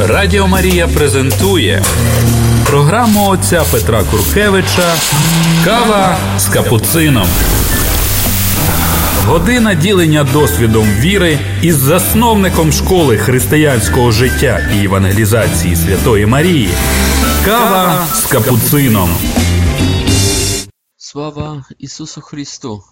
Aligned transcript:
Радіо 0.00 0.46
Марія 0.48 0.88
презентує 0.88 1.84
програму 2.66 3.28
отця 3.28 3.64
Петра 3.70 4.04
Куркевича 4.04 4.94
Кава 5.64 6.18
з 6.38 6.46
капуцином. 6.48 7.28
Година 9.26 9.74
ділення 9.74 10.24
досвідом 10.24 10.84
віри 10.90 11.38
із 11.62 11.76
засновником 11.76 12.72
школи 12.72 13.18
християнського 13.18 14.10
життя 14.12 14.68
і 14.74 14.84
евангелізації 14.84 15.76
Святої 15.76 16.26
Марії. 16.26 16.70
Кава 17.44 18.06
з 18.14 18.24
капуцином. 18.26 19.10
Слава 20.96 21.64
Иисусу 21.80 22.20
Христу! 22.20 22.82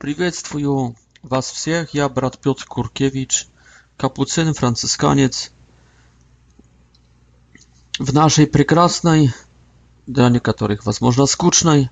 Приветствую 0.00 0.94
вас 1.22 1.52
всех, 1.52 1.94
я 1.94 2.08
брат 2.08 2.38
Петр 2.42 2.64
Куркевич, 2.64 3.48
капуцин, 3.96 4.54
францисканец, 4.54 5.52
w 8.00 8.12
naszej 8.12 8.46
прекрасной, 8.46 9.30
для 10.06 10.28
некоторых, 10.28 10.84
возможно, 10.84 11.26
скучной, 11.26 11.88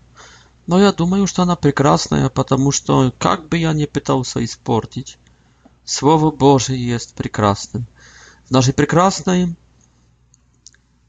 но 0.67 0.81
я 0.81 0.93
думаю, 0.93 1.27
что 1.27 1.43
она 1.43 1.57
прекрасная, 1.57 2.29
потому 2.29 2.71
что, 2.73 3.13
как 3.19 3.49
бы 3.49 3.57
я 3.59 3.73
ни 3.73 3.87
пытался 3.87 4.45
испортить, 4.45 5.19
Слово 5.85 6.31
Божие 6.31 6.79
jest 6.79 7.15
прекрасным. 7.15 7.87
W 8.49 8.51
naszej 8.51 8.75
прекрасной 8.75 9.55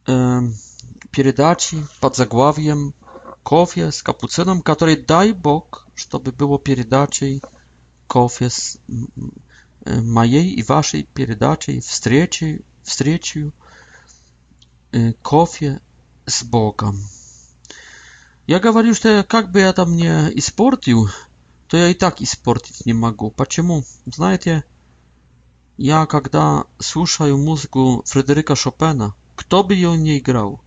э, 0.07 0.39
передаче 1.11 1.88
под 1.99 2.16
заглавием 2.16 2.94
«Кофе 3.44 3.91
с 3.91 4.02
капуцином», 4.02 4.61
который, 4.61 4.95
дай 4.97 5.31
Бог, 5.33 5.88
чтобы 5.94 6.31
было 6.31 6.57
передачей 6.57 7.41
кофе 8.07 8.49
с 8.49 8.80
моей 9.85 10.52
и 10.52 10.63
вашей 10.63 11.03
передачей, 11.13 11.80
встречи, 11.81 12.61
встречей 12.81 13.52
кофе 15.21 15.79
с 16.27 16.44
боком. 16.44 16.97
Я 18.47 18.59
говорю, 18.59 18.94
что 18.94 19.25
как 19.27 19.52
бы 19.52 19.59
я 19.59 19.73
там 19.73 19.95
не 19.95 20.30
испортил, 20.38 21.08
то 21.67 21.77
я 21.77 21.89
и 21.89 21.94
так 21.94 22.22
испортить 22.22 22.86
не 22.86 22.94
могу. 22.94 23.31
Почему? 23.31 23.83
Знаете, 24.05 24.64
я 25.77 26.05
когда 26.05 26.66
слушаю 26.77 27.38
музыку 27.38 28.03
Фредерика 28.05 28.55
Шопена, 28.55 29.14
кто 29.36 29.64
бы 29.64 29.73
ее 29.73 29.97
не 29.97 30.19
играл, 30.19 30.61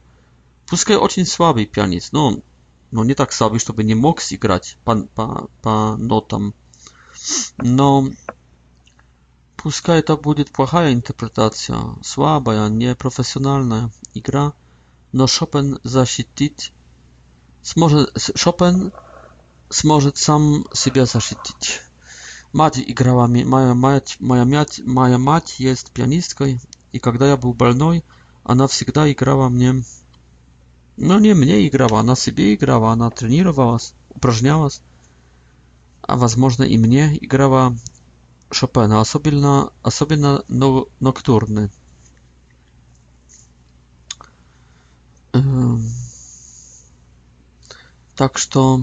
пускай 0.67 0.97
очень 0.97 1.27
слабый 1.27 1.67
пианист, 1.67 2.13
но, 2.13 2.39
но 2.91 3.05
не 3.05 3.15
так 3.15 3.33
слабый, 3.33 3.61
чтобы 3.61 3.85
не 3.85 3.95
мог 3.95 4.21
сыграть 4.21 4.79
по, 4.85 4.97
по, 5.15 5.49
по 5.63 5.97
нотам, 5.97 6.55
но 7.59 8.09
Пускай 9.57 10.01
это 10.01 10.17
будет 10.17 10.53
плохая 10.53 10.93
интерпретация, 10.93 11.97
слабая, 12.03 12.69
непрофессиональная 12.69 13.91
игра, 14.15 14.53
но 15.13 15.27
Шопен 15.27 15.79
защитит, 15.83 16.73
сможет, 17.63 18.15
Шопен 18.37 18.93
сможет 19.71 20.19
сам 20.19 20.67
себя 20.75 21.07
защитить. 21.07 21.81
Мать 22.53 22.79
играла, 22.79 23.27
моя 23.27 23.75
мать, 23.75 24.19
моя 24.21 24.45
мать, 24.45 24.81
моя 24.85 25.19
мать 25.19 25.59
есть 25.59 25.91
пианисткой, 25.91 26.61
и 26.93 26.99
когда 26.99 27.27
я 27.29 27.37
был 27.37 27.53
больной, 27.55 28.05
она 28.45 28.69
всегда 28.69 29.11
играла 29.11 29.49
мне, 29.49 29.83
ну 30.99 31.19
не 31.19 31.35
мне 31.35 31.67
играла, 31.67 32.01
она 32.01 32.15
себе 32.15 32.55
играла, 32.55 32.93
она 32.93 33.11
тренировалась, 33.11 33.95
упражнялась, 34.11 34.83
а 36.03 36.17
возможно 36.17 36.63
и 36.63 36.79
мне 36.79 37.17
играла 37.25 37.77
Chopina, 38.55 39.01
a 39.01 39.05
sobie 39.05 39.33
na, 39.35 39.71
a 39.83 39.91
sobie 39.91 40.17
na 40.17 40.39
no, 40.49 40.87
nokturny. 41.01 41.69
Так 48.15 48.39
что 48.39 48.83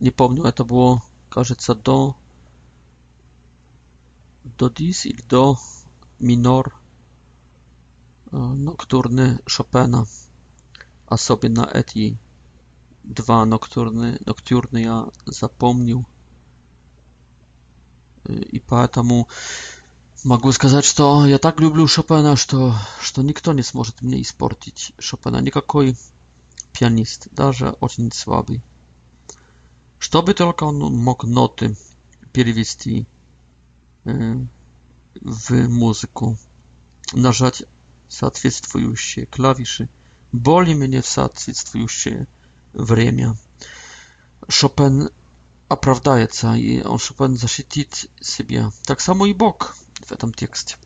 не 0.00 0.10
помню, 0.10 0.42
это 0.44 0.64
было, 0.64 1.02
кажется, 1.30 1.74
до 1.74 2.16
до 4.44 4.68
дис 4.68 5.06
или 5.06 5.22
до 5.22 5.56
минор 6.18 6.74
ноктурны 8.30 9.38
Шопена. 9.46 10.06
Особенно 11.06 11.62
эти 11.72 12.18
два 13.02 13.46
ноктурны, 13.46 14.20
ноктюрны 14.26 14.78
я 14.82 15.06
запомнил 15.24 16.04
и 18.38 18.60
поэтому 18.60 19.28
могу 20.24 20.52
сказать, 20.52 20.84
что 20.84 21.26
я 21.26 21.38
так 21.38 21.60
люблю 21.60 21.86
Шопена, 21.86 22.36
что, 22.36 22.74
что 23.00 23.22
никто 23.22 23.52
не 23.52 23.62
сможет 23.62 24.02
мне 24.02 24.20
испортить 24.22 24.92
Шопена, 24.98 25.40
никакой 25.40 25.96
пианист, 26.72 27.28
даже 27.32 27.70
очень 27.80 28.12
слабый. 28.12 28.62
Чтобы 29.98 30.34
только 30.34 30.64
он 30.64 30.78
мог 30.78 31.24
ноты 31.24 31.76
перевести 32.32 33.06
w 34.06 35.68
muzyku, 35.68 36.36
нажать 37.12 37.64
соответствующие 38.08 39.26
klawisze. 39.26 39.88
Boli 40.32 40.74
в 40.74 41.06
соответствующее 41.06 42.26
время. 42.72 43.36
Chopin 44.46 45.10
оправдается 45.70 46.54
и 46.54 46.82
он, 46.82 46.98
чтобы 46.98 47.26
он 47.26 47.36
защитит 47.36 48.10
себя. 48.20 48.70
Так 48.84 49.00
само 49.00 49.26
и 49.26 49.32
Бог 49.32 49.76
в 50.04 50.10
этом 50.10 50.34
тексте. 50.34 50.76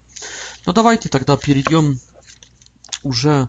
Но 0.67 0.75
давайте 0.75 1.09
тогда 1.09 1.39
перейдем 1.39 1.99
уже 3.03 3.49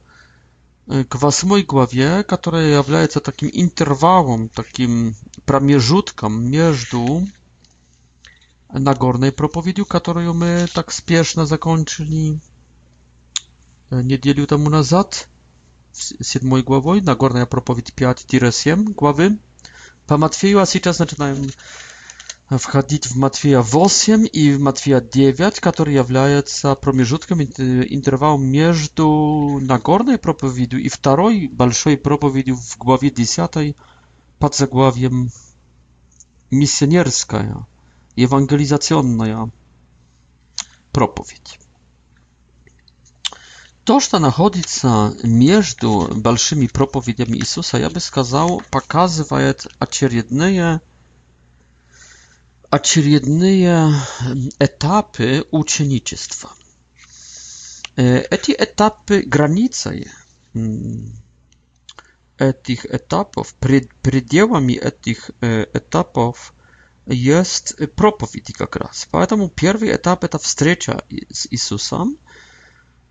к 0.87 1.15
восьмой 1.15 1.63
главе, 1.63 2.23
которая 2.23 2.75
является 2.77 3.19
таким 3.19 3.49
интервалом, 3.51 4.47
таким 4.49 5.13
промежутком 5.45 6.43
между 6.49 7.27
Nagornej 8.69 9.31
propowiedzią, 9.31 9.85
którą 9.85 10.33
my 10.33 10.65
tak 10.73 10.93
spieszno 10.93 11.45
zakończyli 11.45 12.37
niedzielę 13.91 14.47
temu 14.47 14.69
nazad, 14.69 15.29
z 15.93 16.13
7 16.33 16.63
głową, 16.63 17.01
Nagorna 17.03 17.45
propowiedź 17.45 17.91
5-7 17.91 18.83
głowy. 18.83 19.37
По 20.07 20.17
Матфею, 20.17 20.59
а 20.61 20.65
сейчас 20.67 20.99
начинаем 20.99 21.49
входить 22.59 23.07
в 23.09 23.17
Матфея 23.17 23.61
8 23.61 24.27
и 24.31 24.53
в 24.53 24.59
Матфея 24.59 25.01
9, 25.01 25.59
который 25.59 25.95
является 25.95 26.75
промежутком, 26.75 27.41
интервалом 27.41 28.43
между 28.45 29.57
Нагорной 29.61 30.19
проповедью 30.19 30.79
и 30.81 30.89
второй 30.89 31.47
большой 31.47 31.97
проповедью 31.97 32.55
в 32.55 32.77
главе 32.77 33.09
10 33.09 33.75
под 34.37 34.55
заглавием 34.55 35.29
«Миссионерская, 36.51 37.65
евангелизационная 38.15 39.49
проповедь». 40.91 41.59
То, 43.85 43.99
что 43.99 44.17
находится 44.17 45.15
между 45.21 46.07
большими 46.15 46.65
проповедями 46.65 47.37
Иисуса, 47.37 47.77
я 47.77 47.87
бы 47.91 47.99
сказал, 47.99 48.63
показывает 48.71 49.67
очередные, 49.77 50.81
очередные 52.71 53.93
этапы 54.57 55.45
ученичества. 55.51 56.49
Эти 57.95 58.53
этапы 58.57 59.21
границей 59.21 60.07
этих 62.39 62.85
этапов, 62.87 63.53
пред, 63.59 63.93
пределами 63.97 64.73
этих 64.73 65.29
этапов 65.41 66.55
есть 67.05 67.75
проповеди 67.95 68.51
как 68.51 68.77
раз. 68.77 69.07
Поэтому 69.11 69.47
первый 69.47 69.95
этап 69.95 70.23
это 70.23 70.39
встреча 70.39 71.03
с 71.31 71.45
Иисусом 71.51 72.17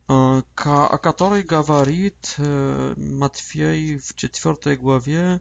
о 0.06 0.98
которой 0.98 1.42
говорит 1.42 2.34
Матфей 2.38 3.96
в 3.98 4.14
4 4.14 4.76
главе, 4.76 5.40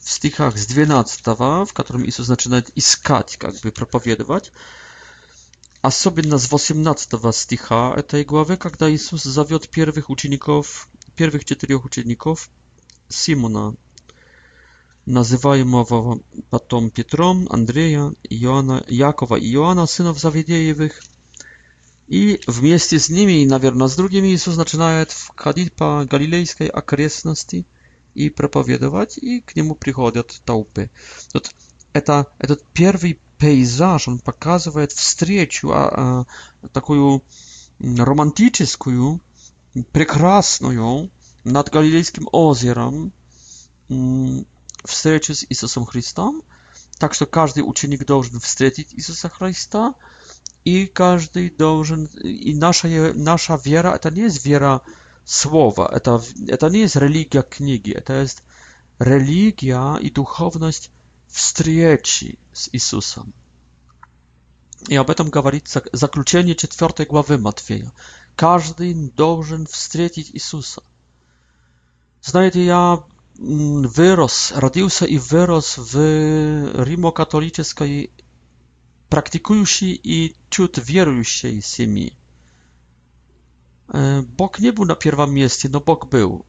w 0.00 0.10
stichach 0.10 0.56
z 0.58 0.66
12, 0.66 1.22
w 1.66 1.72
którym 1.72 2.04
Jezus 2.04 2.26
zaczyna 2.26 2.62
iskać, 2.76 3.38
jakby 3.42 3.72
propowiedywać, 3.72 4.52
a 5.82 5.90
sobie 5.90 6.22
nas 6.22 6.46
w 6.46 6.54
18 6.54 7.18
sticha 7.32 8.02
tej 8.02 8.26
głowy, 8.26 8.58
kiedy 8.58 8.92
Isus 8.92 9.24
zawiod 9.24 9.68
pierwszych 9.70 10.10
uczniów, 10.10 10.88
pierwszych 11.16 11.44
czterech 11.44 11.84
uczniów 11.84 12.48
Simona, 13.12 13.72
называемого 15.06 16.20
потом 16.50 16.90
Петром, 16.90 17.48
Андрея, 17.50 18.12
Иоанна, 18.28 18.84
Якова 18.86 19.36
и 19.38 19.50
Иоанна, 19.54 19.86
сынов 19.86 20.18
Завидеевых, 20.20 20.92
И 22.10 22.40
вместе 22.48 22.98
с 22.98 23.08
ними, 23.08 23.40
и, 23.42 23.46
наверное, 23.46 23.86
с 23.86 23.94
другими 23.94 24.34
Иисус 24.34 24.56
начинает 24.56 25.12
входить 25.12 25.72
по 25.72 26.04
галилейской 26.10 26.66
окрестности 26.66 27.64
и 28.14 28.30
проповедовать, 28.30 29.16
и 29.16 29.40
к 29.40 29.54
нему 29.54 29.76
приходят 29.76 30.42
толпы. 30.44 30.90
Вот 31.32 31.54
это, 31.92 32.26
этот 32.38 32.64
первый 32.72 33.20
пейзаж, 33.38 34.08
он 34.08 34.18
показывает 34.18 34.90
встречу, 34.90 35.70
а, 35.72 36.24
а, 36.62 36.66
такую 36.72 37.22
романтическую, 37.78 39.20
прекрасную, 39.92 41.10
над 41.44 41.70
Галилейским 41.70 42.28
озером 42.32 43.12
встречу 44.84 45.34
с 45.34 45.46
Иисусом 45.48 45.86
Христом. 45.86 46.42
Так 46.98 47.14
что 47.14 47.24
каждый 47.26 47.60
ученик 47.60 48.04
должен 48.04 48.40
встретить 48.40 48.94
Иисуса 48.94 49.28
Христа– 49.28 49.94
i 50.64 50.88
każdy 50.94 51.50
должен 51.58 52.08
i 52.24 52.56
nasza 52.56 52.88
nasza 53.16 53.58
wiara 53.58 53.98
to 53.98 54.10
nie 54.10 54.22
jest 54.22 54.42
wiera 54.42 54.80
słowa 55.24 56.00
to, 56.58 56.68
nie 56.70 56.78
jest 56.78 56.96
religia 56.96 57.42
книги 57.42 57.94
to 58.04 58.12
jest 58.12 58.46
religia 58.98 59.96
i 60.00 60.12
duchowność 60.12 60.90
wstrzeci 61.28 62.36
z 62.52 62.70
Jezusem 62.72 63.32
ja 64.88 65.00
o 65.00 65.14
tym 65.14 65.30
mówi 65.44 65.60
zakluczenie 65.92 66.54
czwartej 66.54 67.06
głowy 67.06 67.38
matwienia 67.38 67.90
Każdy 68.36 68.94
должен 69.16 69.66
встретить 69.66 70.34
Jezusa. 70.34 70.82
Znajdę 72.22 72.64
ja 72.64 72.98
mm, 73.40 73.88
wyros 73.88 74.52
rodził 74.56 74.90
się 74.90 75.06
i 75.06 75.18
wyros 75.18 75.76
w 75.86 75.94
rzymokatolickiej 76.86 78.10
praktykujący 79.10 79.86
i 80.04 80.34
wśród 80.50 80.80
wierującymi. 80.80 82.10
E, 83.94 84.22
Bóg 84.36 84.58
nie 84.60 84.72
był 84.72 84.84
na 84.84 84.96
pierwszym 84.96 85.30
miejscu, 85.34 85.68
no 85.70 85.80
Bóg 85.80 86.06
był. 86.06 86.44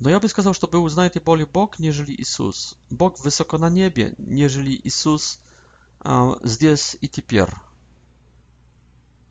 No 0.00 0.10
ja 0.10 0.20
bym 0.20 0.30
сказал, 0.30 0.54
że 0.60 0.66
był 0.70 0.88
znajty 0.88 1.20
bardziej 1.20 1.46
Bóg, 1.46 1.78
niżeli 1.78 2.16
Jezus. 2.18 2.76
Bóg 2.90 3.22
wysoko 3.22 3.58
na 3.58 3.68
niebie, 3.68 4.14
niżeli 4.18 4.82
Jezus 4.84 5.38
здесь 6.44 6.94
и 7.00 7.08
теперь. 7.08 7.52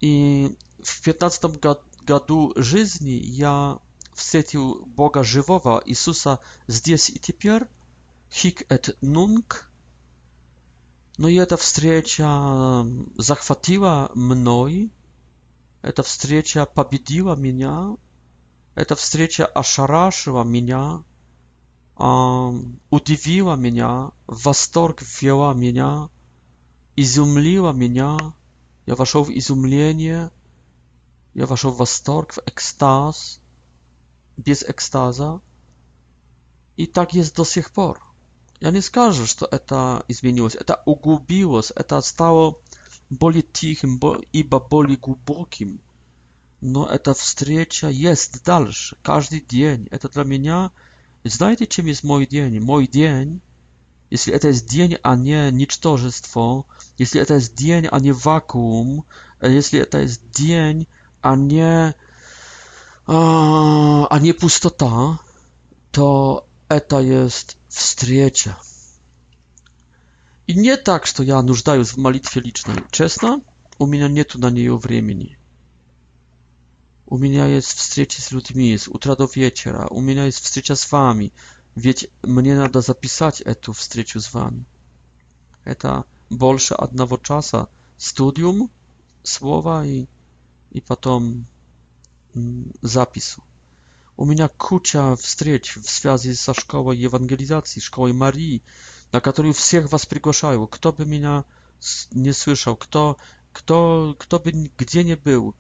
И 0.02 0.54
в 0.84 1.02
15 1.02 1.64
году 2.06 2.54
жизни 2.58 3.18
я 3.24 3.80
встретил 4.14 4.86
Бога 4.86 5.24
живого, 5.24 5.82
Иисуса 5.86 6.40
здесь 6.68 7.10
и 7.10 7.20
теперь, 7.22 7.68
хик 8.30 8.70
et 8.70 8.98
нунг, 9.02 9.67
Но 11.18 11.28
эта 11.32 11.58
встреча 11.58 12.86
захватила 13.18 14.12
мной, 14.14 14.92
эта 15.82 16.04
встреча 16.04 16.68
победила 16.68 17.36
меня, 17.36 17.98
эта 18.76 18.96
встреча 18.96 19.48
ошарашила 19.48 20.44
меня, 20.44 21.04
удивила 21.96 23.56
меня, 23.56 24.12
восторг 24.28 25.02
ввела 25.20 25.56
меня, 25.56 26.10
изумлила 26.96 27.72
меня. 27.74 28.18
Я 28.86 28.94
вошел 28.96 29.24
в 29.24 29.32
изумление, 29.32 30.30
я 31.34 31.48
вошел 31.48 31.72
в 31.72 31.78
восторг, 31.78 32.34
в 32.34 32.38
экстаз, 32.46 33.42
без 34.38 34.62
экстаза. 34.62 35.42
И 36.76 36.86
так 36.86 37.14
есть 37.14 37.36
до 37.36 37.44
сих 37.44 37.72
пор. 37.72 38.07
Ja 38.60 38.72
не 38.72 38.82
скажу, 38.82 39.26
что 39.26 39.46
это 39.46 40.04
изменилось. 40.08 40.56
Это 40.56 40.82
углубилось, 40.86 41.72
это 41.76 42.02
стало 42.02 42.56
более 43.10 43.44
тихим, 43.44 44.00
ибо 44.32 44.60
более 44.60 44.98
глубоким. 44.98 45.80
Но 46.60 46.88
эта 46.88 47.14
встреча 47.14 47.88
есть 47.88 48.44
дальше, 48.44 48.98
каждый 49.02 49.42
день. 49.42 49.88
Это 49.92 50.10
для 50.10 50.24
меня... 50.24 50.72
Знаете, 51.24 51.68
чем 51.68 51.86
есть 51.86 52.04
мой 52.04 52.26
день? 52.26 52.60
Мой 52.60 52.88
день, 52.88 53.42
если 54.10 54.34
это 54.34 54.48
есть 54.48 54.68
день, 54.68 54.98
а 55.04 55.16
не 55.16 55.52
ничтожество, 55.52 56.66
если 56.98 57.22
это 57.22 57.36
есть 57.36 57.54
день, 57.54 57.88
а 57.92 58.00
не 58.00 58.12
вакуум, 58.12 59.06
если 59.42 59.80
это 59.82 60.02
есть 60.02 60.22
день, 60.32 60.88
а 61.22 61.36
не, 61.36 61.94
а, 63.06 64.08
а 64.10 64.20
не 64.20 64.32
пустота, 64.32 65.20
то 65.92 66.47
это 66.70 67.00
есть 67.00 67.58
встреча. 67.68 68.58
И 70.48 70.56
не 70.56 70.78
так, 70.78 71.06
что 71.06 71.24
я 71.24 71.42
нуждаюсь 71.42 71.90
в 71.94 71.98
молитве 71.98 72.42
личной. 72.42 72.84
Честно, 72.92 73.42
у 73.78 73.86
меня 73.86 74.08
нет 74.08 74.36
на 74.36 74.50
нее 74.50 74.78
времени. 74.78 75.38
У 77.06 77.18
меня 77.18 77.48
есть 77.48 77.68
встречи 77.70 78.20
с 78.20 78.32
людьми 78.32 78.78
с 78.78 78.88
утра 78.88 79.16
до 79.16 79.30
вечера. 79.34 79.88
У 79.90 80.02
меня 80.02 80.26
есть 80.26 80.40
встреча 80.42 80.76
с 80.76 80.92
вами. 80.92 81.32
Ведь 81.76 82.10
мне 82.22 82.56
надо 82.56 82.82
записать 82.82 83.42
эту 83.42 83.72
встречу 83.74 84.20
с 84.20 84.34
вами. 84.34 84.66
Это 85.64 86.06
больше 86.30 86.74
одного 86.74 87.18
часа 87.18 87.68
studium 87.98 88.70
słowa 89.24 89.86
i, 89.86 90.08
i 90.72 90.82
potem 90.82 91.44
zapisu. 92.82 93.42
У 94.18 94.26
меня 94.26 94.50
куча 94.50 95.16
встреч 95.16 95.76
в 95.78 95.88
связи 95.88 96.34
со 96.34 96.56
школой 96.56 96.98
евангелизации, 96.98 97.80
школой 97.80 98.14
Марии, 98.14 98.64
на 99.12 99.22
которую 99.22 99.54
всех 99.54 99.92
вас 99.92 100.08
приглашаю. 100.08 100.68
Кто 100.68 100.92
бы 100.92 101.06
меня 101.06 101.46
не 102.12 102.32
слышал, 102.34 102.76
кто, 102.76 103.18
кто, 103.54 104.16
кто 104.18 104.40
бы 104.40 104.52
где 104.76 105.04
не 105.04 105.16
был, 105.16 105.54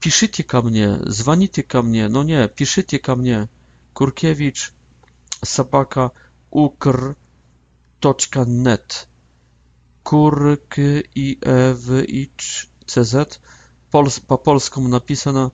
пишите 0.00 0.42
ко 0.42 0.62
мне, 0.62 1.04
звоните 1.04 1.62
ко 1.62 1.82
мне, 1.82 2.08
но 2.08 2.22
не, 2.22 2.48
пишите 2.48 2.98
ко 2.98 3.14
мне. 3.14 3.50
Куркевич, 3.92 4.72
собака, 5.42 6.12
укр, 6.50 7.16
точка, 8.00 8.44
нет. 8.46 9.06
Kurk 10.04 10.78
i 10.78 11.38
Ewicz 11.40 12.66
CZ. 12.86 13.38
Pols 13.90 14.18
po 14.20 14.38
polsku 14.38 14.88
napisano 14.88 15.52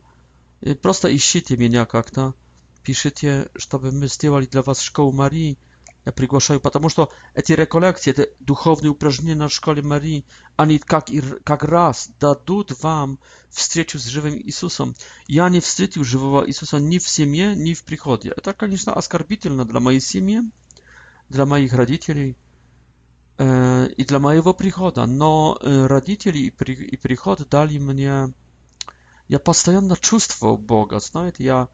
Просто 0.82 1.14
ищите 1.14 1.56
меня 1.56 1.87
как-то, 1.87 2.34
пишите, 2.82 3.49
чтобы 3.56 3.93
мы 3.93 4.08
сделали 4.08 4.46
для 4.46 4.62
вас 4.62 4.81
школу 4.81 5.12
Марии. 5.12 5.56
Я 6.05 6.12
приглашаю, 6.12 6.60
потому 6.60 6.88
что 6.88 7.12
эти 7.34 7.52
реколлекции, 7.52 8.10
это 8.12 8.28
духовные 8.40 8.90
упражнения 8.90 9.34
на 9.34 9.49
школе 9.49 9.82
Марии, 9.82 10.25
они 10.56 10.78
как, 10.78 11.10
и, 11.10 11.20
как 11.44 11.64
раз 11.64 12.10
дадут 12.19 12.81
вам 12.82 13.19
встречу 13.50 13.99
с 13.99 14.05
живым 14.06 14.34
Иисусом. 14.38 14.94
Я 15.26 15.49
не 15.49 15.60
встретил 15.60 16.05
живого 16.05 16.49
Иисуса 16.49 16.78
ни 16.78 16.99
в 16.99 17.06
семье, 17.08 17.55
ни 17.55 17.75
в 17.75 17.84
приходе. 17.84 18.31
Это, 18.34 18.55
конечно, 18.55 18.94
оскорбительно 18.94 19.64
для 19.66 19.81
моей 19.81 20.00
семьи, 20.00 20.40
для 21.28 21.44
моих 21.44 21.75
родителей 21.75 22.37
э, 23.37 23.88
и 23.88 24.05
для 24.05 24.19
моего 24.19 24.55
прихода. 24.55 25.05
Но 25.05 25.58
э, 25.60 25.87
родители 25.87 26.38
и, 26.38 26.50
при, 26.50 26.75
и 26.75 26.96
приход 26.96 27.46
дали 27.50 27.76
мне 27.78 28.31
я 29.29 29.39
постоянно 29.39 29.97
чувствовал 29.97 30.57
Бога, 30.57 30.99
знаете, 31.01 31.45
я, 31.45 31.69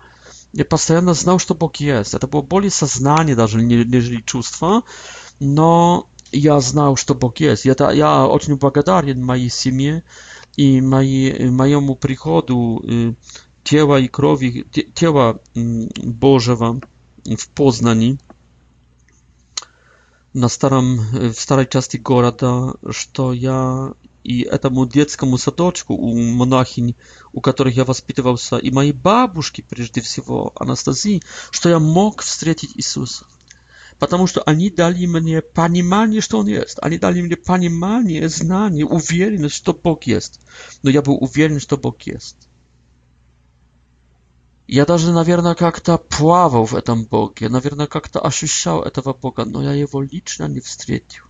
я 0.52 0.64
постоянно 0.64 1.14
знал, 1.14 1.38
что 1.38 1.54
Бог 1.54 1.76
есть. 1.76 2.14
Это 2.14 2.26
было 2.26 2.42
более 2.42 2.70
сознание 2.70 3.36
даже, 3.36 3.62
нежели 3.62 4.20
чувство, 4.22 4.82
но 5.38 6.06
я 6.32 6.58
знал, 6.60 6.96
что 6.96 7.14
Бог 7.14 7.38
есть. 7.38 7.64
Это, 7.66 7.90
я 7.90 8.26
очень 8.26 8.56
благодарен 8.56 9.24
моей 9.24 9.48
семье 9.50 10.02
и 10.56 10.80
моей, 10.80 11.48
моему 11.50 11.94
приходу 11.94 13.14
тела 13.62 13.98
и 14.00 14.08
крови, 14.08 14.66
тела 14.94 15.38
Божьего 15.54 16.80
в 17.24 17.48
Познании, 17.50 18.18
на 20.34 20.48
старом, 20.48 20.96
в 20.96 21.34
старой 21.34 21.66
части 21.68 21.96
города, 21.96 22.74
что 22.90 23.32
я 23.32 23.92
и 24.24 24.40
этому 24.42 24.86
детскому 24.88 25.36
садочку 25.36 25.94
у 25.94 26.16
монахинь, 26.18 26.96
у 27.34 27.40
которых 27.40 27.76
я 27.76 27.84
воспитывался, 27.84 28.56
и 28.56 28.70
моей 28.70 28.92
бабушке, 28.92 29.64
прежде 29.68 30.00
всего, 30.00 30.50
Анастасии, 30.56 31.22
что 31.50 31.68
я 31.68 31.78
мог 31.78 32.22
встретить 32.22 32.72
Иисуса. 32.74 33.26
Потому 33.98 34.26
что 34.26 34.42
они 34.44 34.70
дали 34.70 35.04
мне 35.06 35.40
понимание, 35.42 36.20
что 36.22 36.38
Он 36.38 36.46
есть. 36.48 36.78
Они 36.80 36.98
дали 36.98 37.20
мне 37.20 37.36
понимание, 37.36 38.28
знание, 38.30 38.86
уверенность, 38.86 39.54
что 39.54 39.72
Бог 39.74 40.04
есть. 40.04 40.40
Но 40.82 40.90
я 40.90 41.00
был 41.02 41.16
уверен, 41.22 41.60
что 41.60 41.76
Бог 41.76 42.00
есть. 42.02 42.48
Я 44.66 44.86
даже, 44.86 45.12
наверное, 45.12 45.54
как-то 45.54 45.98
плавал 45.98 46.64
в 46.64 46.74
этом 46.74 47.04
Боге, 47.04 47.50
наверное, 47.50 47.86
как-то 47.86 48.20
ощущал 48.20 48.82
этого 48.82 49.12
Бога, 49.12 49.44
но 49.44 49.62
я 49.62 49.74
его 49.74 50.00
лично 50.02 50.48
не 50.48 50.60
встретил. 50.60 51.23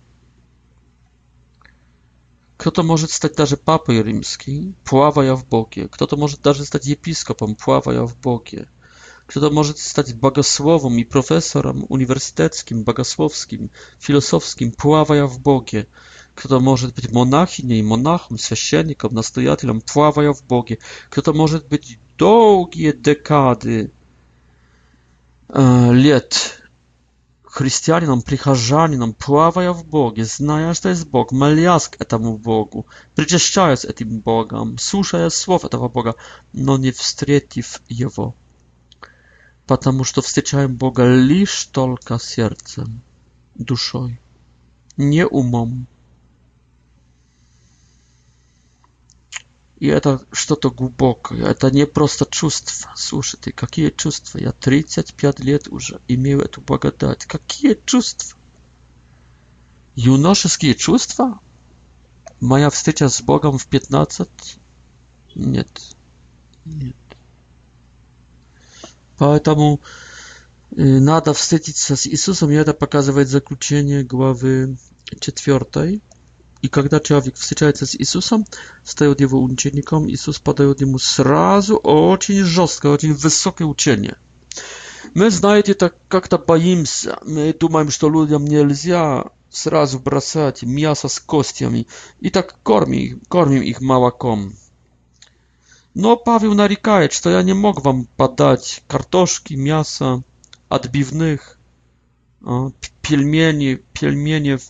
Kto 2.57 2.71
to 2.71 2.83
może 2.83 3.07
stać 3.07 3.35
даже 3.35 3.57
papoj 3.57 4.03
Pława 4.83 5.23
ja 5.23 5.35
w 5.35 5.43
Bogie. 5.43 5.87
Kto 5.91 6.07
to 6.07 6.17
może 6.17 6.37
darze 6.43 6.65
stać 6.65 6.89
episkopom, 6.89 7.55
ja 7.87 8.05
w 8.07 8.13
Bogie. 8.15 8.65
Kto 9.27 9.41
to 9.41 9.49
może 9.49 9.73
stać 9.73 10.13
bogosłowom 10.13 10.99
i 10.99 11.05
profesorom 11.05 11.85
uniwersyteckim, 11.89 12.83
bogosłowskim, 12.83 13.69
filozofskim, 13.99 14.71
ja 15.13 15.27
w 15.27 15.39
Bogie. 15.39 15.85
Kto 16.35 16.49
to 16.49 16.59
może 16.59 16.87
być 16.87 17.11
monachinią 17.11 17.75
i 17.75 17.83
monachom, 17.83 18.37
священником, 18.37 19.11
Pława 19.93 20.23
ja 20.23 20.33
w 20.33 20.41
Bogie. 20.41 20.77
Kto 21.09 21.21
to 21.21 21.33
może 21.33 21.59
być 21.69 21.99
długie 22.17 22.93
dekady, 22.93 23.89
e, 25.55 25.59
lat 25.93 26.59
chrześcijaninom, 27.55 28.21
przychodzianinom, 28.21 29.13
pływają 29.13 29.73
w 29.73 29.83
Bogie. 29.83 30.25
znają, 30.25 30.73
że 30.73 30.81
to 30.81 30.89
jest 30.89 31.05
Bog, 31.05 31.31
maliask 31.31 31.95
e 32.01 32.05
temu 32.05 32.37
Bogu, 32.37 32.83
przyczeszczając 33.15 33.85
e 33.85 33.93
tym 33.93 34.21
Bogom, 34.25 34.75
słyszą 34.79 35.29
słów 35.29 35.65
e 35.65 35.69
tego 35.69 35.89
Boga, 35.89 36.13
no 36.53 36.77
nie 36.77 36.91
wstrzeciw 36.93 37.67
Jego. 37.89 38.25
Потому 39.67 40.03
что 40.03 40.21
встречаем 40.21 40.71
Бога 40.77 41.03
лишь 41.29 41.59
только 41.79 42.19
сердцем, 42.19 42.99
душой, 43.59 44.15
не 44.97 45.25
умом. 45.25 45.71
И 49.79 49.87
это 49.87 50.21
что-то 50.31 50.71
глубокое, 50.71 51.45
это 51.47 51.69
не 51.69 51.85
просто 51.85 52.25
чувства. 52.25 52.91
Слушай, 52.95 53.37
ты 53.41 53.51
какие 53.51 53.89
чувства? 53.89 54.37
Я 54.37 54.53
35 54.53 55.39
лет 55.41 55.67
уже 55.67 55.99
имею 56.07 56.41
эту 56.41 56.61
благодать. 56.61 57.25
Какие 57.25 57.77
чувства? 57.85 58.37
Юношеские 59.95 60.75
чувства? 60.75 61.39
Моя 62.39 62.69
встреча 62.69 63.09
с 63.09 63.21
Богом 63.21 63.57
в 63.57 63.67
15? 63.67 64.29
Нет. 65.35 65.69
Нет. 66.63 66.95
Поэтому 69.17 69.81
надо 70.71 71.33
встретиться 71.33 71.97
с 71.97 72.07
Иисусом, 72.07 72.49
и 72.49 72.53
это 72.55 72.73
показывает 72.73 73.27
заключение 73.27 74.05
главы 74.05 74.77
4. 75.19 75.99
И 76.65 76.67
когда 76.67 76.99
человек 76.99 77.35
встречается 77.35 77.85
с 77.85 77.93
Иисусом, 77.95 78.43
стает 78.83 79.21
его 79.21 79.39
учеником, 79.39 80.09
Иисус 80.09 80.39
подает 80.39 80.81
ему 80.81 80.97
сразу 80.97 81.75
очень 81.75 82.39
жесткое, 82.43 82.93
очень 82.93 83.13
высокое 83.13 83.67
учение. 83.67 84.15
Мы, 85.13 85.29
знаете, 85.29 85.75
так 85.75 85.95
как-то 86.07 86.39
боимся, 86.39 87.19
мы 87.23 87.53
думаем, 87.53 87.91
что 87.91 88.09
людям 88.09 88.45
нельзя 88.45 89.25
сразу 89.47 89.99
бросать 89.99 90.63
мясо 90.63 91.07
с 91.07 91.19
костями, 91.19 91.85
и 92.19 92.31
так 92.31 92.55
кормим 92.63 92.99
их, 92.99 93.19
кормим 93.27 93.61
их 93.61 93.79
молоком. 93.81 94.53
Но 95.93 96.17
Павел 96.17 96.55
нарекает, 96.55 97.13
что 97.13 97.29
я 97.29 97.43
не 97.43 97.53
мог 97.53 97.85
вам 97.85 98.07
подать 98.17 98.83
картошки, 98.87 99.53
мяса, 99.53 100.23
отбивных, 100.69 101.59
а, 102.43 102.71
пельмени, 103.03 103.81
пельменев, 103.93 104.63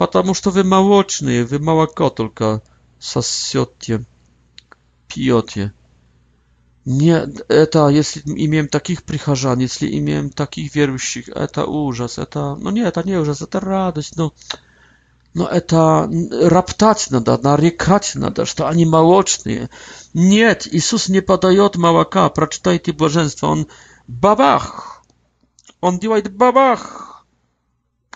потому 0.00 0.32
что 0.32 0.50
вы 0.50 0.64
молочные, 0.64 1.44
вы 1.44 1.58
молоко 1.58 2.08
только 2.08 2.62
сосете, 2.98 4.06
пьете. 5.08 5.74
Не, 6.86 7.26
это, 7.48 7.88
если 7.88 8.22
имеем 8.24 8.68
таких 8.68 9.02
прихожан, 9.02 9.58
если 9.58 9.90
имеем 9.98 10.30
таких 10.30 10.74
верующих, 10.74 11.28
это 11.28 11.66
ужас, 11.66 12.16
это, 12.16 12.54
ну 12.56 12.70
нет, 12.70 12.86
это 12.96 13.06
не 13.06 13.16
ужас, 13.18 13.42
это 13.42 13.60
радость, 13.60 14.16
но, 14.16 14.32
но 15.34 15.46
это 15.46 16.10
роптать 16.48 17.10
надо, 17.10 17.36
нарекать 17.36 18.12
надо, 18.14 18.46
что 18.46 18.68
они 18.68 18.86
молочные. 18.86 19.68
Нет, 20.14 20.66
Иисус 20.74 21.10
не 21.10 21.20
подает 21.20 21.76
молока, 21.76 22.26
прочитайте 22.30 22.92
блаженство, 22.92 23.48
Он 23.48 23.66
бабах, 24.08 25.04
Он 25.82 25.98
делает 25.98 26.32
бабах, 26.34 27.09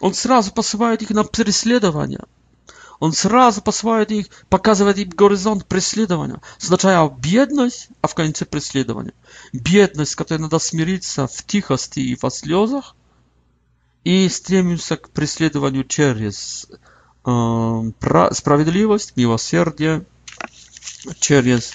он 0.05 0.13
сразу 0.13 0.53
посылает 0.53 1.01
их 1.01 1.09
на 1.13 1.25
преследование. 1.25 2.21
Он 3.01 3.15
сразу 3.15 3.63
посылает 3.63 4.11
их, 4.11 4.27
показывает 4.51 4.99
им 4.99 5.09
горизонт 5.09 5.65
преследования. 5.65 6.43
Сначала 6.59 7.09
бедность, 7.09 7.89
а 8.03 8.09
в 8.09 8.15
конце 8.15 8.45
преследование. 8.45 9.15
Бедность, 9.55 10.13
с 10.13 10.15
которой 10.15 10.41
надо 10.41 10.59
смириться 10.59 11.27
в 11.27 11.43
тихости 11.47 12.01
и 12.01 12.19
во 12.21 12.29
слезах. 12.31 12.95
И 14.05 14.29
стремимся 14.29 14.99
к 14.99 15.09
преследованию 15.09 15.85
через 15.85 16.67
э, 17.25 18.31
справедливость, 18.35 19.17
милосердие, 19.17 20.05
через 21.19 21.73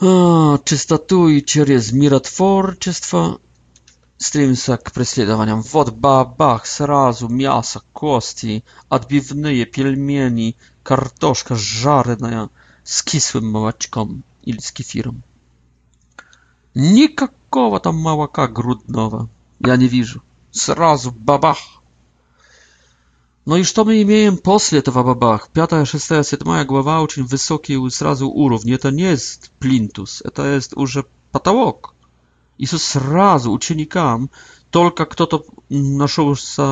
э, 0.00 0.58
чистоту 0.64 1.28
и 1.28 1.42
через 1.44 1.92
миротворчество 1.92 3.38
стремится 4.20 4.76
к 4.76 4.92
преследованиям. 4.92 5.62
Вот 5.62 5.92
бабах, 5.94 6.66
сразу 6.66 7.26
мясо, 7.28 7.80
кости, 7.94 8.64
отбивные, 8.90 9.64
пельмени, 9.64 10.56
картошка 10.82 11.56
жареная 11.56 12.50
с 12.84 13.02
кислым 13.02 13.50
молочком 13.50 14.22
или 14.42 14.58
с 14.60 14.70
кефиром. 14.72 15.22
Никакого 16.74 17.80
там 17.80 17.96
молока 17.96 18.46
грудного 18.46 19.28
я 19.58 19.76
не 19.76 19.88
вижу. 19.88 20.22
Сразу 20.50 21.10
бабах. 21.12 21.58
Ну 23.46 23.56
и 23.56 23.62
что 23.62 23.84
мы 23.86 24.02
имеем 24.02 24.36
после 24.36 24.80
этого 24.80 25.02
бабах? 25.02 25.48
Пятая, 25.48 25.84
шестая, 25.86 26.22
седьмая 26.24 26.64
глава 26.66 27.00
очень 27.00 27.24
высокий 27.24 27.78
сразу 27.90 28.28
уровень. 28.28 28.74
Это 28.74 28.90
не 28.90 29.04
есть 29.04 29.50
плинтус, 29.58 30.20
это 30.22 30.54
есть 30.54 30.76
уже 30.76 31.06
потолок. 31.32 31.94
Иисус 32.62 32.82
сразу 32.84 33.50
ученикам, 33.52 34.28
только 34.70 35.06
кто-то 35.06 35.46
нашелся 35.70 36.62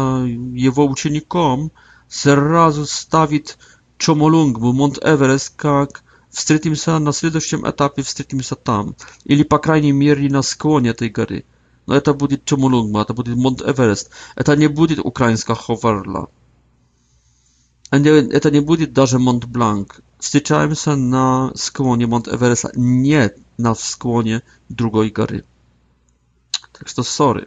его 0.69 0.87
учеником, 0.87 1.73
сразу 2.09 2.85
ставит 2.85 3.57
Чомолунгму, 3.97 4.73
Монт-Эверест, 4.75 5.55
как 5.57 6.03
встретимся 6.31 6.99
на 6.99 7.13
следующем 7.15 7.69
этапе, 7.69 8.03
встретимся 8.03 8.55
там, 8.55 8.95
или 9.25 9.43
по 9.43 9.59
крайней 9.59 9.93
мере 9.93 10.29
на 10.29 10.43
склоне 10.43 10.91
этой 10.91 11.09
горы. 11.09 11.45
Но 11.87 11.95
это 11.97 12.13
будет 12.15 12.45
Чомолунгма, 12.45 13.01
это 13.03 13.15
будет 13.15 13.37
Монт-Эверест, 13.39 14.11
это 14.37 14.57
не 14.57 14.67
будет 14.69 14.99
украинская 14.99 15.57
Ховерла. 15.57 16.27
Это 17.91 18.51
не 18.51 18.61
будет 18.61 18.93
даже 18.93 19.17
Монт-Бланк. 19.19 20.01
Встречаемся 20.19 20.95
на 20.97 21.51
склоне 21.55 22.05
Монт-Эвереста, 22.07 22.73
не 22.75 23.33
на 23.57 23.75
склоне 23.75 24.43
другой 24.69 25.09
горы. 25.09 25.45
Так 26.79 26.89
что 26.89 27.03
sorry. 27.03 27.47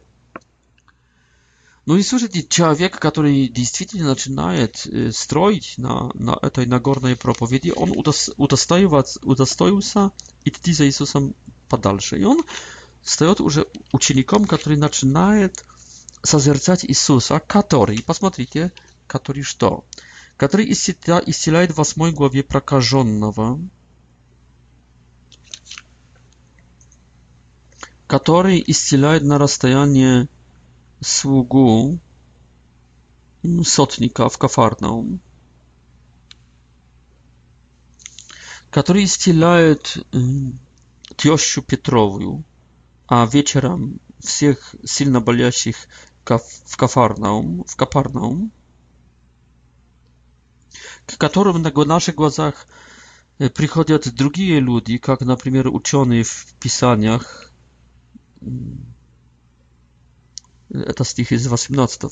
Ну 1.86 1.96
и 1.96 2.02
слушайте, 2.02 2.44
человек, 2.44 2.98
который 3.00 3.48
действительно 3.48 4.10
начинает 4.10 4.86
строить 5.10 5.74
на, 5.78 6.10
на 6.14 6.38
этой 6.40 6.64
Нагорной 6.66 7.16
проповеди, 7.16 7.72
он 7.74 7.90
удостоивается, 7.92 9.18
удостоился 9.24 10.12
идти 10.44 10.72
за 10.72 10.86
Иисусом 10.86 11.34
подальше. 11.68 12.20
И 12.20 12.24
он 12.24 12.44
стает 13.02 13.40
уже 13.40 13.66
учеником, 13.90 14.44
который 14.44 14.78
начинает 14.78 15.64
созерцать 16.22 16.84
Иисуса, 16.84 17.42
который, 17.44 18.00
посмотрите, 18.02 18.70
который 19.08 19.42
что? 19.42 19.84
Который 20.36 20.70
исцеляет 20.70 21.72
в 21.72 21.78
8 21.78 22.12
главе 22.12 22.44
прокаженного, 22.44 23.58
который 28.12 28.62
исцеляет 28.66 29.22
на 29.22 29.38
расстоянии 29.38 30.28
слугу 31.00 31.98
ну, 33.42 33.64
сотника 33.64 34.28
в 34.28 34.36
Кафарнаум, 34.36 35.18
который 38.68 39.04
исцеляет 39.04 39.96
э, 40.12 40.18
тещу 41.16 41.62
Петровую, 41.62 42.44
а 43.08 43.24
вечером 43.24 43.98
всех 44.20 44.74
сильно 44.84 45.22
болящих 45.22 45.76
в 46.26 46.76
Кафарнаум, 46.76 47.64
в 47.66 47.76
Капарнаум, 47.76 48.52
к 51.06 51.16
которым 51.16 51.62
на 51.62 51.70
наших 51.86 52.16
глазах 52.16 52.66
э, 53.38 53.48
приходят 53.48 54.14
другие 54.14 54.60
люди, 54.60 54.98
как, 54.98 55.22
например, 55.22 55.68
ученые 55.68 56.24
в 56.24 56.48
писаниях, 56.60 57.41
Это 60.70 61.04
стих 61.04 61.32
из 61.32 61.46
18. 61.48 62.02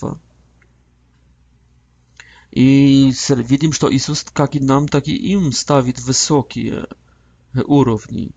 И 2.53 3.13
видим, 3.39 3.73
что 3.73 3.95
Иисус 3.95 4.25
как 4.33 4.55
и 4.55 4.61
нам, 4.61 4.89
так 4.89 5.09
и 5.09 5.17
им 5.17 5.51
ставит 5.53 6.01
высокие 6.01 6.87
уровни, 7.55 8.31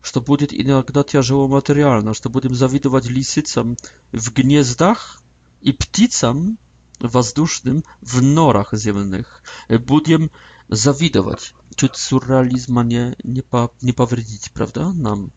что 0.00 0.20
будет 0.20 0.52
иногда 0.54 1.02
тяжело 1.02 1.48
материально, 1.48 2.14
что 2.14 2.30
будем 2.30 2.54
завидовать 2.54 3.06
лисицам 3.06 3.76
в 4.12 4.32
гнездах 4.32 5.22
и 5.60 5.72
птицам 5.72 6.58
воздушным 7.00 7.82
в 8.00 8.22
норах 8.22 8.74
земных. 8.74 9.42
Будем 9.68 10.30
завидовать. 10.68 11.54
Чуть 11.74 11.96
сюрреализма 11.96 12.84
не, 12.84 13.16
не, 13.24 13.40
по, 13.40 13.72
не 13.82 13.92
повредить, 13.92 14.52
правда, 14.52 14.92
нам? 14.92 15.30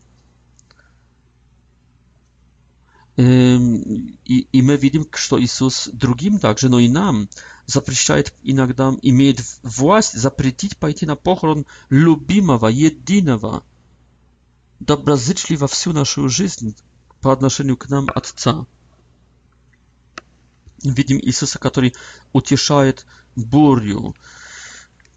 I, 4.24 4.62
my 4.62 4.78
widzimy, 4.78 5.04
że 5.30 5.38
Jezus 5.40 5.90
drugim 5.94 6.38
także, 6.38 6.68
no 6.68 6.78
i 6.78 6.90
nam, 6.90 7.26
zaprzecza 7.66 8.16
i 8.44 8.54
nam 8.54 8.72
i 9.02 9.12
mieć 9.12 9.38
własność, 9.64 10.22
zaprzecić 10.22 10.74
pójść 10.74 11.02
na 11.02 11.16
pochron 11.16 11.64
lubimowa, 11.90 12.70
jedynego, 12.70 13.62
dobrazyczliwa 14.80 15.66
wsiu 15.66 15.92
naszą 15.92 16.28
żyzn 16.28 16.72
po 17.20 17.30
odnoszeniu 17.30 17.76
k 17.76 17.86
nam 17.90 18.06
Otca. 18.14 18.64
Widzimy 20.84 21.20
Jezusa, 21.22 21.58
który 21.70 21.92
ucieszaje 22.32 22.92
burju. 23.36 24.14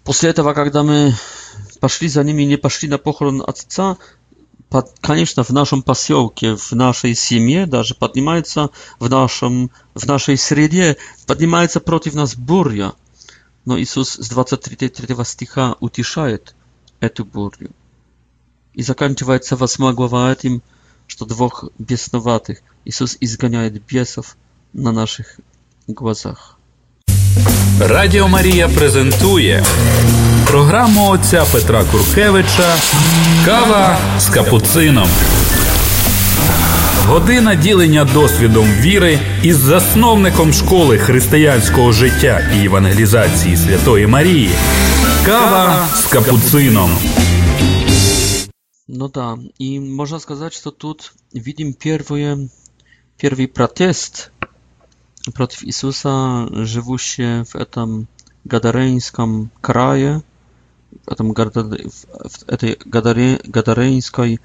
Po 0.04 0.12
tego, 0.12 0.54
kiedy 0.54 0.82
my 0.82 1.16
poszli 1.80 2.08
za 2.08 2.22
nimi 2.22 2.46
nie 2.46 2.58
poszli 2.58 2.88
na 2.88 2.98
pochron 2.98 3.42
Otca, 3.46 3.96
конечно, 5.00 5.44
в 5.44 5.50
нашем 5.50 5.82
поселке, 5.82 6.56
в 6.56 6.72
нашей 6.72 7.14
семье 7.14 7.66
даже 7.66 7.94
поднимается, 7.94 8.70
в, 8.98 9.08
нашем, 9.10 9.70
в 9.94 10.06
нашей 10.06 10.36
среде 10.36 10.96
поднимается 11.26 11.80
против 11.80 12.14
нас 12.14 12.34
буря. 12.34 12.92
Но 13.64 13.78
Иисус 13.78 14.14
с 14.18 14.28
23 14.28 14.92
стиха 15.24 15.76
утешает 15.80 16.54
эту 17.00 17.24
бурю. 17.24 17.70
И 18.74 18.82
заканчивается 18.82 19.56
8 19.56 19.92
глава 19.92 20.32
этим, 20.32 20.62
что 21.06 21.26
двух 21.26 21.64
бесноватых 21.78 22.60
Иисус 22.84 23.18
изгоняет 23.20 23.82
бесов 23.84 24.36
на 24.72 24.90
наших 24.92 25.38
глазах. 25.86 26.56
Радио 27.80 28.26
Мария 28.28 28.68
презентует 28.68 29.64
програму 30.52 31.08
отця 31.08 31.44
Петра 31.52 31.84
Куркевича 31.84 32.74
Кава 33.44 33.98
з 34.18 34.28
капуцином. 34.28 35.08
Година 37.06 37.54
ділення 37.54 38.04
досвідом 38.04 38.64
віри 38.66 39.18
із 39.42 39.56
засновником 39.56 40.52
школи 40.52 40.98
християнського 40.98 41.92
життя 41.92 42.40
і 42.54 42.64
евангелізації 42.64 43.56
Святої 43.56 44.06
Марії. 44.06 44.50
Кава 45.26 45.86
з 45.94 46.04
капуцином. 46.06 46.90
No 48.88 49.08
da, 49.10 49.38
i 49.60 49.80
można 49.96 50.20
сказать, 50.20 50.52
что 50.52 50.70
тут 50.70 51.12
видим 51.34 51.72
первые, 51.84 52.48
первый 53.22 53.46
протест 53.46 54.30
против 55.34 55.62
Иисуса, 55.64 56.46
живущие 56.52 57.42
в 57.42 57.54
этом 57.56 58.06
гадарейском 58.44 59.48
крае, 59.60 60.20
о 61.06 61.14
том 61.14 61.32
в 61.32 61.38
этой 62.48 62.78
Гадаре, 62.84 63.40
Гадарейской 63.44 64.40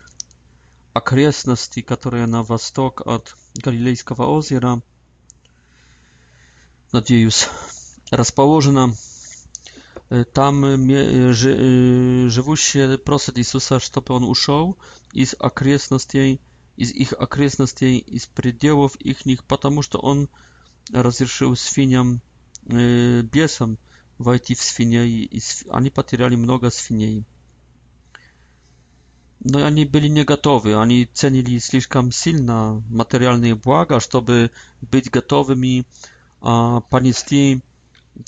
окрестности, 0.94 1.82
которая 1.82 2.28
на 2.28 2.44
восток 2.44 3.02
от 3.06 3.36
Галилейского 3.56 4.28
озера, 4.30 4.82
надеюсь, 6.92 7.48
расположена. 8.12 8.94
Там 10.34 10.64
живущие 10.64 12.98
просят 12.98 13.38
Иисуса, 13.40 13.80
чтобы 13.80 14.14
Он 14.16 14.24
ушел 14.26 14.78
из 15.12 15.36
окрестностей, 15.38 16.40
из 16.78 16.92
их 16.92 17.12
окрестностей, 17.14 17.98
из 17.98 18.26
пределов 18.28 18.96
их, 18.98 19.44
потому 19.44 19.82
что 19.82 20.00
Он 20.00 20.30
разрешил 20.94 21.56
свиньям, 21.58 22.22
бесам 22.64 23.78
войти 24.18 24.54
в 24.56 24.62
свиней, 24.62 25.24
и 25.26 25.40
св... 25.40 25.70
они 25.76 25.90
потеряли 25.90 26.36
много 26.36 26.70
свиней. 26.70 27.24
Но 29.40 29.64
они 29.64 29.86
были 29.86 30.08
не 30.08 30.24
готовы, 30.24 30.76
они 30.76 31.08
ценили 31.14 31.60
слишком 31.60 32.12
сильно 32.12 32.84
материальные 32.90 33.56
блага, 33.56 34.00
чтобы 34.00 34.52
быть 34.82 35.12
готовыми 35.12 35.86
а, 36.42 36.82
понести 36.82 37.62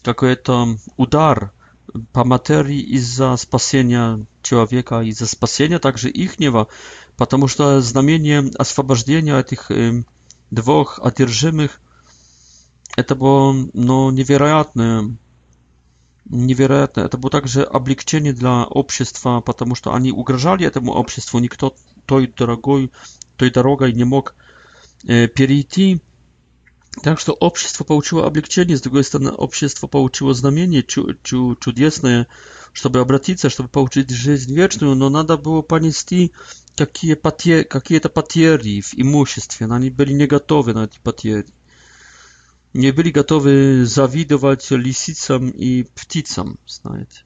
какой-то 0.03 0.77
удар 0.97 1.51
по 2.13 2.23
материи 2.23 2.79
из-за 2.79 3.35
спасения 3.37 4.23
человека, 4.43 5.01
из-за 5.01 5.25
спасения 5.25 5.79
также 5.79 6.09
ихнего, 6.11 6.67
потому 7.17 7.47
что 7.47 7.81
знамение 7.81 8.47
освобождения 8.59 9.35
этих 9.39 9.71
э, 9.71 10.03
двух 10.51 10.99
одержимых, 11.01 11.81
это 12.95 13.15
было 13.15 13.53
ну, 13.73 14.11
невероятное 14.11 15.15
невероятно. 16.25 17.01
Это 17.01 17.17
был 17.17 17.29
также 17.29 17.63
облегчение 17.63 18.33
для 18.33 18.63
общества, 18.63 19.41
потому 19.41 19.75
что 19.75 19.93
они 19.93 20.11
угрожали 20.11 20.65
этому 20.65 20.91
обществу. 20.93 21.39
Никто 21.39 21.75
той 22.05 22.27
дорогой, 22.35 22.91
той 23.37 23.49
дорогой 23.51 23.93
не 23.93 24.03
мог 24.03 24.35
э, 25.07 25.27
перейти. 25.27 26.01
Так 27.03 27.19
что 27.19 27.33
общество 27.33 27.83
получило 27.83 28.25
облегчение, 28.25 28.75
с 28.75 28.81
другой 28.81 29.03
стороны, 29.03 29.29
общество 29.31 29.87
получило 29.87 30.33
знамение 30.33 30.83
чу 30.83 31.13
чу 31.23 31.55
чудесное, 31.57 32.27
чтобы 32.73 32.99
обратиться, 32.99 33.49
чтобы 33.49 33.69
получить 33.69 34.09
жизнь 34.09 34.53
вечную, 34.53 34.95
но 34.95 35.07
надо 35.09 35.37
было 35.37 35.61
понести 35.61 36.31
какие-то 36.75 37.21
потери 38.09 38.81
в 38.81 38.93
имуществе, 38.95 39.67
они 39.69 39.91
были 39.91 40.13
не 40.13 40.25
готовы 40.27 40.73
на 40.73 40.85
эти 40.85 40.99
потери 40.99 41.45
nie 42.73 42.93
byli 42.93 43.11
gotowi 43.11 43.49
zawidować 43.83 44.67
lisicom 44.71 45.55
i 45.55 45.85
pticom, 45.95 46.57
znает, 46.67 47.23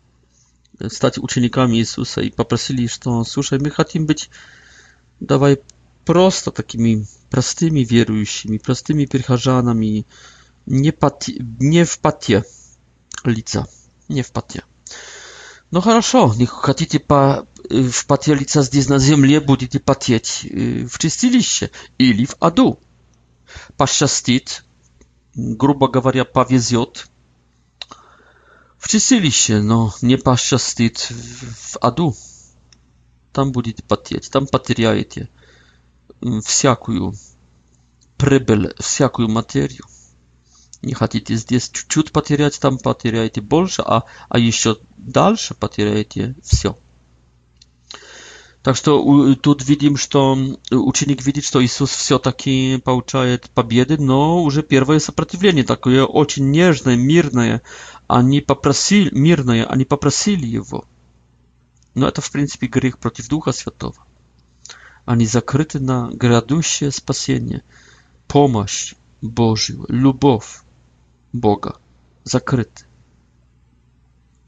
stać 0.90 1.18
ucznikami 1.18 1.78
Jezusa 1.78 2.22
i 2.22 2.32
poprosili, 2.32 2.90
że 2.90 2.96
słuchaj, 3.26 3.60
my 3.60 3.70
chcemy 3.70 4.06
być, 4.06 4.30
dawaj, 5.22 5.58
prosto 6.06 6.52
takimi 6.52 7.06
prostymi 7.30 7.86
wierującymi, 7.86 8.60
prostymi 8.60 9.08
piercharzanami, 9.08 10.04
nie, 10.68 10.94
pati, 10.94 11.40
nie 11.60 11.86
w 11.86 11.98
patie 11.98 12.44
lica, 13.26 13.66
nie 14.10 14.24
w 14.24 14.32
patie. 14.32 14.62
No 15.72 15.82
хорошо, 15.82 16.36
niech 16.38 16.52
хотите 16.52 17.00
по, 17.00 17.48
в 17.72 18.06
поте 18.06 18.36
лица 18.36 18.62
здесь 18.62 18.90
на 18.90 19.00
земле 19.00 19.40
будете 19.42 19.80
потеть 19.80 20.46
w 20.88 20.98
чистилище 21.00 21.70
или 21.98 22.26
в 22.28 22.36
аду. 22.40 22.78
Посчастит 23.78 24.64
грубо 25.36 25.88
говоря, 25.88 26.26
повезет. 26.26 27.10
В 28.78 28.90
чистилище, 28.90 29.62
но 29.62 29.94
не 30.02 30.18
посчастит 30.18 31.10
в 31.10 31.78
аду. 31.82 32.16
Там 33.32 33.52
будете 33.52 33.82
потеть, 33.82 34.30
там 34.30 34.46
потеряете 34.46 35.30
всякую 36.44 37.14
прибыль, 38.18 38.76
всякую 38.80 39.30
материю. 39.30 39.86
Не 40.82 40.94
хотите 40.94 41.36
здесь 41.36 41.70
чуть-чуть 41.70 42.12
потерять, 42.12 42.60
там 42.60 42.78
потеряете 42.78 43.40
больше, 43.40 43.82
а, 43.86 44.04
а 44.28 44.38
еще 44.38 44.78
дальше 44.98 45.54
потеряете 45.56 46.36
все. 46.44 46.78
Так 48.64 48.78
что 48.78 49.36
тут 49.36 49.62
видим, 49.66 49.98
что 49.98 50.38
ученик 50.72 51.22
видит, 51.24 51.44
что 51.44 51.64
Иисус 51.64 51.90
все-таки 51.92 52.78
получает 52.82 53.50
победы, 53.50 53.98
но 54.02 54.42
уже 54.42 54.64
первое 54.64 55.00
сопротивление, 55.00 55.66
такое 55.66 56.06
очень 56.06 56.50
нежное, 56.50 56.96
мирное. 56.96 57.62
Они 58.08 58.40
попросили, 58.40 59.10
мирное, 59.14 59.66
они 59.66 59.84
попросили 59.84 60.48
его. 60.48 60.86
Но 61.94 62.08
это, 62.08 62.22
в 62.22 62.32
принципе, 62.32 62.68
грех 62.68 63.00
против 63.00 63.28
Духа 63.28 63.52
Святого. 63.52 63.96
Они 65.04 65.26
закрыты 65.26 65.82
на 65.82 66.08
грядущее 66.14 66.92
спасение, 66.92 67.64
помощь 68.30 68.96
Божью, 69.22 69.84
любовь 69.90 70.62
Бога. 71.34 71.76
Закрыты. 72.24 72.86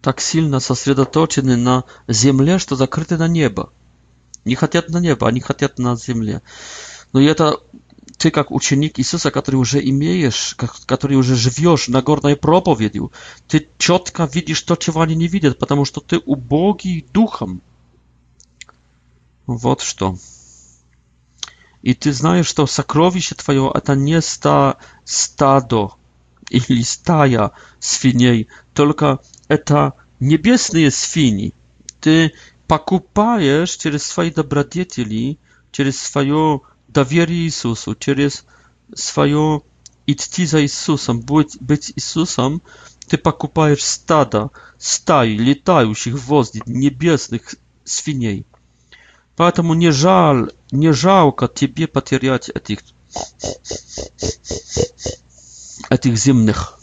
Так 0.02 0.22
сильно 0.22 0.62
сосредоточены 0.62 1.58
на 1.58 1.84
земле, 2.08 2.60
что 2.60 2.78
закрыты 2.78 3.18
на 3.18 3.28
небо. 3.28 3.72
Не 4.46 4.54
хотят 4.56 4.90
на 4.90 5.00
небо, 5.00 5.28
они 5.28 5.42
хотят 5.42 5.80
на 5.80 5.96
земле. 5.96 6.42
Но 7.12 7.20
это 7.22 7.60
ты 8.18 8.30
как 8.30 8.52
ученик 8.52 9.00
Иисуса, 9.00 9.32
который 9.32 9.58
уже 9.58 9.84
имеешь, 9.90 10.56
который 10.86 11.18
уже 11.18 11.36
живешь 11.36 11.88
на 11.88 12.02
горной 12.02 12.36
проповедью, 12.36 13.12
ты 13.48 13.68
четко 13.78 14.30
видишь 14.32 14.62
то, 14.62 14.76
чего 14.76 15.02
они 15.02 15.16
не 15.16 15.28
видят, 15.28 15.58
потому 15.60 15.84
что 15.84 16.00
ты 16.00 16.20
убогий 16.20 17.06
духом. 17.12 17.62
Вот 19.48 19.82
что. 19.82 20.18
И 21.82 21.94
ты 21.94 22.14
знаешь, 22.14 22.48
что 22.48 22.68
сокровище 22.68 23.36
твое 23.36 23.70
это 23.74 23.96
не 23.96 24.22
ста, 24.22 24.78
стадо 25.04 25.92
или 26.50 26.82
стая 26.84 27.52
свиней, 27.80 28.48
только 28.74 29.20
это 29.48 29.94
небесные 30.20 30.90
свиньи. 30.92 31.54
Ты 32.00 32.34
покупаешь 32.68 33.76
через 33.76 34.04
свои 34.06 34.32
добродетели, 34.32 35.38
через 35.72 36.00
свое 36.00 36.62
доверие 36.88 37.46
Иисусу, 37.46 37.96
через 37.96 38.46
свое 38.94 39.62
идти 40.08 40.46
за 40.46 40.64
Иисусом, 40.64 41.22
быть, 41.22 41.58
быть 41.62 41.94
Иисусом, 41.96 42.62
ты 43.08 43.18
покупаешь 43.18 43.84
стадо, 43.84 44.52
стаи 44.78 45.38
летающих 45.38 46.16
в 46.16 46.26
воздухе, 46.26 46.64
небесных 46.66 47.56
свиней. 47.84 48.46
Поэтому 49.36 49.74
не 49.74 49.92
жаль, 49.92 50.52
не 50.72 50.92
жалко 50.92 51.48
тебе 51.48 51.88
потерять 51.88 52.50
этих, 52.50 52.80
этих 55.90 56.18
земных, 56.18 56.80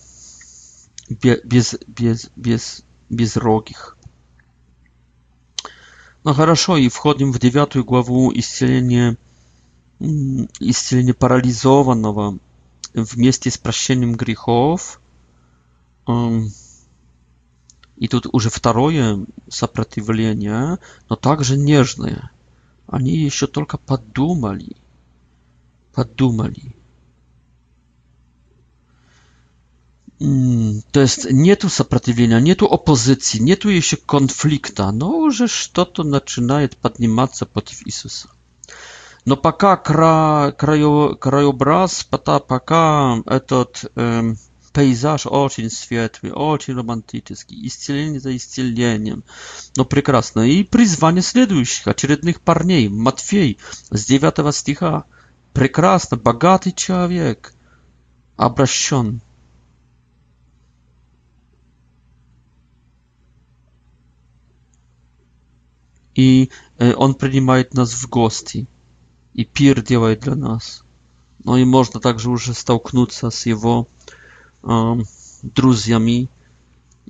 без, 1.09 1.75
без, 1.87 2.31
без, 2.37 2.83
безрогих. 3.09 3.97
Ну 6.25 6.35
хорошо, 6.35 6.77
и 6.77 6.89
входим 6.89 7.33
в 7.33 7.41
девятую 7.41 7.85
главу 7.85 8.33
исцеления, 8.33 9.17
исцеление 9.99 11.15
парализованного 11.15 12.39
вместе 12.95 13.51
с 13.51 13.59
прощением 13.59 14.15
грехов. 14.15 15.01
Эм, 16.07 16.51
и 17.97 18.07
тут 18.07 18.27
уже 18.33 18.51
второе 18.51 19.27
сопротивление, 19.49 20.79
но 21.09 21.17
также 21.17 21.59
нежное. 21.59 22.31
Они 22.87 23.17
еще 23.17 23.49
только 23.49 23.77
подумали, 23.79 24.77
подумали. 25.93 26.75
to 30.93 31.01
jest 31.01 31.31
нету 31.31 31.69
сопротивления, 31.69 32.41
нету 32.41 32.67
оппозиции, 32.67 33.39
нету 33.39 33.69
еще 33.69 33.97
конфликта, 33.97 34.91
но 34.93 35.11
уже 35.19 35.49
что-то 35.49 36.05
начинает 36.05 36.77
подниматься 36.77 37.45
против 37.47 37.85
Иисуса. 37.87 38.29
Но 39.25 39.37
пока 39.37 39.77
кра, 39.77 40.53
краё, 40.53 41.15
краеобраз, 41.17 42.05
пока 42.05 43.17
этот 43.27 43.91
э, 43.97 44.35
пейзаж 44.73 45.27
очень 45.27 45.71
светлый, 45.71 46.33
очень 46.33 46.77
романтический, 46.77 47.67
исцеление 47.67 48.21
за 48.21 48.37
исцелением, 48.37 49.25
но 49.77 49.85
прекрасно. 49.85 50.43
И 50.49 50.63
призвание 50.65 51.23
следующих, 51.23 51.87
очередных 51.89 52.41
парней, 52.41 52.89
Матфей, 52.89 53.59
с 53.91 54.05
9 54.07 54.55
стиха, 54.55 55.05
прекрасно, 55.53 56.17
богатый 56.17 56.73
человек, 56.73 57.55
обращен 58.37 59.21
и 66.15 66.51
он 66.79 67.15
принимает 67.15 67.75
нас 67.75 67.93
в 67.93 68.09
гости, 68.09 68.67
и 69.35 69.45
пир 69.45 69.83
делает 69.83 70.21
для 70.21 70.35
нас. 70.35 70.85
Ну 71.45 71.57
и 71.57 71.65
можно 71.65 72.01
также 72.01 72.31
уже 72.31 72.55
столкнуться 72.55 73.31
с 73.31 73.47
его 73.47 73.89
э, 74.63 74.95
друзьями, 75.43 76.29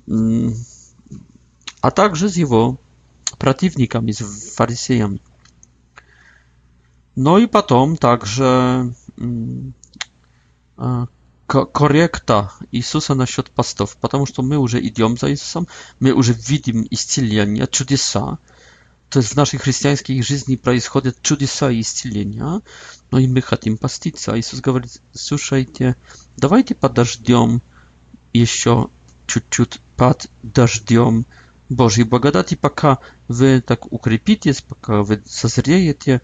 э, 0.07 0.49
а 1.81 1.91
также 1.91 2.29
с 2.29 2.35
его 2.37 2.77
противниками, 3.37 4.11
с 4.11 4.19
фарисеями. 4.55 5.19
No 7.15 7.39
i 7.39 7.47
potem 7.47 7.97
także 7.97 8.89
korekta 11.47 12.49
Jezusa 12.71 13.15
na 13.15 13.25
счет 13.25 13.49
постов, 13.51 13.97
потому 13.97 14.25
что 14.25 14.41
мы 14.41 14.57
уже 14.57 14.81
идем 14.81 15.15
за 15.17 15.29
Иисусом, 15.31 15.67
мы 15.99 16.11
уже 16.13 16.33
видим 16.33 16.87
исцеление, 16.89 17.67
чудеса, 17.67 18.39
из 19.21 19.35
нашей 19.35 19.59
христианской 19.59 20.21
жизни 20.21 20.55
происходят 20.55 21.21
чудеса 21.21 21.69
и 21.71 21.81
исцеления, 21.81 22.61
но 23.11 23.19
и 23.19 23.27
мы 23.27 23.41
хотим 23.41 23.77
поститься. 23.77 24.37
Иисус 24.39 24.61
говорит, 24.61 25.01
слушайте, 25.11 25.95
давайте 26.37 26.75
подождем 26.75 27.61
еще 28.33 28.89
чуть-чуть 29.27 29.79
под 29.95 30.27
дождем 30.41 31.25
Божьей 31.69 32.03
благодати, 32.03 32.55
пока 32.55 32.99
вы 33.27 33.61
так 33.61 33.91
укрепитесь, 33.91 34.61
пока 34.61 35.01
вы 35.01 35.23
созреете, 35.25 36.21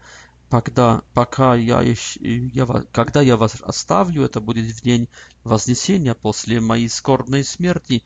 когда, 0.48 1.02
пока 1.14 1.54
я, 1.54 1.80
я, 1.82 2.64
когда 2.92 3.20
я 3.22 3.36
вас 3.36 3.56
оставлю, 3.60 4.22
это 4.24 4.40
будет 4.40 4.66
в 4.76 4.82
день 4.82 5.08
Вознесения, 5.44 6.14
после 6.14 6.60
моей 6.60 6.88
скорбной 6.88 7.44
смерти, 7.44 8.02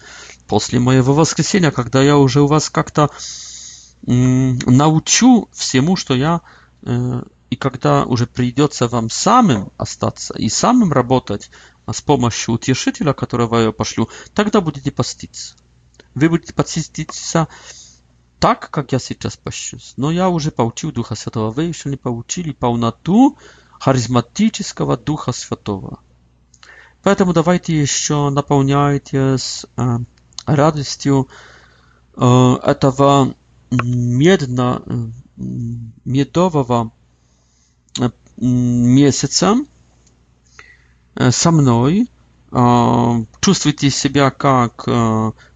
после 0.47 0.79
моего 0.79 1.15
воскресения, 1.15 1.71
когда 1.73 2.01
я 2.03 2.17
уже 2.19 2.43
у 2.43 2.47
вас 2.47 2.69
как-то 2.71 3.09
научу 4.07 5.49
всему, 5.53 5.97
что 5.97 6.15
я... 6.15 6.41
Э, 6.83 7.23
и 7.51 7.57
когда 7.57 8.05
уже 8.05 8.27
придется 8.27 8.89
вам 8.89 9.09
самым 9.11 9.71
остаться 9.77 10.35
и 10.37 10.49
самым 10.49 10.91
работать 10.93 11.51
а, 11.87 11.93
с 11.93 12.01
помощью 12.01 12.55
утешителя, 12.55 13.13
которого 13.13 13.59
я 13.61 13.71
пошлю, 13.73 14.09
тогда 14.33 14.61
будете 14.61 14.91
поститься. 14.91 15.55
Вы 16.17 16.31
будете 16.31 16.53
поститься 16.53 17.47
так, 18.41 18.71
как 18.71 18.91
я 18.91 18.99
сейчас 18.99 19.37
пощусь. 19.37 19.93
Но 19.97 20.11
я 20.11 20.31
уже 20.31 20.51
получил 20.51 20.91
Духа 20.91 21.15
Святого. 21.15 21.53
Вы 21.53 21.65
еще 21.65 21.91
не 21.91 21.97
получили 21.97 22.51
полноту 22.51 23.37
харизматического 23.79 24.97
Духа 24.97 25.31
Святого. 25.31 26.01
Поэтому 27.05 27.33
давайте 27.35 27.79
еще 27.81 28.31
наполняйтесь 28.31 29.65
э, 29.77 29.99
радостью 30.47 31.29
э, 32.17 32.55
этого 32.65 33.35
medna, 33.95 34.81
medowego 36.07 36.91
miesiąca 38.95 39.55
ze 41.31 41.53
mną. 41.53 41.85
Czujcie 43.41 43.91
się 43.91 44.09
jak 44.15 44.45
e, 44.45 44.69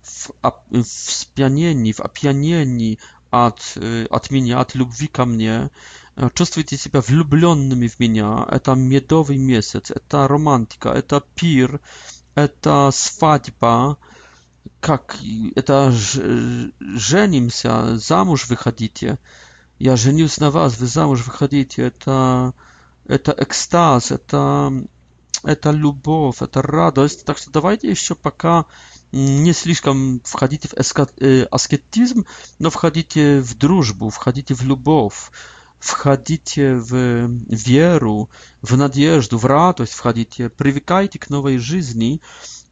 w, 0.03 0.31
w 0.73 0.89
spianieni, 1.13 1.95
w 1.95 2.01
apianieni 2.01 2.97
od, 3.31 3.75
od 4.11 4.31
e, 4.31 4.35
mnie, 4.35 4.59
od 4.59 4.75
lubwi 4.75 5.09
mnie. 5.27 5.69
Czujcie 6.35 6.79
się 6.79 6.91
wlubionymi 6.95 7.89
w 7.89 8.01
mnie. 8.01 8.25
Eta 8.51 8.75
miedowy 8.77 9.39
miesiąc, 9.39 9.91
eta 9.91 10.27
romantyka, 10.27 10.93
eta 10.93 11.21
pir, 11.35 11.79
eta 12.37 12.93
swadba. 12.93 13.97
как 14.81 15.19
это 15.57 15.91
женимся, 15.93 17.97
замуж 17.97 18.47
выходите. 18.49 19.19
Я 19.79 19.97
женюсь 19.97 20.37
на 20.39 20.51
вас, 20.51 20.79
вы 20.79 20.87
замуж 20.87 21.25
выходите. 21.25 21.83
Это, 21.83 22.55
это 23.07 23.35
экстаз, 23.37 24.11
это, 24.13 24.73
это 25.45 25.71
любовь, 25.71 26.41
это 26.43 26.63
радость. 26.63 27.25
Так 27.27 27.37
что 27.39 27.51
давайте 27.51 27.89
еще 27.91 28.15
пока 28.15 28.67
не 29.11 29.53
слишком 29.53 30.21
входите 30.25 30.69
в 30.69 30.75
э, 31.19 31.43
аскетизм, 31.51 32.27
но 32.59 32.69
входите 32.71 33.41
в 33.41 33.57
дружбу, 33.57 34.11
входите 34.11 34.55
в 34.55 34.63
любовь, 34.63 35.31
входите 35.79 36.75
в 36.75 37.27
веру, 37.49 38.29
в 38.63 38.77
надежду, 38.77 39.39
в 39.39 39.47
радость, 39.47 39.93
входите, 39.93 40.51
привыкайте 40.51 41.19
к 41.19 41.31
новой 41.31 41.57
жизни 41.59 42.21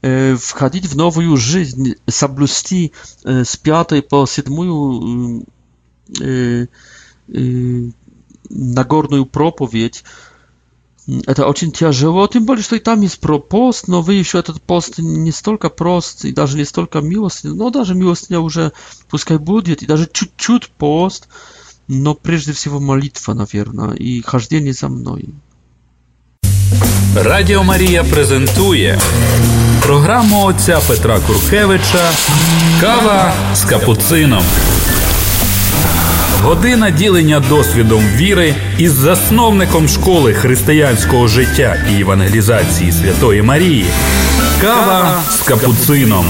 входить 0.03 0.87
в 0.87 0.97
новую 0.97 1.37
жизнь, 1.37 1.95
соблюсти 2.07 2.93
с 3.25 3.57
5 3.57 4.09
по 4.09 4.27
7 4.27 5.45
Нагорную 8.49 9.27
проповедь. 9.27 10.05
Это 11.27 11.47
очень 11.49 11.71
тяжело, 11.73 12.27
тем 12.27 12.45
более, 12.47 12.63
что 12.65 12.75
и 12.77 12.81
там 12.81 13.01
есть 13.01 13.21
про 13.21 13.39
пост, 13.39 13.87
но 13.87 14.03
вы 14.03 14.15
еще 14.15 14.39
этот 14.41 14.61
пост 14.61 14.99
не 14.99 15.31
столько 15.31 15.69
прост 15.71 16.25
и 16.25 16.33
даже 16.33 16.57
не 16.57 16.65
столько 16.65 17.01
милостный, 17.01 17.55
но 17.55 17.71
даже 17.71 17.95
милостыня 17.95 18.41
уже 18.41 18.73
пускай 19.09 19.39
будет, 19.39 19.83
и 19.83 19.87
даже 19.87 20.09
чуть-чуть 20.13 20.69
пост, 20.69 21.29
но 21.87 22.15
прежде 22.15 22.53
всего 22.53 22.81
молитва, 22.81 23.35
наверное, 23.35 23.95
и 23.95 24.21
хождение 24.21 24.73
за 24.73 24.89
мной. 24.89 25.27
Радио 27.15 27.63
Мария 27.63 28.03
презентует 28.03 29.01
програму 29.87 30.45
отця 30.45 30.81
Петра 30.89 31.21
Куркевича 31.21 32.11
Кава 32.81 33.33
з 33.55 33.65
капуцином. 33.65 34.43
Година 36.43 36.91
ділення 36.91 37.41
досвідом 37.41 38.01
віри 38.01 38.55
із 38.79 38.93
засновником 38.93 39.89
школи 39.89 40.35
християнського 40.35 41.27
життя 41.29 41.77
і 41.91 42.01
евангелізації 42.01 42.93
Святої 42.93 43.43
Марії. 43.43 43.87
Кава 44.61 45.23
з 45.31 45.41
капуцином. 45.43 46.27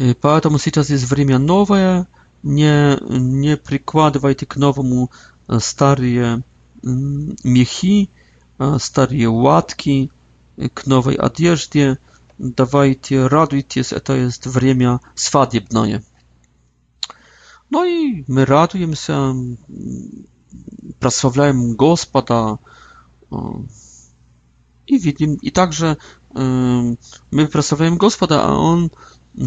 Е, 0.00 0.14
поэтому 0.22 0.58
сейчас 0.58 0.90
есть 0.90 1.10
время 1.10 1.38
новое. 1.38 2.06
Не, 2.42 2.98
не 3.10 3.56
прикладывайте 3.56 4.44
к 4.46 4.60
новому 4.60 5.10
э, 5.48 5.54
старые 5.56 6.42
мехи, 7.44 8.08
э, 8.58 8.78
старые 8.80 9.28
ватки. 9.28 10.08
к 10.74 10.86
новой 10.86 11.14
одежде. 11.14 11.98
Давайте 12.38 13.26
радуйтесь, 13.26 13.92
это 13.92 14.14
есть 14.16 14.46
время 14.46 15.00
свадебное. 15.14 16.02
Ну 17.70 17.84
и 17.84 18.24
мы 18.28 18.44
радуемся, 18.44 19.34
прославляем 21.00 21.74
Господа 21.74 22.58
и 24.86 24.96
видим, 24.98 25.34
и 25.34 25.50
также 25.50 25.98
мы 26.32 26.98
прославляем 27.52 27.98
Господа, 27.98 28.44
а 28.48 28.52
Он 28.54 28.90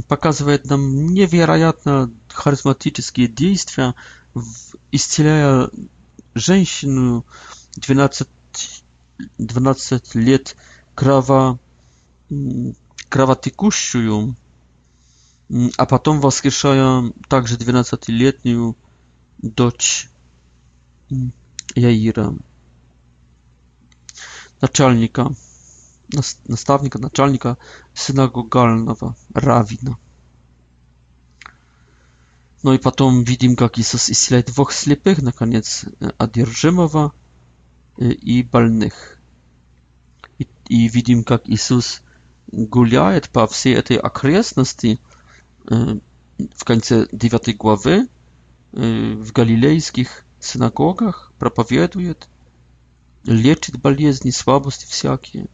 показывает 0.07 0.65
нам 0.69 1.07
невероятно 1.07 2.11
харизматические 2.29 3.27
действия, 3.27 3.95
исцеляя 4.91 5.69
женщину 6.35 7.25
12, 7.77 8.27
12 9.39 10.15
лет 10.15 10.55
krawa 10.95 11.55
mm, 12.31 12.73
krawa 13.09 13.35
tykuszują, 13.35 14.33
mm, 15.51 15.69
a 15.77 15.85
potem 15.85 16.19
woskieszają 16.19 17.09
także 17.27 17.55
12-letnią 17.55 18.73
doć 19.39 20.09
mm, 21.11 21.31
Jaira, 21.75 22.31
naczelnika, 24.61 25.29
nastawnika, 26.49 26.99
naczelnika 26.99 27.55
synagogalnego, 27.95 29.13
rawina. 29.35 29.95
No 32.63 32.73
i 32.73 32.79
potem 32.79 33.23
widzimy, 33.23 33.55
jak 33.61 33.77
Jezus 33.77 34.09
isleje 34.09 34.43
dwóch 34.43 34.73
ślepych, 34.73 35.21
na 35.21 35.31
koniec 35.31 35.85
odjerżymowa 36.19 37.03
e, 38.01 38.05
e, 38.05 38.11
i 38.11 38.43
balnych. 38.43 39.20
и 40.71 40.87
видим, 40.87 41.25
как 41.25 41.49
Иисус 41.49 42.01
гуляет 42.47 43.29
по 43.29 43.45
всей 43.45 43.75
этой 43.75 43.97
окрестности 43.97 44.99
э, 45.69 45.99
в 46.55 46.63
конце 46.63 47.07
9 47.11 47.57
главы 47.57 48.07
э, 48.71 49.13
в 49.15 49.33
галилейских 49.33 50.23
синагогах, 50.39 51.33
проповедует, 51.39 52.29
лечит 53.25 53.81
болезни, 53.81 54.29
слабости 54.29 54.85
всякие. 54.85 55.47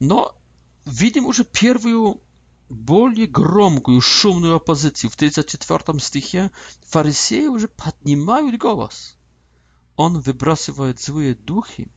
Но 0.00 0.38
видим 0.86 1.26
уже 1.26 1.44
первую 1.44 2.22
более 2.70 3.26
громкую, 3.26 4.00
шумную 4.00 4.54
оппозицию. 4.56 5.10
В 5.10 5.16
34 5.16 5.98
стихе 6.00 6.50
фарисеи 6.82 7.46
уже 7.48 7.68
поднимают 7.68 8.58
голос. 8.58 9.17
Он 9.98 10.20
выбрасывает 10.20 11.00
злые 11.00 11.34
духи, 11.34 11.88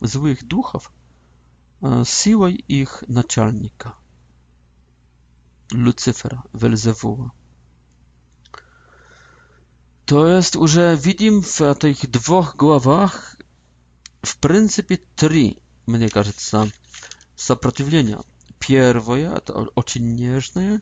злых 0.00 0.44
духов 0.46 0.92
силой 2.06 2.54
их 2.54 3.02
начальника, 3.08 3.96
Lucyfera, 5.72 6.42
Welzewuła. 6.52 7.30
To 10.06 10.26
jest 10.28 10.54
уже 10.56 10.94
видим 10.96 11.42
w 11.42 11.74
tych 11.80 12.10
dwóch 12.10 12.56
głowach 12.56 13.36
w 14.26 14.36
принципе 14.38 14.98
три, 15.16 15.60
мне 15.86 16.08
кажется, 16.10 16.68
сопротивления. 17.34 18.20
Первое– 18.60 19.36
это 19.36 19.54
очень 19.74 20.14
нежное, 20.14 20.80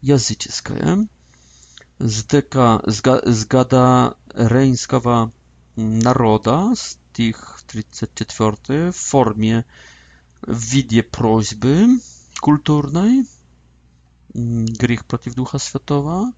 языческое, 0.00 1.06
с 1.98 2.24
ДК, 2.24 2.80
с 2.86 3.44
Гадарейнского 3.46 5.32
народа, 5.78 6.72
стих 6.74 7.60
34, 7.66 8.92
в 8.92 8.96
формie, 8.96 9.64
w 10.48 10.64
widzie 10.70 11.02
prośby 11.02 11.86
kulturnej, 12.40 13.24
грех 14.80 15.04
против 15.04 15.34
Духа 15.34 15.58
Святого. 15.58 16.32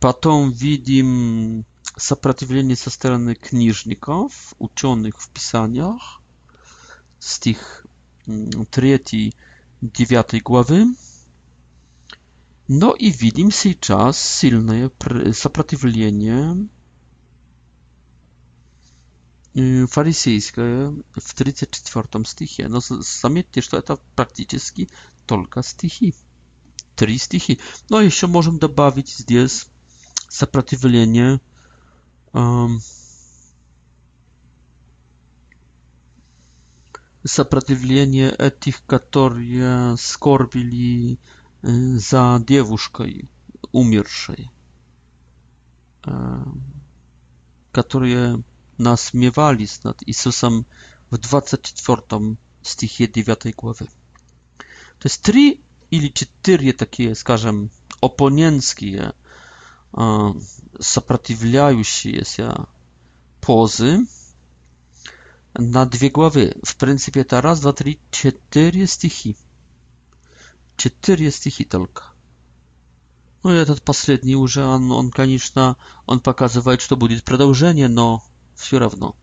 Потом 0.00 0.52
видим 0.52 1.64
сопротивление 1.96 2.76
со 2.76 2.90
стороны 2.90 3.34
книжников, 3.34 4.54
ученых 4.60 5.20
в 5.20 5.28
Писаниях, 5.30 6.20
стих 7.18 7.84
3, 8.26 9.34
9 9.82 10.42
главы. 10.42 10.86
No 12.70 12.92
i 12.92 13.10
widzimy 13.12 13.50
сейчас 13.50 14.18
silne 14.18 14.90
сопротивление 15.32 16.68
фарисейское 19.54 20.94
в 21.12 21.34
34 21.34 22.24
стихе. 22.24 22.68
Но 22.68 22.80
заметьте, 22.80 23.60
что 23.60 23.76
это 23.78 23.98
практически 24.14 24.88
только 25.26 25.62
стихи. 25.62 26.14
Три 26.94 27.18
стихи. 27.18 27.60
Но 27.88 28.00
еще 28.00 28.26
можем 28.26 28.58
добавить 28.58 29.10
здесь 29.10 29.68
сопротивление 30.28 31.40
эм, 32.34 32.80
сопротивление 37.24 38.30
этих, 38.32 38.84
которые 38.84 39.96
скорбили 39.96 41.14
э, 41.62 41.68
за 41.98 42.42
девушкой 42.46 43.30
умершей, 43.72 44.50
эм, 46.04 46.60
которые 47.70 48.42
nasmiewali 48.78 49.66
nad 49.84 50.00
Jezusem 50.08 50.64
w 51.12 51.18
24 51.18 52.02
stichie 52.62 53.08
9 53.12 53.40
głowy. 53.56 53.86
To 54.98 55.08
jest 55.08 55.22
trzy 55.22 55.52
ili 55.90 56.12
cztery 56.12 56.74
takie, 56.74 57.14
skażem, 57.14 57.68
oponenckie, 58.00 59.12
sprzeciwiające 60.80 62.24
się 62.24 62.52
pozy 63.40 64.06
na 65.58 65.86
dwie 65.86 66.10
głowy. 66.10 66.54
W 66.66 66.74
pryncypie 66.74 67.24
ta 67.24 67.40
raz, 67.40 67.60
dwa, 67.60 67.72
trzy, 67.72 67.94
cztery 68.10 68.86
stichy. 68.86 69.34
Cztery 70.76 71.32
stichy 71.32 71.64
tylko. 71.64 72.02
No 73.44 73.62
i 73.62 73.66
ten 73.66 73.76
ostatni 73.86 74.32
już, 74.32 74.56
on, 74.56 74.92
on, 74.92 75.10
on 76.06 76.20
pokazuje, 76.20 76.76
że 76.80 76.88
to 76.88 76.96
będzie 76.96 77.22
przedłużenie, 77.22 77.88
no... 77.88 78.20
Все 78.58 78.78
равно. 78.78 79.14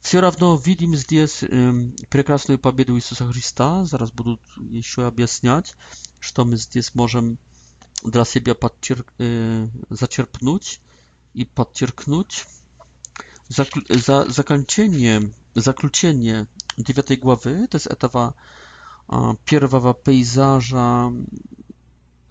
Все 0.00 0.20
равно 0.20 0.56
видим 0.56 0.94
здесь 0.96 1.42
э, 1.42 1.48
прекрасную 2.08 2.58
победу 2.60 2.96
Иисуса 2.96 3.26
Христа. 3.30 3.84
Зараз 3.84 4.12
будут 4.12 4.40
еще 4.56 5.06
объяснять, 5.08 5.76
что 6.20 6.44
мы 6.44 6.56
здесь 6.56 6.94
можем 6.94 7.38
для 8.04 8.24
себя 8.24 8.54
подчерк, 8.54 9.12
э, 9.18 9.68
зачерпнуть 9.90 10.80
и 11.34 11.44
подчеркнуть. 11.44 12.46
Закл, 13.48 13.80
за 13.90 14.30
закончение, 14.30 15.32
заключение 15.56 16.46
9 16.78 17.18
главы, 17.18 17.66
то 17.66 17.76
есть 17.78 17.88
этого 17.88 18.36
э, 19.08 19.12
первого 19.44 19.92
пейзажа 19.92 21.10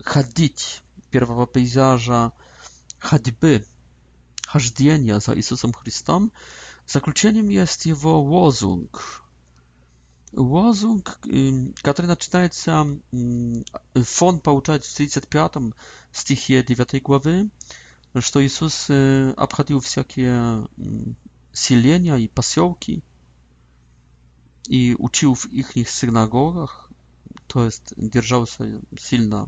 ходить, 0.02 0.82
первого 1.10 1.44
пейзажа 1.46 2.32
э, 2.32 2.32
hadby, 3.00 3.64
hażdjenia 4.48 5.20
za 5.20 5.34
Jezusem 5.34 5.72
Chrystusem, 5.72 6.30
zakluczeniem 6.86 7.50
jest 7.50 7.86
jego 7.86 8.08
łozung. 8.10 9.22
Łozung, 10.32 11.18
który 11.82 12.08
naczytajca 12.08 12.84
Fon 14.04 14.40
poucza 14.40 14.78
w 14.78 14.82
35 14.82 15.52
stichie 16.12 16.64
9 16.64 16.88
głowy, 17.02 17.48
że 18.14 18.42
Jezus 18.42 18.90
y, 18.90 19.32
obchodził 19.36 19.80
wszelkie 19.80 20.42
silenia 21.54 22.16
i 22.16 22.28
pasiołki 22.28 23.00
i 24.68 24.96
uczył 24.98 25.34
w 25.34 25.52
ich 25.52 25.90
synagogach, 25.90 26.88
to 27.48 27.64
jest, 27.64 27.94
drżał 27.98 28.46
się 28.46 28.80
silna 28.98 29.46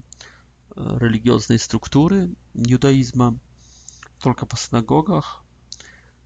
religijnej 0.76 1.58
struktury 1.58 2.28
judaizmu, 2.54 3.38
tylko 4.18 4.46
po 4.46 4.56
synagogach, 4.56 5.42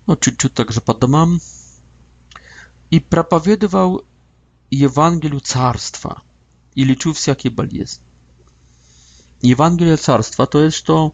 no, 0.08 0.16
czuć 0.16 0.52
także 0.54 0.80
po 0.80 0.94
domach, 0.94 1.28
i 2.90 3.00
propowiedział 3.00 4.00
Ewangelię 4.72 5.40
Carstwa 5.40 6.20
i 6.76 6.84
liczył 6.84 7.12
bal 7.52 7.68
jest. 7.72 8.00
Ewangelia 9.44 9.96
Carstwa 9.96 10.46
to 10.46 10.58
jest, 10.60 10.86
że, 10.86 11.10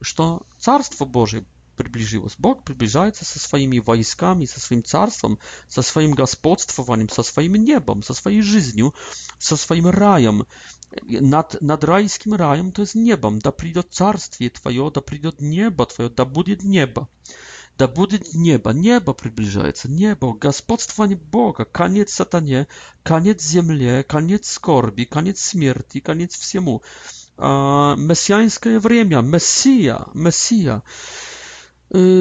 że 0.00 0.14
Carstwo 0.58 1.06
Boże 1.06 1.40
przybliżyło 1.76 2.28
się. 2.28 2.36
Bóg 2.38 2.62
przybliża 2.62 3.06
się 3.08 3.24
ze 3.24 3.38
swoimi 3.40 3.80
wojskami, 3.80 4.46
ze 4.46 4.60
swoim 4.60 4.82
Carstwem, 4.82 5.36
ze 5.68 5.82
swoim 5.82 6.14
gospodstwowaniem, 6.14 7.06
ze 7.16 7.24
swoim 7.24 7.56
niebem, 7.64 8.02
ze 8.02 8.14
swojej 8.14 8.42
życiem, 8.42 8.90
ze 9.40 9.56
swoim 9.56 9.86
rajem 9.86 10.42
nad, 11.20 11.56
nad 11.60 11.84
rajskim 11.84 12.34
rajem 12.34 12.72
to 12.72 12.82
jest 12.82 12.94
niebem. 12.94 13.38
Da 13.38 13.52
przyjdzie 13.52 13.82
carstwie 13.98 14.50
twoje, 14.58 14.90
da 14.94 15.00
przyjdzie 15.00 15.30
nieba 15.54 15.86
twoje, 15.86 16.10
da 16.10 16.24
będzie 16.24 16.56
nieba 16.64 17.06
Da 17.78 17.88
będzie 17.88 18.18
niebo, 18.34 18.72
nieba 18.72 19.14
przybliżaje 19.14 19.72
się, 19.76 19.88
niebo, 19.88 20.34
gospodstwanie 20.34 21.10
nieboga 21.16 21.64
koniec 21.64 22.12
satanie, 22.12 22.66
koniec 23.04 23.48
ziemi, 23.50 23.78
koniec 24.06 24.46
skorbi, 24.46 25.06
koniec 25.06 25.50
śmierci, 25.50 26.02
koniec 26.02 26.36
wszemu. 26.38 26.80
Mesjańskie 27.96 28.80
wremia, 28.80 29.22
Mesija, 29.22 30.04
Mesija. 30.14 30.76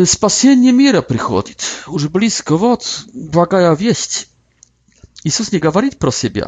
Y, 0.01 0.05
spasienie 0.05 0.71
mira 0.73 1.01
przychodzi. 1.01 1.55
Już 1.93 2.07
blisko, 2.07 2.57
wot, 2.57 3.03
błagaja 3.13 3.75
wieść. 3.75 4.13
Jezus 5.25 5.51
nie 5.51 5.59
gawarit 5.59 5.95
pro 5.95 6.11
siebie 6.11 6.45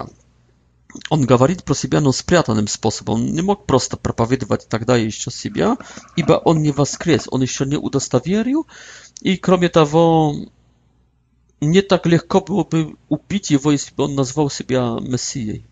он 1.09 1.25
говорит 1.25 1.63
про 1.63 1.73
себя, 1.73 2.01
но 2.01 2.11
спрятанным 2.11 2.67
способом. 2.67 3.15
Он 3.15 3.25
не 3.27 3.41
мог 3.41 3.65
просто 3.65 3.97
проповедовать 3.97 4.67
тогда 4.69 4.95
еще 4.97 5.31
себя, 5.31 5.77
ибо 6.15 6.33
он 6.33 6.61
не 6.61 6.71
воскрес, 6.71 7.27
он 7.29 7.41
еще 7.41 7.65
не 7.65 7.77
удостоверил. 7.77 8.67
И 9.21 9.37
кроме 9.37 9.69
того, 9.69 10.35
не 11.61 11.81
так 11.81 12.05
легко 12.05 12.41
было 12.41 12.63
бы 12.63 12.95
убить 13.09 13.49
его, 13.51 13.71
если 13.71 13.93
бы 13.93 14.05
он 14.05 14.15
назвал 14.15 14.49
себя 14.49 14.97
Мессией. 15.01 15.65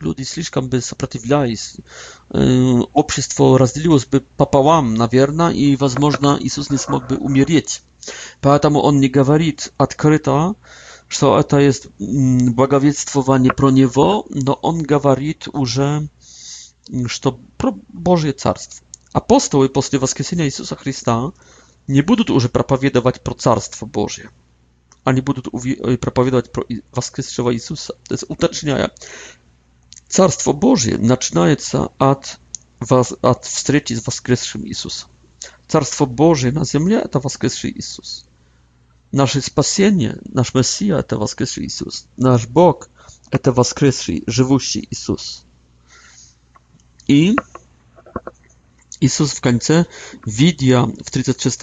Люди 0.00 0.22
слишком 0.22 0.68
бы 0.70 0.80
сопротивлялись, 0.80 1.74
общество 2.28 3.58
разделилось 3.58 4.06
бы 4.06 4.24
пополам, 4.36 4.94
наверное, 4.94 5.50
и, 5.50 5.74
возможно, 5.74 6.38
Иисус 6.40 6.70
не 6.70 6.76
смог 6.78 7.08
бы 7.08 7.16
умереть. 7.16 7.82
Поэтому 8.40 8.80
он 8.80 9.00
не 9.00 9.08
говорит 9.08 9.72
открыто, 9.76 10.54
что 11.08 11.38
это 11.40 11.58
есть 11.58 11.88
благовествование 11.98 13.52
про 13.52 13.70
него, 13.70 14.26
но 14.28 14.52
он 14.54 14.82
говорит 14.82 15.48
уже, 15.52 16.08
что 17.06 17.38
про 17.56 17.74
Божье 17.88 18.32
Царство. 18.32 18.86
Апостолы 19.12 19.70
после 19.70 19.98
воскресения 19.98 20.44
Иисуса 20.44 20.76
Христа 20.76 21.32
не 21.86 22.02
будут 22.02 22.28
уже 22.30 22.50
проповедовать 22.50 23.22
про 23.22 23.34
Царство 23.34 23.86
Божье. 23.86 24.30
Они 25.02 25.22
будут 25.22 25.50
проповедовать 26.00 26.52
про 26.52 26.66
воскресшего 26.92 27.54
Иисуса. 27.54 27.94
То 28.04 28.12
есть, 28.14 28.24
уточняя, 28.28 28.90
Царство 30.08 30.52
Божье 30.52 30.98
начинается 30.98 31.88
от, 31.96 32.38
от 32.80 33.44
встречи 33.46 33.94
с 33.94 34.06
воскресшим 34.06 34.66
Иисусом. 34.66 35.08
Царство 35.66 36.04
Божие 36.04 36.52
на 36.52 36.64
земле– 36.66 36.96
это 37.04 37.18
воскресший 37.20 37.70
Иисус. 37.72 38.26
Nasze 39.12 39.42
spasienie, 39.42 40.16
nasz 40.32 40.54
Mesja 40.54 41.02
to 41.02 41.18
Woskresy 41.18 41.62
Jezus. 41.62 42.08
Nasz 42.18 42.46
Bog 42.46 42.88
to 43.42 43.52
Woskresy, 43.52 44.20
żywuści 44.26 44.86
Jezus. 44.90 45.44
I 47.08 47.36
Jezus 49.00 49.32
w 49.34 49.40
końcu 49.40 49.72
widia 50.26 50.86
w 51.04 51.10
36, 51.10 51.58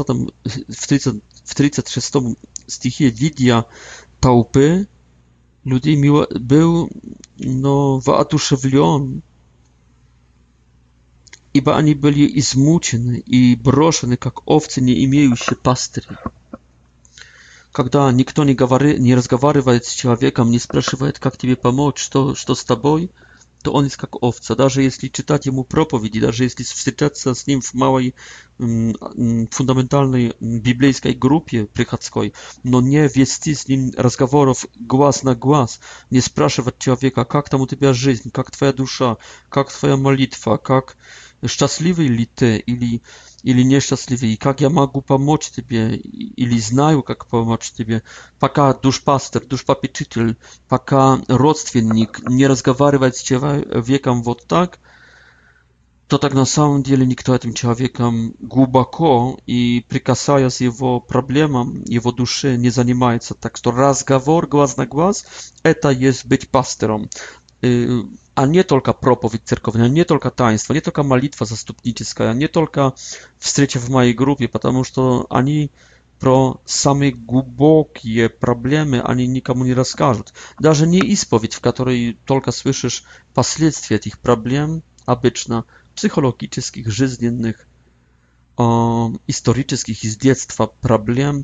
w 0.69 0.87
30, 0.87 1.09
w 1.45 1.53
36 1.53 2.11
stichie 2.67 3.11
widia 3.11 3.63
taupy 4.19 4.85
ludzi 5.65 5.97
miło, 5.97 6.27
był 6.39 6.89
no, 7.39 7.99
waatuszewlion 8.03 9.21
ibo 11.53 11.73
oni 11.73 11.95
byli 11.95 12.37
izmuczeni 12.37 13.23
i 13.27 13.57
broszeni, 13.57 14.11
jak 14.25 14.33
owce 14.45 14.81
nie 14.81 14.93
imieją 14.95 15.35
się 15.35 15.55
pastry. 15.55 16.15
Когда 17.75 18.09
никто 18.09 18.45
не, 18.45 18.55
говори, 18.55 18.97
не 18.99 19.15
разговаривает 19.17 19.83
с 19.85 19.91
человеком, 19.91 20.49
не 20.49 20.59
спрашивает, 20.59 21.19
как 21.19 21.35
тебе 21.35 21.57
помочь, 21.57 21.97
что, 21.99 22.33
что 22.33 22.55
с 22.55 22.63
тобой, 22.63 23.11
то 23.63 23.73
он 23.73 23.83
есть 23.83 23.97
как 23.97 24.15
овца. 24.21 24.55
Даже 24.55 24.81
если 24.81 25.09
читать 25.09 25.45
ему 25.45 25.65
проповеди, 25.65 26.21
даже 26.21 26.45
если 26.45 26.63
встречаться 26.63 27.33
с 27.35 27.47
ним 27.47 27.59
в 27.59 27.73
малой 27.73 28.15
фундаментальной 28.57 30.35
библейской 30.39 31.11
группе 31.11 31.65
приходской, 31.65 32.33
но 32.63 32.79
не 32.79 33.09
вести 33.09 33.53
с 33.53 33.67
ним 33.67 33.91
разговоров 33.97 34.65
глаз 34.79 35.23
на 35.23 35.35
глаз, 35.35 35.81
не 36.09 36.21
спрашивать 36.21 36.77
человека, 36.79 37.25
как 37.25 37.49
там 37.49 37.59
у 37.59 37.67
тебя 37.67 37.91
жизнь, 37.91 38.31
как 38.31 38.51
твоя 38.51 38.71
душа, 38.71 39.17
как 39.49 39.69
твоя 39.69 39.97
молитва, 39.97 40.55
как 40.55 40.95
szczęśliwy 41.47 42.03
li 42.03 42.27
ty, 42.27 42.59
ili, 42.67 42.99
ili 43.43 43.65
nieszczęśliwy, 43.65 44.27
i 44.27 44.37
jak 44.45 44.61
ja 44.61 44.69
mogę 44.69 45.01
pomóc 45.01 45.51
tybie, 45.51 45.95
ili 46.37 46.61
znaju, 46.61 47.03
jak 47.09 47.25
pomóc 47.25 47.71
tybie, 47.71 48.01
paka 48.39 48.73
duszpaster, 48.73 49.45
duszpapieczytel, 49.45 50.35
paka 50.69 51.17
rodzwiennik, 51.27 52.19
nie 52.29 52.47
rozgawarywać 52.47 53.17
z 53.17 53.23
człowiekiem 53.23 54.23
wod 54.23 54.45
tak, 54.47 54.79
to 56.07 56.17
tak 56.19 56.33
na 56.33 56.45
samym 56.45 56.83
dzieli 56.83 57.07
nikt 57.07 57.29
o 57.29 57.39
tym 57.39 57.53
człowiekiem 57.53 58.33
głęboko 58.41 59.37
i 59.47 59.83
przykasaja 59.89 60.49
z 60.49 60.59
jego 60.59 61.01
problemem, 61.01 61.83
jego 61.89 62.11
duszy 62.11 62.57
nie 62.57 62.71
zanimajca. 62.71 63.35
Tak, 63.35 63.59
to 63.59 63.71
raz 63.71 64.03
gawor, 64.03 64.49
głaz 64.49 64.77
na 64.77 64.85
głaz, 64.85 65.25
eta 65.63 65.91
jest 65.91 66.27
być 66.27 66.45
pasterą. 66.45 67.05
Y, 67.65 67.87
a 68.35 68.45
nie 68.45 68.63
tylko 68.63 68.93
propowied 68.93 69.51
nie 69.89 70.05
tylko 70.05 70.31
taństwo, 70.31 70.73
nie 70.73 70.81
tylko 70.81 71.03
malitwa 71.03 71.45
zastupnicka, 71.45 72.33
nie 72.33 72.49
tylko 72.49 72.93
wstrzecia 73.37 73.79
w 73.79 73.89
mojej 73.89 74.15
grupie, 74.15 74.49
ponieważ 74.49 74.91
to 74.91 75.25
ani 75.29 75.69
pro 76.19 76.57
same 76.65 77.11
głębokie 77.11 78.29
problemy, 78.29 79.03
ani 79.03 79.29
nikomu 79.29 79.63
nie 79.65 79.73
rozkażą. 79.75 80.23
Nawet 80.61 80.89
nie 80.89 80.99
ispowiedź, 80.99 81.55
w 81.55 81.61
której 81.61 82.17
tylko 82.25 82.51
słyszysz 82.51 83.03
последствия 83.33 83.99
tych 83.99 84.17
problem, 84.17 84.81
abyczna 85.05 85.63
psychologicznych, 85.95 86.91
żyznych, 86.91 87.67
historycznych 89.27 90.03
i 90.03 90.09
z 90.09 90.17
dziecka 90.17 90.67
problem, 90.81 91.43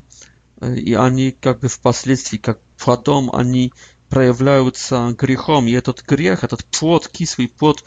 e, 0.62 0.76
i 0.78 0.96
ani 0.96 1.32
jakby 1.44 1.68
w 1.68 1.78
последствии, 1.80 2.40
jak 2.46 2.58
w 2.76 2.86
ani 3.32 3.70
проявляются 4.12 5.14
грехом. 5.18 5.66
И 5.68 5.72
этот 5.72 6.02
грех, 6.06 6.44
этот 6.44 6.66
плод, 6.66 7.08
кислый 7.08 7.48
плод, 7.48 7.82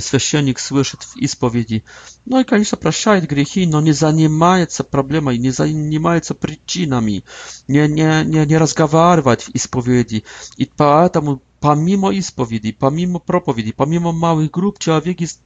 священник 0.00 0.60
слышит 0.60 1.02
в 1.02 1.16
исповеди. 1.16 1.82
Ну 2.26 2.38
и, 2.38 2.44
конечно, 2.44 2.76
прощает 2.78 3.28
грехи, 3.28 3.66
но 3.66 3.80
не 3.80 3.90
занимается 3.90 4.84
проблемой, 4.84 5.36
не 5.38 5.50
занимается 5.50 6.34
причинами, 6.36 7.24
не, 7.66 7.88
не, 7.88 8.22
не, 8.24 8.46
не 8.46 8.56
разговаривает 8.56 9.40
в 9.40 9.48
исповеди. 9.48 10.22
И 10.58 10.70
поэтому 10.76 11.42
помимо 11.58 12.14
исповеди, 12.14 12.70
помимо 12.78 13.18
проповеди, 13.18 13.72
помимо 13.76 14.12
малых 14.12 14.52
групп, 14.52 14.78
человек 14.78 15.18
есть 15.22 15.40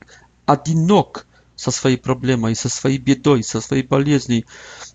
одинок 0.44 1.26
со 1.56 1.70
своей 1.70 1.96
проблемой, 1.96 2.54
со 2.54 2.68
своей 2.68 2.98
бедой, 2.98 3.42
со 3.42 3.62
своей 3.62 3.82
болезнью. 3.82 4.44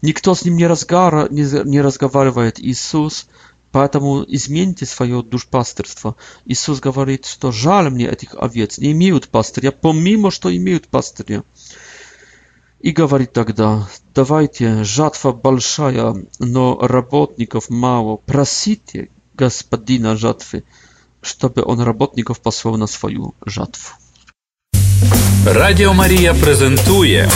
Никто 0.04 0.36
с 0.36 0.46
ним 0.46 0.58
не, 0.58 0.68
разгара, 0.68 1.28
не, 1.32 1.68
не 1.68 1.82
разговаривает. 1.82 2.60
Иисус– 2.60 3.26
Поэтому 3.74 4.24
измените 4.28 4.86
свое 4.86 5.24
душпастерство. 5.24 6.16
Иисус 6.46 6.80
говорит, 6.80 7.26
что 7.26 7.52
жаль 7.52 7.90
мне 7.90 8.06
этих 8.08 8.36
овец, 8.40 8.78
не 8.78 8.92
имеют 8.92 9.30
пастыря, 9.30 9.72
помимо 9.72 10.30
что 10.30 10.56
имеют 10.56 10.88
пастыря. 10.88 11.44
И 12.82 12.92
говорит 12.92 13.34
тогда, 13.34 13.90
давайте, 14.14 14.84
жатва 14.84 15.32
большая, 15.32 16.16
но 16.38 16.78
работников 16.82 17.70
мало, 17.72 18.18
просите 18.18 19.10
господина 19.34 20.18
жатвы, 20.18 20.66
чтобы 21.24 21.64
он 21.64 21.80
работников 21.82 22.42
послал 22.42 22.78
на 22.78 22.86
свою 22.86 23.34
жатву. 23.44 23.96
Радио 25.48 25.94
Мария 25.94 26.36
презентует 26.36 27.32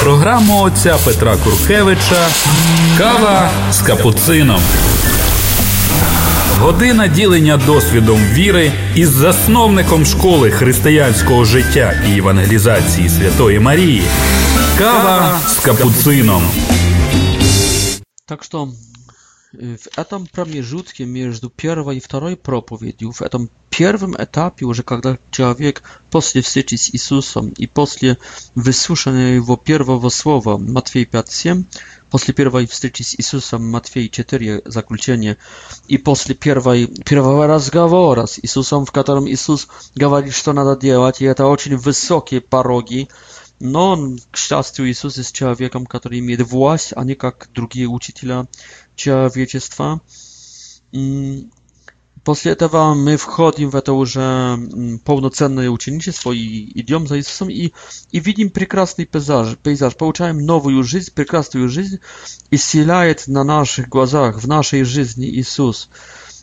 программу 0.00 0.64
отца 0.64 0.96
Петра 1.06 1.36
Куркевича 1.36 2.28
Кава 2.98 3.50
с 3.70 3.82
капуцином. 3.82 4.60
Година 6.62 7.06
ділення 7.08 7.56
досвідом 7.66 8.18
віри 8.20 8.72
із 8.94 9.08
засновником 9.08 10.04
школи 10.06 10.50
християнського 10.50 11.44
життя 11.44 11.94
і 12.08 12.18
евангелізації 12.18 13.08
Святої 13.08 13.58
Марії. 13.60 14.02
Кава 14.78 15.40
с 15.46 15.58
капуцином. 15.60 16.42
Так 18.26 18.44
что 18.44 18.68
э, 19.62 19.76
в 19.76 19.98
этом 19.98 20.26
промежутке 20.32 21.06
между 21.06 21.50
первой 21.62 21.96
и 21.96 22.02
второй 22.04 22.34
проповедью, 22.36 23.10
в 23.10 23.22
этом 23.22 23.48
первом 23.78 24.14
этапе 24.14 24.66
уже, 24.66 24.82
когда 24.82 25.18
человек 25.30 25.82
после 26.10 26.40
встречи 26.40 26.74
с 26.76 26.90
Иисусом 26.94 27.52
и 27.60 27.66
после 27.66 28.16
выслушания 28.56 29.36
его 29.36 29.56
первого 29.56 30.10
слова, 30.10 30.58
Матфея 30.58 31.06
5.7, 31.12 31.64
после 32.10 32.34
первой 32.34 32.66
встречи 32.66 33.02
с 33.02 33.14
Иисусом, 33.14 33.68
Матфей 33.70 34.08
4, 34.08 34.62
заключение, 34.66 35.38
и 35.88 35.96
после 35.96 36.34
первой, 36.34 36.86
первого 36.86 37.46
разговора 37.46 38.26
с 38.26 38.38
Иисусом, 38.40 38.84
в 38.84 38.92
котором 38.92 39.28
Иисус 39.28 39.68
говорит, 39.94 40.34
что 40.34 40.52
надо 40.52 40.76
делать, 40.76 41.22
и 41.22 41.24
это 41.24 41.46
очень 41.46 41.76
высокие 41.76 42.40
пороги, 42.40 43.08
но, 43.60 43.96
к 44.30 44.36
счастью, 44.36 44.90
Иисус 44.90 45.18
есть 45.18 45.34
человеком, 45.34 45.86
который 45.86 46.18
имеет 46.18 46.40
власть, 46.40 46.92
а 46.96 47.04
не 47.04 47.14
как 47.14 47.50
другие 47.54 47.88
учителя 47.88 48.46
человечества. 48.96 50.00
После 52.24 52.52
этого 52.52 52.92
мы 52.94 53.16
входим 53.16 53.70
в 53.70 53.76
это 53.76 53.94
уже 53.94 54.58
полноценное 55.04 55.70
ученичество 55.70 56.32
и 56.32 56.70
идем 56.78 57.06
за 57.06 57.18
Иисусом 57.18 57.48
и, 57.48 57.70
и 58.12 58.20
видим 58.20 58.50
прекрасный 58.50 59.06
пейзаж, 59.06 59.56
пейзаж, 59.58 59.96
получаем 59.96 60.38
новую 60.44 60.82
жизнь, 60.82 61.12
прекрасную 61.14 61.68
жизнь, 61.70 62.00
исцеляет 62.50 63.26
на 63.26 63.42
наших 63.42 63.88
глазах, 63.88 64.38
в 64.42 64.46
нашей 64.46 64.82
жизни 64.84 65.28
Иисус 65.28 65.88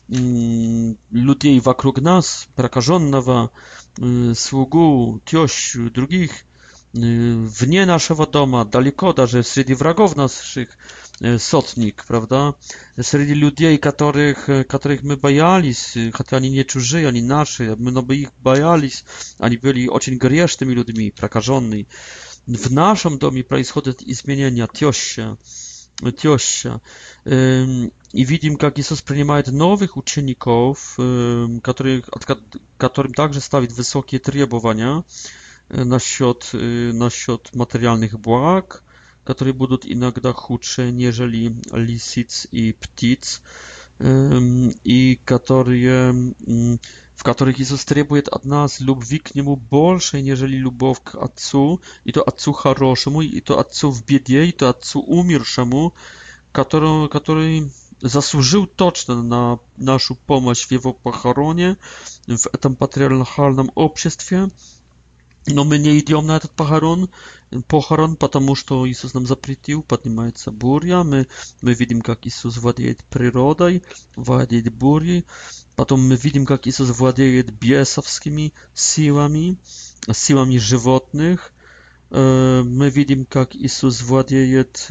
людей 0.08 1.60
вокруг 1.60 2.00
нас, 2.00 2.48
прокаженного, 2.56 3.50
слугу, 4.34 5.20
тещу, 5.26 5.90
других, 5.90 6.44
Y, 6.96 7.18
w 7.44 7.52
wnie 7.64 7.86
naszego 7.86 8.26
domu, 8.26 8.64
daleko, 8.64 9.14
że 9.26 9.42
wśród 9.42 9.66
wrogów 9.66 10.16
naszych 10.16 10.78
y, 11.22 11.38
sotnik, 11.38 12.04
prawda? 12.04 12.52
Wśród 13.02 13.28
ludzi, 13.28 13.78
których, 13.96 14.48
y, 14.48 14.64
których 14.68 15.02
my 15.02 15.16
bajaliśmy, 15.16 16.10
chociaż 16.12 16.32
oni 16.32 16.50
nie 16.50 16.64
cudzy, 16.64 17.08
ani 17.08 17.22
nasi, 17.22 17.62
my 17.78 17.92
no 17.92 18.02
by 18.02 18.16
ich 18.16 18.28
bajaliśmy, 18.42 19.10
ani 19.38 19.58
byli 19.58 19.90
ocień 19.90 20.18
grzesz 20.18 20.56
tymi 20.56 20.74
ludźmi, 20.74 21.12
prakażonymi. 21.12 21.86
W 22.48 22.72
naszym 22.72 23.18
domu 23.18 23.38
происходzą 23.48 23.92
zmienienia, 24.14 24.68
tiosia, 24.68 25.36
tiosia. 26.16 26.80
I 28.14 28.26
widzimy, 28.26 28.56
jak 28.62 28.78
Jezus 28.78 29.02
przyjmuje 29.02 29.42
nowych 29.52 29.96
uczniów, 29.96 30.96
którym 32.78 33.12
także 33.14 33.40
stawia 33.40 33.68
wysokie 33.80 34.16
oczekiwania 34.16 35.02
насчет, 35.68 36.50
насчет 36.52 37.54
материальных 37.54 38.18
благ, 38.18 38.82
которые 39.24 39.52
будут 39.54 39.86
иногда 39.86 40.32
худше, 40.32 40.90
нежели 40.90 41.54
лисиц 41.72 42.46
и 42.50 42.72
птиц, 42.72 43.42
и 44.02 45.20
которые, 45.24 46.12
в 47.14 47.22
которых 47.22 47.60
Иисус 47.60 47.84
требует 47.84 48.28
от 48.28 48.44
нас 48.46 48.80
любви 48.80 49.18
к 49.18 49.34
Нему 49.34 49.56
больше, 49.56 50.22
нежели 50.22 50.56
любовь 50.56 51.02
к 51.02 51.14
Отцу, 51.16 51.82
и 52.04 52.12
то 52.12 52.22
Отцу 52.22 52.52
хорошему, 52.52 53.20
и 53.20 53.40
то 53.40 53.58
Отцу 53.58 53.90
в 53.90 54.04
беде, 54.06 54.46
и 54.46 54.52
то 54.52 54.70
Отцу 54.70 55.00
умершему, 55.02 55.92
который, 56.52 57.08
который 57.10 57.70
заслужил 58.00 58.66
точно 58.66 59.22
на 59.22 59.58
нашу 59.76 60.14
помощь 60.14 60.64
в 60.66 60.70
его 60.70 60.94
похороне, 60.94 61.76
в 62.26 62.46
этом 62.52 62.76
патриархальном 62.76 63.72
обществе, 63.74 64.48
Но 65.50 65.64
мы 65.64 65.78
не 65.78 65.98
идем 65.98 66.26
на 66.26 66.36
этот 66.36 66.52
похорон, 66.52 67.08
похорон, 67.68 68.16
потому 68.16 68.54
что 68.54 68.88
Иисус 68.88 69.14
нам 69.14 69.24
запретил, 69.26 69.82
поднимается 69.82 70.50
буря, 70.52 71.04
мы, 71.04 71.26
мы 71.62 71.72
видим, 71.72 72.02
как 72.02 72.26
Иисус 72.26 72.58
владеет 72.58 73.04
природой, 73.04 73.82
владеет 74.14 74.72
бурей, 74.74 75.24
потом 75.74 76.06
мы 76.06 76.16
видим, 76.16 76.44
как 76.44 76.66
Иисус 76.66 76.90
владеет 76.98 77.52
бесовскими 77.52 78.52
силами, 78.74 79.56
силами 80.12 80.58
животных, 80.58 81.52
Мы 82.10 82.88
видим, 82.88 83.26
как 83.26 83.54
Иисус 83.54 84.02
владеет 84.02 84.88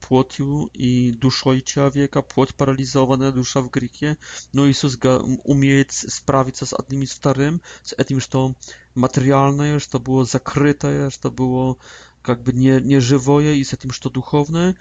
плотью 0.00 0.66
и 0.72 1.12
душой 1.12 1.62
человека, 1.62 2.22
плоть 2.22 2.56
парализованная, 2.56 3.30
душа 3.30 3.60
в 3.60 3.70
грехе, 3.70 4.18
но 4.52 4.68
Иисус 4.68 4.98
умеет 5.44 5.92
справиться 5.92 6.66
с 6.66 6.76
одним 6.76 7.02
и 7.02 7.06
вторым, 7.06 7.62
с 7.84 7.92
этим, 7.92 8.18
что 8.18 8.56
материальное, 8.96 9.78
что 9.78 10.00
было 10.00 10.24
закрытое, 10.24 11.10
что 11.10 11.30
было 11.30 11.76
как 12.20 12.42
бы 12.42 12.52
не, 12.52 12.80
неживое, 12.80 13.54
и 13.56 13.62
с 13.62 13.72
этим, 13.72 13.92
что 13.92 14.10
духовное. 14.10 14.76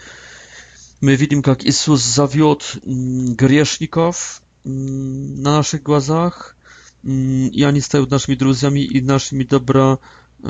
Мы 1.02 1.16
видим, 1.16 1.44
как 1.44 1.64
Иисус 1.64 2.02
зовет 2.02 2.78
грешников 2.84 4.42
на 4.64 5.58
наших 5.58 5.84
глазах, 5.84 6.56
и 7.04 7.64
они 7.68 7.82
стают 7.82 8.10
нашими 8.10 8.36
друзьями 8.36 8.80
и 8.80 9.02
нашими 9.02 9.44
добра 9.44 10.00
Y, 10.44 10.48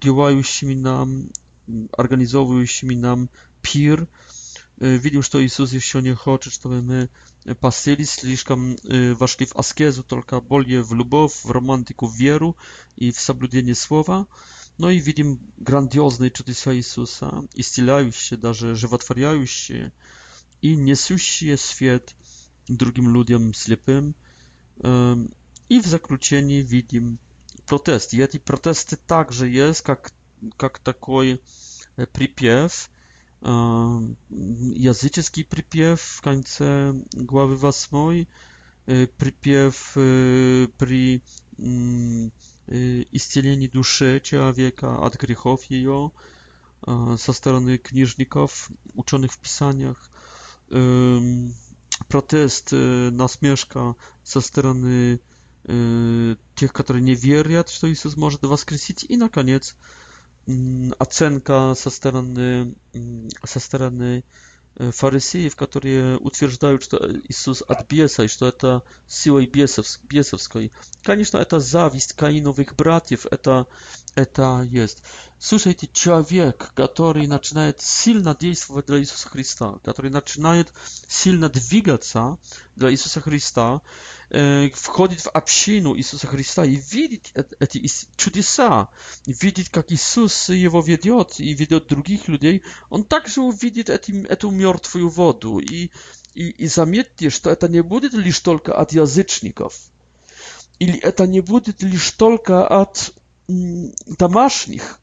działającymi 0.00 0.76
nam, 0.76 1.28
organizującymi 1.92 2.96
nam 2.96 3.28
PIR. 3.62 4.06
Y, 4.82 4.98
Widział, 4.98 5.22
że 5.22 5.28
to 5.28 5.40
Jezus 5.40 5.72
jeszcze 5.72 6.02
nie 6.02 6.16
chce, 6.16 6.58
to 6.62 6.68
my 6.68 7.08
pasyli, 7.60 8.04
слишком 8.06 8.70
y, 8.92 9.14
weszli 9.14 9.46
w 9.46 9.56
askezu, 9.56 10.02
tylko 10.02 10.40
bardziej 10.40 10.84
w 10.84 10.90
lubow, 10.92 11.34
w 11.42 11.50
romantyku, 11.50 12.08
w 12.08 12.16
wieru 12.16 12.54
i 12.96 13.12
w 13.12 13.20
zabludzenie 13.24 13.74
słowa. 13.74 14.26
No 14.78 14.90
i 14.90 15.02
widzimy 15.02 15.36
grandiozne 15.58 16.30
czudesa 16.30 16.72
Jezusa, 16.72 17.30
i 17.42 17.42
się, 17.42 17.48
istylające, 17.58 18.36
nawet 18.42 19.44
się 19.50 19.90
i 20.62 20.78
nie 20.78 20.84
niesiące 20.84 21.56
świat 21.58 22.14
drugim 22.68 23.08
ludziom, 23.08 23.52
ślepym. 23.54 24.14
I 25.68 25.80
w 25.80 25.86
zakluczeniu 25.86 26.64
widzimy 26.66 27.16
protest. 27.66 28.14
I 28.14 28.40
protesty 28.44 28.96
także 29.06 29.50
jest, 29.50 29.88
jak, 29.88 30.10
jak 30.62 30.78
taki 30.78 31.38
przypiew, 32.12 32.88
języczny 34.72 35.44
przypiew 35.50 36.00
w 36.02 36.20
końcu 36.20 36.64
głowy 37.16 37.58
was 37.58 37.92
moj 37.92 38.26
e, 38.86 39.06
przypiew 39.06 39.94
e, 39.96 40.00
przy 40.86 41.20
mm, 41.58 42.30
e, 42.68 42.74
istnieniu 43.12 43.68
duszy 43.70 44.20
wieka 44.56 45.00
od 45.00 45.16
grzechów 45.16 45.70
jej, 45.70 45.86
ze 47.16 47.34
strony 47.34 47.78
księżników, 47.78 48.68
uczonych 48.94 49.32
w 49.32 49.38
pisaniach. 49.38 50.10
Ehm, 50.70 51.52
protest, 52.08 52.74
nasmieszka 53.12 53.94
ze 54.24 54.42
strony 54.42 55.18
тех, 56.62 56.72
которые 56.72 57.02
не 57.02 57.14
верят, 57.16 57.68
что 57.70 57.90
Иисус 57.92 58.14
может 58.14 58.42
воскресить. 58.44 59.04
И, 59.10 59.16
наконец, 59.16 59.74
оценка 61.00 61.74
со 61.76 61.90
стороны, 61.90 62.76
со 63.44 63.58
стороны 63.58 64.22
фарисеев, 64.76 65.56
которые 65.56 66.18
утверждают, 66.18 66.84
что 66.84 66.98
Иисус 67.28 67.62
от 67.66 67.88
беса 67.90 68.22
и 68.22 68.28
что 68.28 68.46
это 68.46 68.84
силой 69.08 69.46
бесов, 69.48 69.86
бесовской. 70.04 70.70
Конечно, 71.02 71.38
это 71.38 71.58
зависть 71.58 72.12
каиновых 72.12 72.76
братьев, 72.76 73.26
это 73.28 73.66
это 74.14 74.62
есть. 74.62 75.02
Слушайте, 75.38 75.88
человек, 75.92 76.72
который 76.74 77.26
начинает 77.26 77.80
сильно 77.80 78.36
действовать 78.38 78.86
для 78.86 78.98
Иисуса 79.00 79.28
Христа, 79.28 79.78
который 79.82 80.10
начинает 80.10 80.72
сильно 81.08 81.48
двигаться 81.48 82.38
для 82.76 82.90
Иисуса 82.90 83.20
Христа, 83.20 83.80
э, 84.30 84.68
входит 84.74 85.20
в 85.22 85.30
общину 85.30 85.96
Иисуса 85.96 86.26
Христа 86.26 86.64
и 86.64 86.76
видит 86.76 87.30
эти 87.58 87.88
чудеса, 88.16 88.90
видит, 89.26 89.70
как 89.70 89.90
Иисус 89.92 90.50
его 90.50 90.80
ведет 90.82 91.40
и 91.40 91.54
ведет 91.54 91.86
других 91.86 92.28
людей, 92.28 92.62
он 92.90 93.04
также 93.04 93.40
увидит 93.40 93.88
эти, 93.90 94.26
эту 94.26 94.50
мертвую 94.50 95.08
воду. 95.08 95.58
И, 95.58 95.90
и, 96.34 96.48
и 96.50 96.66
заметьте, 96.68 97.30
что 97.30 97.48
это 97.50 97.68
не 97.68 97.82
будет 97.82 98.12
лишь 98.12 98.40
только 98.40 98.76
от 98.78 98.92
язычников, 98.92 99.74
или 100.78 100.98
это 100.98 101.26
не 101.26 101.40
будет 101.40 101.82
лишь 101.82 102.10
только 102.12 102.66
от 102.66 103.12
домашних. 104.18 104.98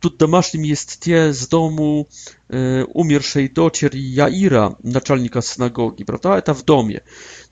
Тут 0.00 0.16
домашним 0.18 0.62
jest 0.64 0.98
tie 1.00 1.32
z 1.34 1.48
domu 1.48 2.06
e, 2.50 2.84
umierszej 2.84 3.50
docier 3.50 3.94
Jaira, 3.94 4.74
naczelnika 4.84 5.42
synagogi, 5.42 6.04
prawda? 6.04 6.36
Eta 6.36 6.54
w 6.54 6.64
domie. 6.64 7.00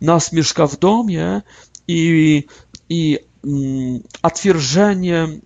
Nas 0.00 0.32
mieszka 0.32 0.66
w 0.66 0.78
domie 0.78 1.42
i, 1.88 2.44
i 2.88 3.18
отвержение 4.22 5.40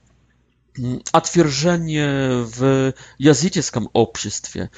отвержение 1.12 2.42
в 2.42 2.92
языческом 3.20 3.88
обществе, 3.92 4.68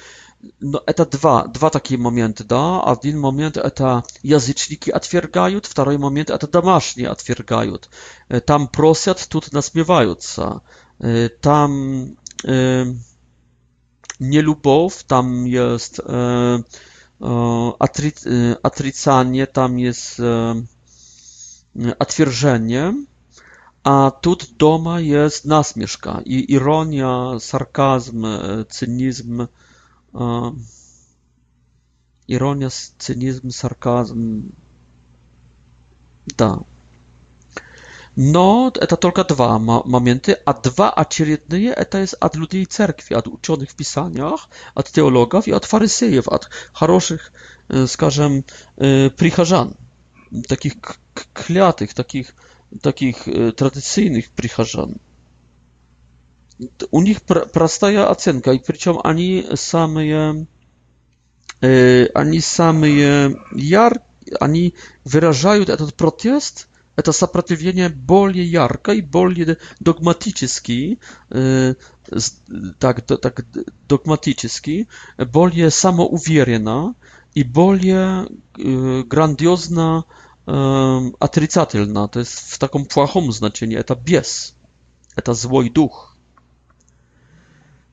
no, 0.61 0.79
eta 0.87 1.05
dwa, 1.05 1.47
dwa 1.47 1.69
takie 1.69 1.97
momenty, 1.97 2.43
da, 2.45 2.81
a 2.83 2.95
w 2.95 3.05
jednym 3.05 3.21
moment 3.21 3.57
eta 3.57 4.03
jazyczniki 4.23 4.93
otwiergają, 4.93 5.59
w 5.65 5.73
drugim 5.73 6.01
moment 6.01 6.29
eta 6.29 6.47
domaszni 6.47 7.07
otwiergają. 7.07 7.73
E, 8.29 8.41
tam 8.41 8.67
prosią, 8.67 9.13
tu 9.29 9.41
nasmiewają 9.53 10.15
się. 10.35 10.51
E, 10.51 10.59
tam 11.29 11.71
e, 12.47 12.51
nie 14.19 14.41
lubów, 14.41 15.03
tam 15.03 15.47
jest 15.47 15.99
e, 15.99 16.13
e 17.21 17.71
atrycanie, 18.63 19.47
tam 19.47 19.79
jest 19.79 20.19
e, 20.19 20.55
A 23.83 24.11
tut 24.21 24.45
doma 24.57 24.99
jest 24.99 25.45
nasmieszka 25.45 26.21
i 26.25 26.51
ironia, 26.51 27.23
sarkazm, 27.39 28.25
cynizm. 28.69 29.47
Ironia, 32.27 32.69
cynizm, 32.97 33.49
сарказм. 33.49 34.51
da. 36.37 36.57
No, 38.17 38.71
to 38.87 38.97
tylko 38.97 39.23
dwa 39.23 39.59
momenty, 39.85 40.35
a 40.45 40.53
dwa 40.53 40.89
a 40.95 41.05
Eta 41.75 41.99
jest 41.99 42.15
od 42.21 42.35
ludzi 42.35 42.67
cerkwi, 42.67 43.15
od 43.15 43.27
uczonych 43.27 43.71
w 43.71 43.75
pisaniach, 43.75 44.47
od 44.75 44.91
teologów 44.91 45.47
i 45.47 45.53
od 45.53 45.65
farysyjów, 45.65 46.27
od 46.29 46.49
хороших, 46.73 47.31
скажем, 47.87 48.43
e, 48.77 49.09
прихожан, 49.09 49.69
e, 50.35 50.41
takich 50.47 50.73
kliatych, 51.33 51.93
takich, 51.93 52.35
takich 52.81 53.27
e, 53.27 53.51
tradycyjnych 53.51 54.29
прихожан 54.35 54.95
u 56.91 57.01
nich 57.01 57.19
pr 57.21 57.39
prostaja 57.53 58.09
ocenka 58.09 58.53
i 58.53 58.59
przecież 58.59 58.95
ani 59.03 59.43
same 59.55 60.05
je, 60.05 60.45
y, 61.63 62.07
ani 62.13 62.41
same 62.41 62.89
je 62.89 63.33
jar, 63.55 63.99
ani 64.39 64.71
wyrażają 65.05 65.65
ten 65.65 65.77
protest, 65.97 66.67
to 67.03 67.11
zaprzeciwienie 67.11 67.89
bolie 67.89 68.45
jarka 68.45 68.93
i 68.93 69.03
bolie 69.03 69.45
dogmatyczny, 69.81 70.97
tak, 72.79 73.05
do, 73.05 73.17
tak 73.17 73.41
dogmatyczny, 73.87 74.85
bardziej 75.33 75.71
samouwierzona 75.71 76.93
i 77.35 77.45
bolie 77.45 77.97
e, 77.99 78.25
y, 78.59 79.03
grandiozna 79.07 80.03
отрицательно, 81.19 82.07
то 82.07 82.19
есть 82.19 82.31
в 82.31 82.57
таком 82.57 82.85
плохом 82.85 83.33
значении, 83.33 83.77
это 83.77 83.95
бес, 83.95 84.55
это 85.17 85.33
злой 85.33 85.69
дух 85.69 86.06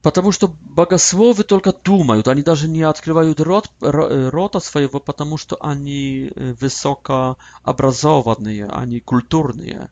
потому 0.05 0.31
что 0.33 0.49
богословы 0.49 1.45
только 1.45 1.73
думают, 1.73 2.29
они 2.29 2.43
даже 2.43 2.69
не 2.69 2.83
открывают 2.83 3.41
рот, 3.41 3.71
рота 3.81 4.61
своего, 4.61 5.01
потому 5.01 5.39
что 5.39 5.57
они 5.61 6.31
высокообразованные, 6.37 8.67
они 8.67 9.01
культурные. 9.01 9.91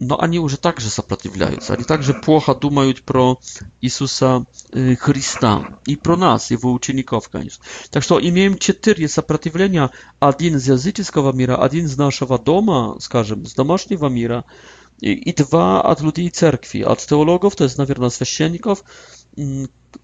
Но 0.00 0.20
они 0.20 0.38
уже 0.40 0.56
также 0.58 0.90
сопротивляются, 0.90 1.72
они 1.72 1.84
также 1.84 2.14
плохо 2.14 2.52
думают 2.54 3.04
про 3.04 3.38
Иисуса 3.80 4.44
Христа 5.00 5.78
и 5.86 5.96
про 5.96 6.16
нас, 6.18 6.50
его 6.50 6.72
учеников, 6.74 7.30
конечно. 7.30 7.64
Так 7.90 8.02
что 8.02 8.20
имеем 8.20 8.58
четыре 8.58 9.08
сопротивления, 9.08 9.88
один 10.20 10.56
из 10.56 10.68
языческого 10.68 11.32
мира, 11.32 11.56
один 11.62 11.86
из 11.86 11.96
нашего 11.96 12.38
дома, 12.38 12.96
скажем, 13.00 13.46
с 13.46 13.54
домашнего 13.54 14.08
мира– 14.08 14.44
i 15.00 15.34
dwa 15.36 15.82
od 15.82 16.00
ludzi 16.00 16.30
cerkwi, 16.30 16.84
od 16.84 17.06
teologów, 17.06 17.56
to 17.56 17.64
jest, 17.64 17.78
naверное, 17.78 18.10
священников, 18.10 18.84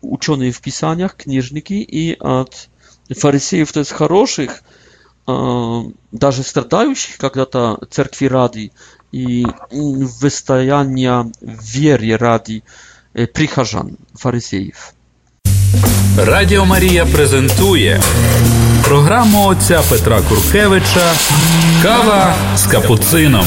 ученые 0.00 0.52
в 0.52 0.60
писаниях, 0.60 1.14
книжники, 1.16 1.74
и 1.74 2.16
от 2.18 2.68
фарисеев, 3.16 3.72
то 3.72 3.80
есть 3.80 3.92
хороших, 3.92 4.62
даже 5.26 6.42
страдающих 6.42 7.18
когда-то 7.18 7.78
церкви 7.90 8.26
ради 8.26 8.72
и 9.12 9.46
выстояния 9.70 11.30
вере 11.40 12.16
ради 12.16 12.62
прихожан, 13.14 13.96
фарисеев. 14.16 14.92
Радіо 16.18 16.64
Марія 16.66 17.06
презентує 17.06 18.00
програму 18.84 19.46
отця 19.46 19.82
Петра 19.90 20.22
Куркевича 20.22 21.12
Кава 21.82 22.34
з 22.56 22.66
капуцином. 22.66 23.46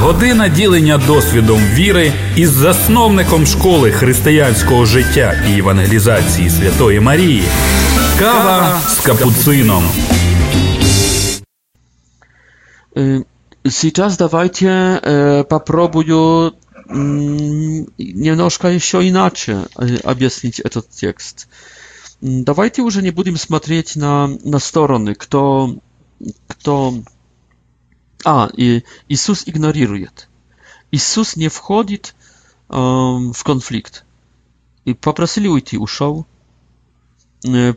Година 0.00 0.48
ділення 0.48 0.98
досвідом 0.98 1.58
віри 1.60 2.12
із 2.36 2.50
засновником 2.50 3.46
школи 3.46 3.92
християнського 3.92 4.84
життя 4.86 5.34
і 5.48 5.58
евангелізації 5.58 6.50
Святої 6.50 7.00
Марії. 7.00 7.44
Кава 8.18 8.80
з 8.88 8.98
капуцином. 9.00 9.84
Сейчас 13.70 14.16
давайте 14.18 15.00
попробую 15.50 16.52
немножко 17.98 18.68
еще 18.68 19.08
иначе 19.08 19.52
э, 19.76 19.98
объяснить 20.04 20.60
этот 20.60 20.82
текст. 21.00 21.48
Давайте 22.20 22.82
уже 22.82 23.02
не 23.02 23.10
будем 23.10 23.36
смотреть 23.36 23.94
на, 23.96 24.28
на 24.44 24.58
стороны, 24.60 25.14
кто, 25.14 25.74
кто 26.46 26.92
А, 28.28 28.50
и 28.56 28.82
Иисус 29.08 29.44
игнорирует. 29.46 30.28
Иисус 30.90 31.36
не 31.36 31.46
входит 31.46 32.16
э, 32.68 32.76
в 32.76 33.36
конфликт. 33.44 34.04
И 34.84 34.94
попросили 34.94 35.46
уйти, 35.46 35.76
ушел. 35.78 36.26
Э, 37.46 37.74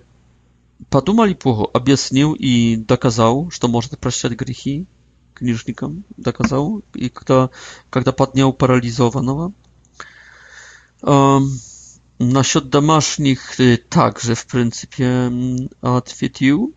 подумали 0.90 1.38
Богу, 1.42 1.70
объяснил 1.72 2.34
и 2.34 2.78
доказал, 2.78 3.52
что 3.52 3.68
может 3.68 4.00
прощать 4.00 4.32
грехи 4.32 4.88
книжникам, 5.36 6.04
доказал. 6.18 6.82
И 6.96 7.10
когда, 7.10 7.52
когда 7.92 8.12
поднял 8.12 8.52
парализованного. 8.52 9.52
Э, 11.04 11.38
насчет 12.18 12.72
домашних 12.72 13.60
также, 13.92 14.34
в 14.34 14.48
принципе, 14.48 15.32
ответил. 15.82 16.72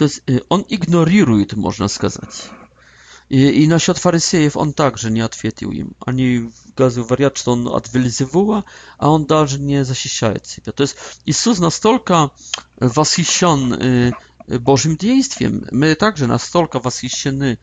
to 0.00 0.04
jest, 0.04 0.22
on 0.48 0.60
ignoruje, 0.68 1.46
to 1.46 1.56
można 1.56 1.88
сказать. 1.88 2.50
И, 3.30 3.62
и 3.64 3.68
насчет 3.68 3.98
фарисеев 3.98 4.56
он 4.56 4.72
также 4.72 5.10
не 5.10 5.20
ответил 5.20 5.72
им. 5.72 5.94
Они 6.06 6.50
говорят, 6.76 7.36
что 7.38 7.52
он 7.52 7.68
от 7.68 7.92
Вельзевула, 7.94 8.64
а 8.98 9.10
он 9.10 9.26
даже 9.26 9.60
не 9.60 9.84
защищает 9.84 10.46
себя. 10.46 10.72
То 10.72 10.82
есть 10.82 10.96
Иисус 11.26 11.58
настолько 11.58 12.30
восхищен 12.80 13.60
Божьим 14.48 14.96
действием, 14.96 15.66
мы 15.70 15.94
также 15.94 16.26
настолько 16.26 16.78
восхищены 16.80 17.58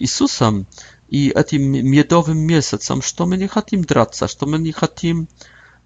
Иисусом 0.00 0.66
и 1.10 1.30
этим 1.30 1.62
медовым 1.90 2.38
месяцем, 2.38 3.02
что 3.02 3.26
мы 3.26 3.36
не 3.36 3.48
хотим 3.48 3.82
драться, 3.84 4.28
что 4.28 4.46
мы 4.46 4.58
не 4.58 4.72
хотим 4.72 5.26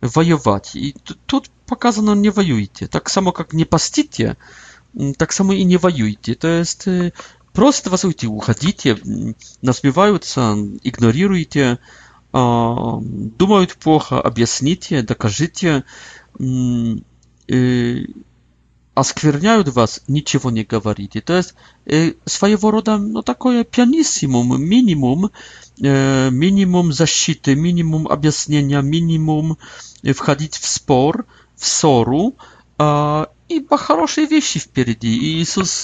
воевать. 0.03 0.77
И 0.77 0.95
тут 1.27 1.51
показано, 1.67 2.15
не 2.15 2.31
воюйте. 2.31 2.87
Так 2.89 3.09
само, 3.11 3.33
как 3.33 3.53
не 3.55 3.65
постите, 3.65 4.37
так 5.17 5.33
само 5.33 5.53
и 5.53 5.65
не 5.65 5.77
воюйте. 5.79 6.35
То 6.35 6.49
есть 6.49 6.87
э, 6.87 7.13
просто 7.53 7.91
вас 7.91 8.05
уйти, 8.05 8.27
уходите, 8.27 8.99
насмеваются, 9.63 10.57
игнорируйте, 10.83 11.79
а, 12.35 12.99
думают 13.03 13.75
плохо, 13.77 14.21
объясните, 14.21 15.03
докажите, 15.03 15.85
э, 16.41 17.97
оскверняют 18.95 19.69
вас, 19.69 20.03
ничего 20.09 20.51
не 20.51 20.65
говорите. 20.65 21.21
То 21.23 21.35
есть 21.37 21.55
э, 21.87 22.13
своего 22.27 22.71
рода 22.71 22.99
ну, 22.99 23.23
такое 23.23 23.65
пианиссимум, 23.65 24.61
минимум, 24.63 25.31
минимум 25.79 26.93
защиты, 26.93 27.55
минимум 27.55 28.07
объяснения, 28.09 28.83
минимум 28.83 29.57
входить 30.15 30.55
в 30.57 30.67
спор, 30.69 31.25
в 31.57 31.67
ссору, 31.67 32.35
а, 32.79 33.29
ибо 33.49 33.77
хорошие 33.77 34.27
вещи 34.27 34.61
впереди. 34.61 35.15
И 35.17 35.43
Иисус, 35.43 35.83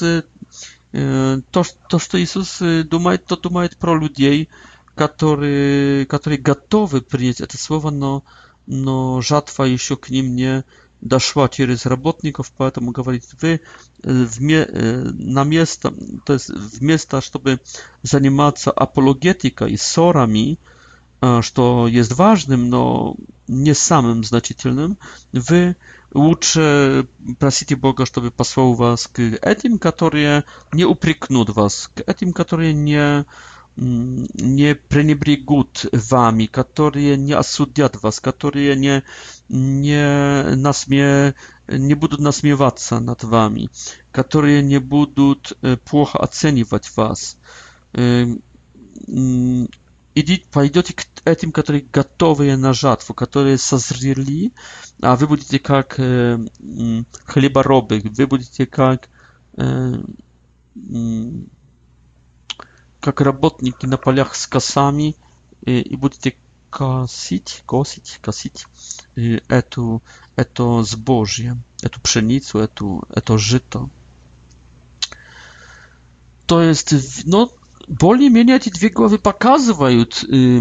то, 0.92 1.42
то, 1.50 1.98
что 1.98 2.20
Иисус 2.22 2.58
думает, 2.86 3.26
то 3.26 3.36
думает 3.36 3.76
про 3.76 3.98
людей, 3.98 4.48
которые, 4.94 6.06
которые 6.06 6.38
готовы 6.40 7.02
принять 7.02 7.40
это 7.40 7.58
слово, 7.58 7.90
но, 7.90 8.24
но 8.66 9.20
жатва 9.20 9.64
еще 9.64 9.96
к 9.96 10.10
ним 10.10 10.34
не 10.34 10.64
дошла 11.00 11.48
через 11.48 11.86
работников, 11.86 12.52
поэтому 12.56 12.90
говорит, 12.90 13.24
вы 13.40 13.60
вме, 14.02 14.66
на 14.66 15.44
место, 15.44 15.94
то 16.26 16.32
есть 16.32 16.48
вместо, 16.48 17.20
чтобы 17.20 17.60
заниматься 18.02 18.72
апологетикой, 18.72 19.76
ссорами, 19.78 20.58
что 21.40 21.86
jest 21.88 22.12
ważnym, 22.12 22.68
no 22.68 23.14
nie 23.48 23.74
samym 23.74 24.24
znaczytelnym, 24.24 24.96
wy 25.32 25.74
лучше 26.14 27.06
просите 27.38 27.76
Бога, 27.76 28.06
чтобы 28.06 28.30
послал 28.30 28.74
вас 28.74 29.06
к 29.06 29.20
этим, 29.20 29.78
которые 29.78 30.44
не 30.72 30.84
упрекнут 30.84 31.50
вас, 31.50 31.90
к 31.94 32.00
этим, 32.00 32.32
которые 32.32 32.72
не, 32.74 33.26
не 33.76 34.74
пренебрегут 34.74 35.86
вами, 35.92 36.46
которые 36.46 37.16
не 37.16 37.32
осудят 37.32 38.02
вас, 38.02 38.20
которые 38.20 38.74
не, 38.76 39.02
не, 39.48 40.54
насме, 40.54 41.34
не 41.66 41.94
будут 41.94 42.20
насмеваться 42.20 43.00
над 43.00 43.24
вами, 43.24 43.70
которые 44.12 44.62
не 44.62 44.80
будут 44.80 45.56
плохо 45.84 46.18
оценивать 46.18 46.90
вас. 46.96 47.38
идите, 50.20 50.44
пойдете 50.50 50.94
к 50.94 51.02
этим, 51.24 51.52
которые 51.52 51.86
готовые 51.92 52.56
на 52.56 52.72
жатву, 52.72 53.14
которые 53.14 53.58
созрели, 53.58 54.52
а 55.00 55.16
вы 55.16 55.26
будете 55.28 55.58
как 55.58 55.98
э, 55.98 56.38
хлеборобы, 57.24 58.00
вы 58.04 58.26
будете 58.26 58.66
как, 58.66 59.08
э, 59.56 59.94
как 63.00 63.20
работники 63.20 63.86
на 63.86 63.96
полях 63.96 64.34
с 64.34 64.46
косами 64.46 65.14
и, 65.64 65.70
э, 65.70 65.80
и 65.80 65.96
будете 65.96 66.34
косить, 66.70 67.62
косить, 67.66 68.18
косить 68.20 68.66
э, 69.16 69.40
эту, 69.48 70.02
это 70.36 70.82
сбожье, 70.82 71.56
эту 71.82 72.00
пшеницу, 72.00 72.58
эту, 72.58 73.04
это 73.10 73.38
жито. 73.38 73.88
То 76.46 76.62
есть, 76.62 76.94
ну, 77.26 77.52
более-менее 77.88 78.56
эти 78.56 78.68
две 78.68 78.90
главы 78.90 79.18
показывают 79.18 80.22
э, 80.30 80.60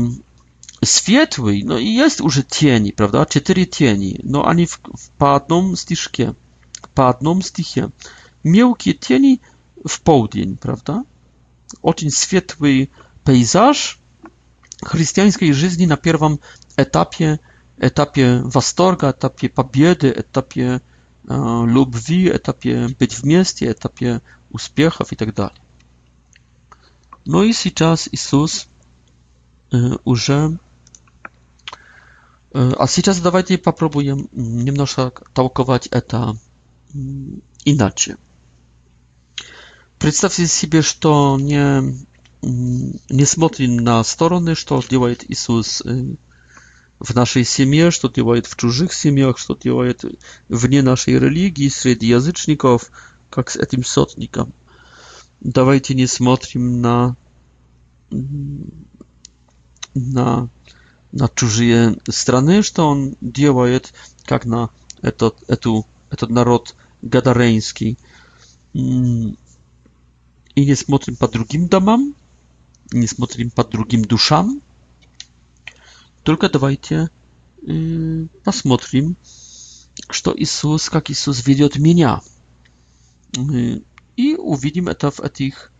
светлый, 0.83 1.61
но 1.63 1.77
и 1.77 1.85
есть 1.85 2.21
уже 2.21 2.41
тени, 2.43 2.91
правда, 2.91 3.27
четыре 3.29 3.65
тени, 3.65 4.19
но 4.23 4.47
они 4.47 4.65
в, 4.65 4.79
в, 4.85 5.09
по 5.17 5.35
одном 5.35 5.75
стишке, 5.75 6.35
по 6.95 7.09
одном 7.09 7.41
стихе. 7.41 7.89
Мелкие 8.43 8.93
тени 8.95 9.41
в 9.83 9.99
полдень, 10.01 10.55
правда? 10.57 11.03
Очень 11.81 12.11
светлый 12.11 12.89
пейзаж 13.25 13.99
христианской 14.81 15.51
жизни 15.51 15.85
на 15.85 15.97
первом 15.97 16.39
этапе, 16.77 17.41
этапе 17.77 18.41
восторга, 18.43 19.11
этапе 19.11 19.49
победы, 19.49 20.13
этапе 20.17 20.81
э, 21.27 21.61
любви, 21.67 22.29
этапе 22.29 22.87
быть 22.97 23.19
вместе, 23.19 23.69
этапе 23.69 24.21
успехов 24.49 25.11
и 25.11 25.15
так 25.17 25.33
далее. 25.33 25.59
Ну 27.27 27.43
и 27.43 27.51
сейчас 27.53 28.07
Иисус 28.13 28.67
уже... 30.05 30.57
А 32.53 32.87
сейчас 32.87 33.19
давайте 33.19 33.57
попробуем 33.57 34.29
немножко 34.31 35.11
толковать 35.33 35.87
это 35.87 36.35
иначе. 37.65 38.15
Представьте 39.99 40.47
себе, 40.47 40.81
что 40.81 41.37
не, 41.39 41.99
не 42.41 43.25
смотрим 43.25 43.75
на 43.75 44.01
стороны, 44.05 44.55
что 44.55 44.81
делает 44.89 45.25
Иисус 45.29 45.81
в 46.99 47.13
нашей 47.13 47.43
семье, 47.43 47.91
что 47.91 48.07
делает 48.09 48.47
в 48.47 48.55
чужих 48.55 48.93
семьях, 48.93 49.37
что 49.37 49.55
делает 49.55 50.03
вне 50.47 50.81
нашей 50.81 51.19
религии, 51.19 51.67
среди 51.67 52.07
язычников, 52.07 52.89
как 53.29 53.49
с 53.49 53.57
этим 53.57 53.83
сотником– 53.83 54.53
давайте 55.39 55.93
не 55.95 56.07
смотрим 56.07 56.81
на, 56.81 57.15
на, 59.93 60.49
на 61.11 61.29
чужие 61.35 61.97
страны, 62.09 62.63
что 62.63 62.87
он 62.87 63.15
делает, 63.21 63.93
как 64.25 64.45
на 64.45 64.69
этот, 65.01 65.43
эту, 65.47 65.85
этот 66.09 66.29
народ 66.29 66.75
гадарейский. 67.01 67.97
И 68.73 69.35
не 70.65 70.75
смотрим 70.75 71.15
по 71.15 71.27
другим 71.27 71.67
домам, 71.67 72.15
не 72.91 73.07
смотрим 73.07 73.51
по 73.51 73.63
другим 73.63 74.03
душам, 74.05 74.61
только 76.23 76.49
давайте 76.49 77.09
посмотрим, 78.43 79.15
что 80.09 80.33
Иисус, 80.37 80.89
как 80.89 81.09
Иисус 81.09 81.45
ведет 81.45 81.77
меня 81.77 82.21
и 84.17 84.35
увидим 84.35 84.89
это 84.89 85.11
в 85.11 85.21
этих 85.21 85.71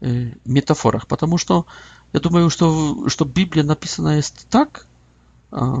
э, 0.00 0.32
метафорах. 0.46 1.06
Потому 1.08 1.36
что 1.36 1.66
я 2.14 2.20
думаю, 2.20 2.48
что, 2.48 3.08
что 3.08 3.24
Библия 3.26 3.64
написана 3.64 4.16
есть 4.16 4.46
так, 4.48 4.86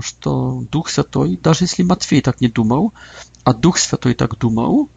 что 0.00 0.64
Дух 0.70 0.88
Святой, 0.88 1.36
даже 1.42 1.64
если 1.64 1.82
Матфей 1.82 2.20
так 2.22 2.40
не 2.40 2.48
думал, 2.48 2.92
а 3.44 3.52
Дух 3.54 3.78
Святой 3.78 4.14
так 4.14 4.38
думал, 4.38 4.88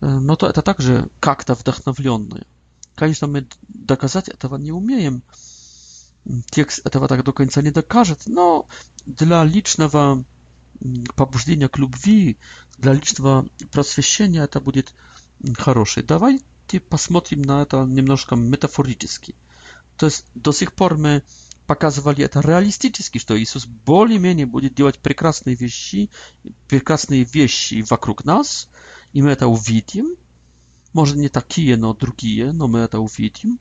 но 0.00 0.36
то 0.36 0.46
это 0.46 0.62
также 0.62 1.08
как-то 1.20 1.54
вдохновленное. 1.54 2.44
Конечно, 2.94 3.26
мы 3.26 3.46
доказать 3.68 4.28
этого 4.28 4.56
не 4.56 4.72
умеем. 4.72 5.22
Текст 6.50 6.80
этого 6.86 7.08
так 7.08 7.24
до 7.24 7.32
конца 7.32 7.60
не 7.60 7.70
докажет, 7.70 8.22
но 8.26 8.66
для 9.04 9.44
личного 9.44 10.24
побуждения 11.16 11.68
к 11.68 11.76
любви, 11.78 12.36
для 12.78 12.92
личного 12.92 13.48
просвещения 13.72 14.42
это 14.44 14.60
будет 14.60 14.94
хороший. 15.58 16.02
Давайте 16.02 16.80
посмотрим 16.88 17.42
на 17.42 17.62
это 17.62 17.84
немножко 17.84 18.36
метафорически. 18.36 19.34
То 19.96 20.06
есть 20.06 20.26
до 20.34 20.52
сих 20.52 20.72
пор 20.74 20.96
мы 20.98 21.22
показывали 21.66 22.24
это 22.24 22.40
реалистически, 22.40 23.18
что 23.18 23.40
Иисус 23.40 23.66
более-менее 23.66 24.46
будет 24.46 24.74
делать 24.74 24.98
прекрасные 24.98 25.56
вещи, 25.56 26.10
прекрасные 26.68 27.24
вещи 27.24 27.84
вокруг 27.88 28.24
нас, 28.24 28.68
и 29.12 29.22
мы 29.22 29.30
это 29.30 29.46
увидим. 29.46 30.16
Может, 30.92 31.16
не 31.16 31.28
такие, 31.28 31.76
но 31.76 31.92
другие, 31.94 32.52
но 32.52 32.68
мы 32.68 32.80
это 32.80 33.00
увидим. 33.00 33.58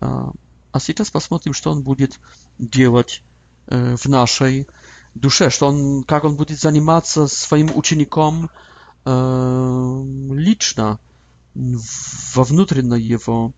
А 0.00 0.78
сейчас 0.78 1.10
посмотрим, 1.10 1.52
что 1.54 1.70
он 1.72 1.80
будет 1.82 2.20
делать 2.58 3.22
в 3.66 4.06
нашей 4.08 4.66
душе, 5.14 5.50
что 5.50 5.66
он, 5.68 6.04
как 6.04 6.24
он 6.24 6.36
будет 6.36 6.60
заниматься 6.60 7.26
своим 7.26 7.70
учеником, 7.76 8.50
liczna 10.30 10.98
во 12.34 12.44
внутренней 12.44 13.00
его 13.02 13.52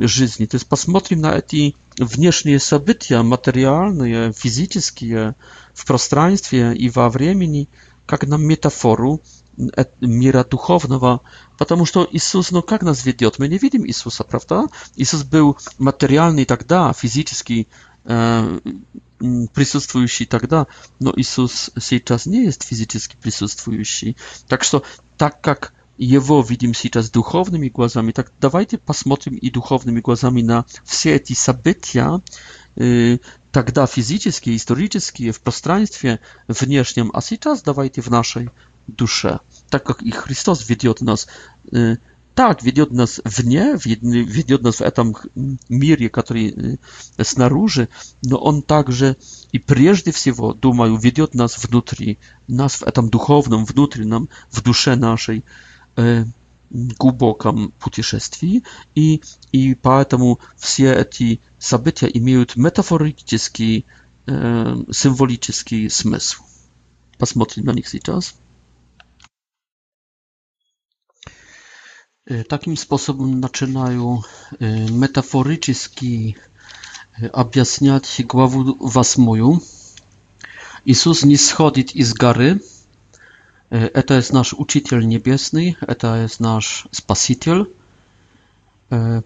жизни. 0.00 0.46
То 0.46 0.56
есть 0.56 0.66
посмотрим 0.68 1.20
на 1.22 1.36
эти 1.38 1.74
внешние 1.98 2.58
события, 2.60 3.22
материальные, 3.22 4.32
физические, 4.32 5.34
в 5.74 5.86
пространстве 5.86 6.76
и 6.76 6.88
во 6.88 7.08
времени, 7.08 7.68
как 8.06 8.26
на 8.26 8.36
метафору 8.36 9.20
мира 10.00 10.44
духовного, 10.44 11.20
потому 11.58 11.84
что 11.84 12.06
Иисус, 12.10 12.50
ну 12.50 12.62
как 12.62 12.82
нас 12.82 13.04
ведет? 13.04 13.38
Мы 13.38 13.48
не 13.48 13.58
видим 13.58 13.86
Иисуса, 13.86 14.22
правда? 14.24 14.66
Иисус 14.96 15.22
был 15.22 15.56
материальный 15.78 16.44
тогда, 16.44 16.92
физический, 16.92 17.68
присутствующий 19.52 20.26
тогда, 20.26 20.66
но 21.00 21.12
Иисус 21.16 21.70
сейчас 21.80 22.26
не 22.26 22.44
есть 22.44 22.62
физически 22.64 23.16
присутствующий. 23.20 24.16
Так 24.48 24.64
что, 24.64 24.84
так 25.16 25.40
как 25.40 25.72
его 25.96 26.40
видим 26.42 26.74
сейчас 26.74 27.10
духовными 27.10 27.68
глазами, 27.68 28.12
так 28.12 28.32
давайте 28.40 28.78
посмотрим 28.78 29.36
и 29.36 29.50
духовными 29.50 30.00
глазами 30.00 30.42
на 30.42 30.64
все 30.84 31.14
эти 31.14 31.32
события, 31.34 32.20
тогда 33.52 33.86
физические, 33.86 34.56
исторические, 34.56 35.32
в 35.32 35.40
пространстве 35.40 36.20
внешнем, 36.48 37.10
а 37.14 37.22
сейчас 37.22 37.62
давайте 37.62 38.00
в 38.02 38.08
нашей 38.08 38.50
душе, 38.88 39.40
так 39.70 39.84
как 39.84 40.02
и 40.02 40.10
Христос 40.10 40.68
ведет 40.68 41.00
нас 41.00 41.28
Так, 42.34 42.64
ведет 42.64 42.90
нас 42.90 43.20
вне, 43.24 43.76
ведет 43.84 44.62
нас 44.62 44.76
в 44.80 44.82
этом 44.82 45.16
мире, 45.68 46.08
который 46.08 46.80
снаружи, 47.20 47.88
но 48.24 48.38
он 48.38 48.62
также 48.62 49.16
и 49.52 49.60
прежде 49.60 50.10
всего, 50.10 50.52
думаю, 50.52 50.96
ведет 50.96 51.34
нас 51.34 51.64
внутри, 51.64 52.18
нас 52.48 52.74
в 52.74 52.82
этом 52.82 53.08
духовном, 53.08 53.64
внутреннем, 53.64 54.28
в 54.50 54.62
душе 54.62 54.96
нашей 54.96 55.44
э, 55.96 56.24
глубоком 56.70 57.72
путешествии. 57.78 58.64
И, 58.96 59.20
и 59.52 59.76
поэтому 59.76 60.40
все 60.56 60.92
эти 60.92 61.38
события 61.60 62.06
имеют 62.12 62.56
метафорический, 62.56 63.84
э, 64.26 64.76
символический 64.90 65.88
смысл. 65.88 66.42
Посмотрим 67.16 67.66
на 67.66 67.70
них 67.74 67.86
сейчас. 67.86 68.34
Y, 72.30 72.44
takim 72.44 72.76
sposobem 72.76 73.42
zaczynają 73.42 74.20
y, 74.88 74.92
metaforycznie 74.92 76.32
y, 77.22 77.32
objaśniać 77.32 78.22
was 78.34 78.52
wasmoju. 78.80 79.60
Jezus 80.86 81.24
nie 81.24 81.38
schodzi 81.38 81.84
z 82.04 82.12
gary. 82.12 82.60
To 84.06 84.14
jest 84.14 84.32
nasz 84.32 84.52
uczyciel 84.54 85.08
niebieski, 85.08 85.74
to 85.98 86.16
jest 86.16 86.40
nasz 86.40 86.88
spasiciel. 86.92 87.66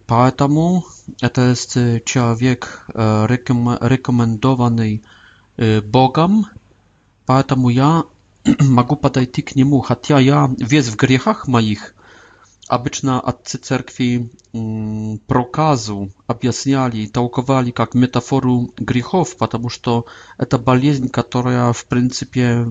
Поэтому 0.06 0.82
это 1.20 1.50
есть 1.50 1.74
человек 2.04 2.84
реком, 3.28 3.76
рекомендованный 3.80 5.02
Богом, 5.92 6.46
ja 7.28 7.54
я 7.70 8.04
могу 8.60 8.96
подойти 8.96 9.42
к 9.42 9.54
нему, 9.56 9.80
хотя 9.80 10.18
ja, 10.20 10.48
весь 10.58 10.88
w 10.88 10.96
грехах 10.96 11.46
moich 11.48 11.92
обычно 12.68 13.20
отцы 13.20 13.58
церкви 13.58 14.30
проказу 15.26 16.12
объясняли 16.26 16.98
и 16.98 17.06
толковали 17.06 17.70
как 17.70 17.94
метафору 17.94 18.70
грехов, 18.76 19.36
потому 19.38 19.70
что 19.70 20.06
это 20.36 20.58
болезнь, 20.58 21.08
которая 21.08 21.72
в 21.72 21.86
принципе 21.86 22.70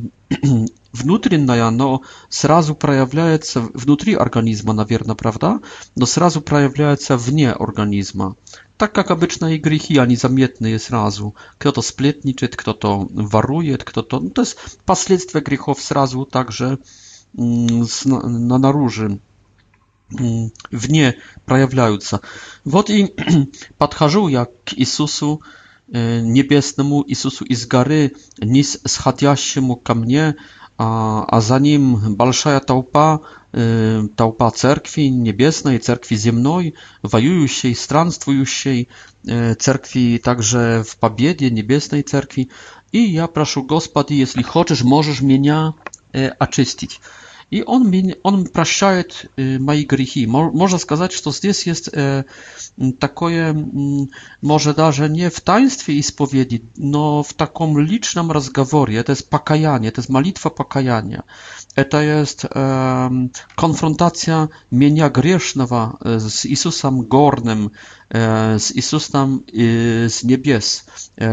внутренняя, 0.93 1.70
но 1.72 2.04
сразу 2.30 2.76
проявляется 2.76 3.62
внутри 3.74 4.14
организма, 4.14 4.74
наверное, 4.74 5.16
правда? 5.16 5.60
Но 5.95 6.06
сразу 6.06 6.41
проявляется 6.41 7.18
вне 7.18 7.52
организма. 7.52 8.36
Так 8.78 8.93
как 8.93 9.10
обычно 9.10 9.54
и 9.56 9.58
грехи, 9.58 9.98
они 9.98 10.16
заметные 10.16 10.78
сразу. 10.78 11.34
Кто-то 11.58 11.82
сплетничает, 11.82 12.56
кто-то 12.56 13.08
ворует, 13.12 13.84
кто-то... 13.84 14.20
Ну, 14.20 14.30
то 14.30 14.43
есть 14.43 14.58
последствия 14.86 15.41
грехов 15.41 15.82
сразу 15.82 16.26
также 16.26 16.78
на 17.34 18.58
наружу 18.60 19.20
вне 20.10 21.16
проявляются. 21.45 22.22
Вот 22.66 22.89
и 22.89 23.14
подхожу 23.78 24.28
я 24.28 24.45
к 24.45 24.74
Иисусу 24.76 25.41
Небесному, 25.88 27.03
Иисусу 27.08 27.45
из 27.45 27.66
горы, 27.66 28.14
низ 28.39 28.80
сходящему 28.86 29.76
ко 29.78 29.93
мне, 29.93 30.36
а, 30.80 31.24
а 31.28 31.39
за 31.41 31.60
ним 31.60 32.14
большая 32.16 32.60
толпа, 32.60 33.22
э, 33.53 34.01
толпа 34.18 34.51
церкви 34.51 35.03
небесной, 35.03 35.80
церкви 35.80 36.16
земной, 36.16 36.76
воюющей, 37.03 37.74
странствующей, 37.74 38.89
э, 39.26 39.55
церкви 39.55 40.22
также 40.24 40.84
в 40.88 40.97
победе, 40.97 41.49
небесной 41.49 42.03
церкви. 42.03 42.49
И 42.91 42.99
я 42.99 43.28
прошу, 43.28 43.64
Господи, 43.64 44.14
если 44.14 44.41
хочешь, 44.43 44.84
можешь 44.84 45.22
меня 45.22 45.74
э, 46.12 46.28
очистить 46.28 46.99
и 47.50 47.64
он, 47.64 47.89
меня, 47.89 48.16
он 48.24 48.45
прощает 48.48 49.32
мои 49.38 49.86
грехи. 49.86 50.26
Можно 50.28 50.78
сказать, 50.78 51.14
что 51.14 51.32
здесь 51.32 51.66
есть 51.66 51.89
такое, 53.00 53.66
может 54.41 54.76
даже 54.78 55.08
не 55.08 55.30
в 55.30 55.39
таинстве 55.41 55.95
исповеди, 56.00 56.64
но 56.76 57.24
в 57.24 57.34
таком 57.34 57.78
личном 57.80 58.32
разговоре. 58.32 58.98
Это 58.98 59.14
есть 59.14 59.30
покаяние, 59.30 59.89
это 59.89 60.00
есть 60.02 60.10
молитва 60.10 60.50
покаяния. 60.50 61.24
Это 61.76 62.02
есть 62.02 62.41
конфронтация 63.56 64.50
меня 64.70 65.10
грешного 65.10 65.98
с 66.02 66.45
Иисусом 66.45 67.04
Горным, 67.04 67.72
z 68.10 68.74
Jezusem 68.76 69.41
z 70.10 70.24
niebies, 70.24 70.84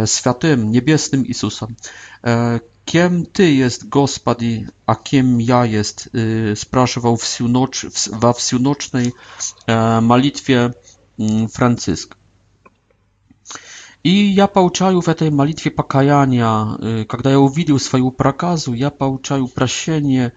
świętym, 0.05 0.71
niebieskim 0.71 1.27
Jezusem, 1.27 1.75
Kiem 2.85 3.27
ty 3.27 3.53
jest, 3.55 3.89
Gospody, 3.89 4.67
a 4.87 4.95
kim 4.97 5.41
ja 5.41 5.67
jest, 5.67 6.11
y, 6.15 6.57
spraszywał 6.57 7.17
w 7.17 7.23
wsiunocznej 8.39 9.13
e, 9.67 10.01
malitwie 10.01 10.71
mm, 11.21 11.49
Franciszek. 11.49 12.15
I 14.05 14.35
ja 14.35 14.49
pouczaju 14.49 15.03
w 15.03 15.15
tej 15.15 15.33
malitwie 15.33 15.71
pakajania, 15.71 16.77
kiedy 17.11 17.31
ja 17.31 17.39
uwidził 17.39 17.79
swojego 17.79 18.11
prakazu, 18.11 18.75
ja 18.75 18.91
pouczaju 18.91 19.49
prosienie 19.49 20.31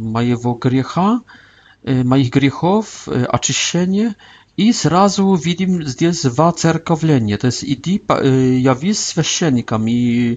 mojego 0.00 0.54
grzecha, 0.54 1.20
y, 1.88 2.04
moich 2.04 2.30
grzechów, 2.30 3.08
y, 3.08 3.30
oczyszczenie, 3.30 4.14
i 4.62 4.72
zrazu 4.72 5.36
widzimy 5.36 5.88
zdjęć 5.88 6.22
dwa 6.22 6.52
To 7.40 7.46
jest 7.46 7.64
idi, 7.64 8.00
y, 8.24 8.58
ja 8.60 8.74
z 8.94 9.08
świeczennikami 9.10 9.92
i 9.94 10.36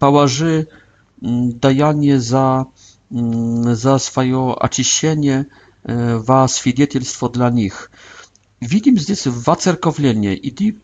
mm, 0.00 1.58
dajanie 1.60 2.20
za, 2.20 2.64
mm, 3.12 3.76
za 3.76 3.98
swoje 3.98 4.36
oczyszczenie, 4.38 5.44
y, 5.90 5.92
wa 6.20 6.48
świadectwo 6.48 7.28
dla 7.28 7.50
nich. 7.50 7.90
Widzimy 8.62 9.00
zdjęć 9.00 9.24
dwa 9.24 9.56
cerkowlenie. 9.56 10.34
Idi, 10.34 10.78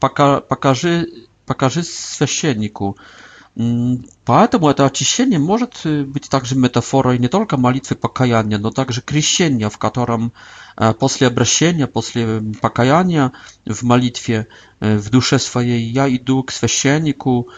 pokaż, 0.00 0.42
pokaż, 0.48 0.80
pokaż 1.46 1.74
Поэтому 4.26 4.68
это 4.68 4.84
очищение 4.84 5.38
может 5.38 5.80
э, 5.84 6.02
быть 6.04 6.28
также 6.28 6.56
метафорой 6.56 7.18
не 7.18 7.28
только 7.28 7.56
молитвы 7.56 7.96
покаяния, 7.96 8.58
но 8.58 8.70
также 8.70 9.00
крещения, 9.00 9.70
в 9.70 9.78
котором 9.78 10.34
э, 10.76 10.92
после 10.92 11.26
обращения, 11.26 11.86
после 11.86 12.22
э, 12.24 12.40
покаяния 12.60 13.32
в 13.64 13.82
молитве 13.82 14.48
в 14.80 15.08
душе 15.08 15.38
своей 15.38 15.84
я 15.90 16.06
иду 16.14 16.42
к 16.42 16.50
священнику 16.50 17.48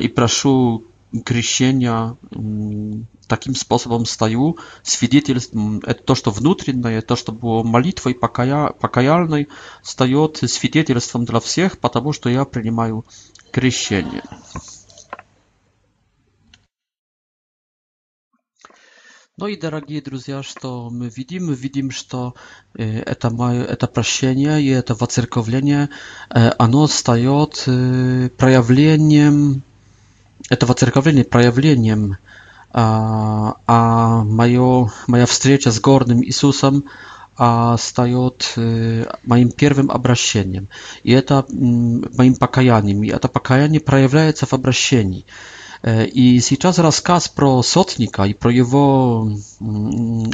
и 0.00 0.08
прошу 0.08 0.82
крещения 1.24 2.16
таким 3.28 3.54
способом 3.54 4.04
стою 4.06 4.58
свидетельством. 4.82 5.78
Это 5.86 6.02
то, 6.02 6.14
что 6.16 6.30
внутреннее, 6.32 7.02
то, 7.02 7.14
что 7.14 7.30
было 7.32 7.62
молитвой 7.62 8.14
покая, 8.16 8.70
покаяльной, 8.70 9.48
стает 9.84 10.38
свидетельством 10.38 11.24
для 11.26 11.38
всех, 11.40 11.78
потому 11.78 12.12
что 12.14 12.28
я 12.30 12.44
принимаю 12.46 13.04
крещение. 13.52 14.22
No 19.38 19.48
i 19.48 19.58
drodzy 19.58 20.00
друзья, 20.02 20.40
co 20.60 20.88
my 20.90 21.10
widzimy, 21.10 21.56
widzimy, 21.56 21.92
że 21.92 22.04
to 22.04 22.32
y, 22.80 23.76
to 23.76 23.88
prosienie 23.88 24.60
i 24.60 24.82
to 24.82 24.94
wacerkowlenie, 24.94 25.88
ono 26.58 26.84
e, 26.84 26.88
staje 26.88 27.32
od 27.32 27.66
y, 28.24 28.30
przejawieniem 28.36 29.60
to 30.58 30.66
wacerkowlenie 30.66 31.24
przejawieniem 31.24 32.16
a, 32.72 33.54
a 33.66 33.78
moja 34.24 34.60
moja 35.08 35.24
встреча 35.26 35.70
z 35.70 35.78
gornym 35.80 36.20
Jezusem 36.24 36.82
a 37.36 37.74
staje 37.78 38.18
od 38.18 38.54
y, 38.58 39.04
moim 39.24 39.52
pierwszym 39.52 39.90
obrażeniem 39.90 40.66
i 41.04 41.22
to 41.22 41.44
mm, 41.50 42.02
moim 42.18 42.36
pokajaniem 42.36 43.04
i 43.04 43.10
to 43.20 43.28
pokajanie 43.28 43.80
przejawia 43.80 44.32
się 44.32 44.46
w 44.46 44.54
obrażeniu. 44.54 45.22
И 45.84 46.40
сейчас 46.40 46.78
рассказ 46.78 47.28
про 47.28 47.62
сотника 47.62 48.24
и 48.24 48.34
про 48.34 48.50
его 48.52 49.30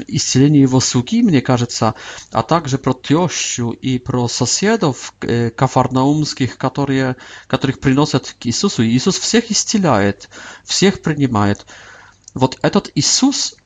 исцеление 0.07 0.63
его 0.63 0.81
слуги, 0.81 1.23
мне 1.23 1.41
кажется, 1.41 1.95
а 2.31 2.43
также 2.43 2.79
про 2.79 2.95
тещу 2.95 3.71
и 3.71 3.99
про 3.99 4.29
соседов 4.29 5.15
кафарнаумских, 5.57 6.57
которые, 6.59 7.17
которых 7.47 7.81
приносят 7.81 8.37
к 8.39 8.47
Иисусу. 8.47 8.83
И 8.83 8.89
Иисус 8.97 9.17
всех 9.19 9.51
исцеляет, 9.51 10.29
всех 10.65 11.03
принимает. 11.03 11.67
Вот 12.35 12.59
этот 12.63 12.91
Иисус, 12.95 13.57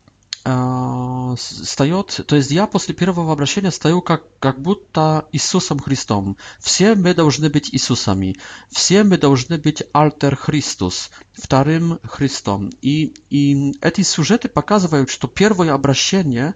встает, 1.36 2.14
а, 2.20 2.22
то 2.22 2.36
есть 2.36 2.53
я 2.53 2.68
после 2.68 2.94
первого 2.94 3.32
обращения 3.32 3.72
стою 3.72 4.01
как, 4.01 4.26
как 4.38 4.61
будто 4.62 5.26
Иисусом 5.32 5.80
Христом. 5.80 6.36
Все 6.61 6.94
мы 6.94 7.14
должны 7.14 7.49
быть 7.51 7.70
Иисусами. 7.74 8.36
Все 8.70 9.03
мы 9.03 9.18
должны 9.18 9.59
быть 9.59 9.82
Альтер 9.92 10.36
Христос, 10.36 11.11
вторым 11.32 11.99
Христом. 12.05 12.70
И, 12.80 13.14
и 13.28 13.74
эти 13.80 14.03
сюжеты 14.03 14.49
показывают, 14.49 15.11
что 15.11 15.26
первое 15.26 15.72
обращение 15.72 16.55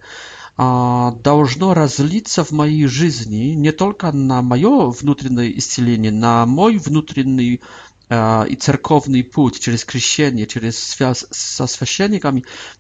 а, 0.57 1.11
должно 1.13 1.75
разлиться 1.75 2.45
в 2.45 2.53
моей 2.53 2.87
жизни 2.87 3.55
не 3.57 3.73
только 3.73 4.13
на 4.13 4.41
мое 4.43 4.91
внутреннее 4.91 5.59
исцеление, 5.59 6.13
на 6.13 6.47
мой 6.47 6.79
внутренний 6.79 7.61
E, 8.11 8.47
i 8.49 8.57
cerkowny 8.57 9.25
czyli 9.61 9.79
przez 9.79 9.85
krzyżowanie, 9.85 10.47
z 11.15 11.57
zaswiesienie, 11.57 12.21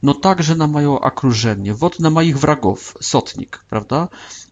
no 0.03 0.15
także 0.15 0.55
na 0.57 0.67
moje 0.67 0.93
akrużenie, 1.03 1.75
wod 1.75 2.01
na 2.01 2.11
moich 2.11 2.39
wrogów, 2.39 2.95
sotnik, 3.01 3.65
prawda? 3.69 4.09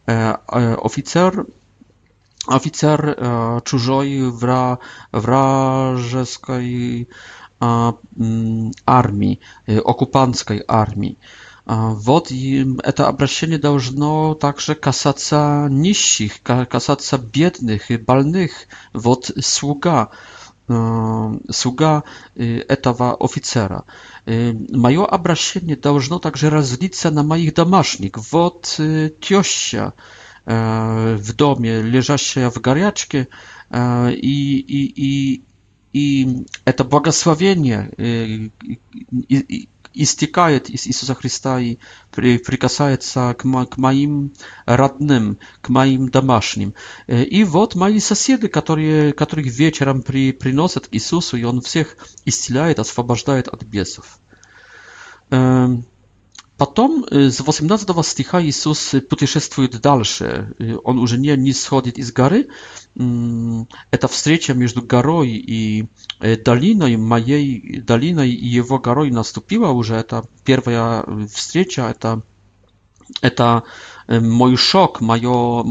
E, 0.08 0.34
e, 0.52 0.76
oficer, 0.80 1.44
oficer 2.46 3.16
czużoj 3.64 4.20
wra, 4.32 4.78
wrażeskiej 5.12 7.06
mm, 7.60 8.70
armii, 8.86 9.38
okupanckiej 9.84 10.62
armii. 10.68 11.18
Вот 12.06 12.30
и 12.32 12.64
это 12.82 13.08
обращение 13.08 13.58
должно 13.58 14.28
no 14.28 14.34
także 14.34 14.74
нищих, 15.70 16.42
касаться 16.42 17.18
бедных 17.18 17.88
biednych 17.90 18.04
больных. 18.06 18.52
Вот 18.94 19.30
слуга. 19.42 20.04
Uh, 20.04 20.08
слуга 20.68 22.04
этого 22.34 23.16
офицера. 23.18 23.84
Мое 24.26 25.06
обращение 25.06 25.76
должно 25.76 26.18
также 26.18 26.50
разлиться 26.50 27.10
на 27.10 27.22
моих 27.22 27.54
домашних. 27.54 28.12
Вот 28.32 28.78
теща 29.20 29.94
в 30.44 31.34
доме, 31.34 31.82
лежащая 31.82 32.50
в 32.50 32.58
горячке, 32.60 33.28
и, 33.76 34.58
и, 34.58 35.04
и, 35.08 35.42
и 36.22 36.46
это 36.64 36.84
благословение, 36.84 37.90
и, 37.98 38.50
и, 39.28 39.68
истекает 39.94 40.70
из 40.70 40.86
Иисуса 40.86 41.14
Христа 41.14 41.60
и 41.60 41.76
прикасается 42.12 43.34
к, 43.38 43.44
мо 43.44 43.66
к 43.66 43.76
моим 43.76 44.32
родным, 44.66 45.38
к 45.60 45.68
моим 45.68 46.08
домашним. 46.08 46.74
И 47.08 47.44
вот 47.44 47.74
мои 47.74 47.98
соседи, 48.00 48.48
которые, 48.48 49.12
которых 49.12 49.46
вечером 49.46 50.02
при, 50.02 50.32
приносят 50.32 50.88
Иисусу, 50.90 51.36
и 51.36 51.44
Он 51.44 51.60
всех 51.60 51.96
исцеляет, 52.24 52.78
освобождает 52.78 53.48
от 53.48 53.62
бесов. 53.64 54.18
Потом 56.58 57.06
с 57.08 57.40
18 57.40 58.04
стиха 58.04 58.42
Иисус 58.42 58.96
путешествует 59.08 59.80
дальше. 59.80 60.52
Он 60.82 60.98
уже 60.98 61.16
не, 61.16 61.34
не 61.36 61.52
сходит 61.52 61.98
из 61.98 62.12
горы. 62.12 62.48
Эта 63.92 64.08
встреча 64.08 64.54
между 64.54 64.82
горой 64.82 65.30
и 65.34 65.86
долиной, 66.18 66.96
моей 66.96 67.80
долиной 67.80 68.30
и 68.30 68.44
его 68.48 68.80
горой 68.80 69.12
наступила 69.12 69.68
уже. 69.68 69.94
Это 69.94 70.24
первая 70.44 71.06
встреча, 71.32 71.82
это, 71.88 72.22
это 73.20 73.62
мой 74.08 74.56
шок, 74.56 75.00
мое 75.00 75.64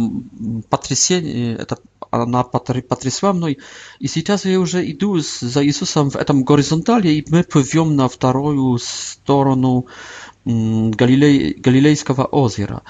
потрясение, 0.70 1.56
это 1.58 1.80
она 2.12 2.44
потрясла 2.44 3.34
мной. 3.34 3.58
И 4.00 4.08
сейчас 4.08 4.46
я 4.46 4.58
уже 4.62 4.90
иду 4.90 5.20
за 5.20 5.66
Иисусом 5.66 6.10
в 6.10 6.16
этом 6.16 6.46
горизонтале, 6.46 7.18
и 7.20 7.26
мы 7.28 7.44
плывем 7.44 7.98
на 7.98 8.08
вторую 8.08 8.78
сторону 8.78 9.88
э, 9.88 10.27
Галилей, 10.48 11.56
Галилейского 11.60 12.24
озера. 12.24 12.84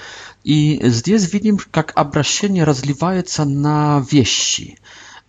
И 0.43 0.79
здесь 0.83 1.33
видим, 1.33 1.59
как 1.71 1.91
обращение 1.95 2.63
разливается 2.63 3.45
на 3.45 4.05
вещи 4.11 4.77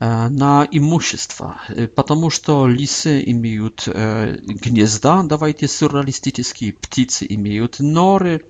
на 0.00 0.68
имущество, 0.70 1.60
потому 1.96 2.30
что 2.30 2.68
лисы 2.68 3.20
имеют 3.32 3.88
гнезда, 3.88 5.22
давайте 5.24 5.66
сюрреалистические, 5.66 6.74
птицы 6.74 7.26
имеют 7.28 7.80
норы, 7.80 8.44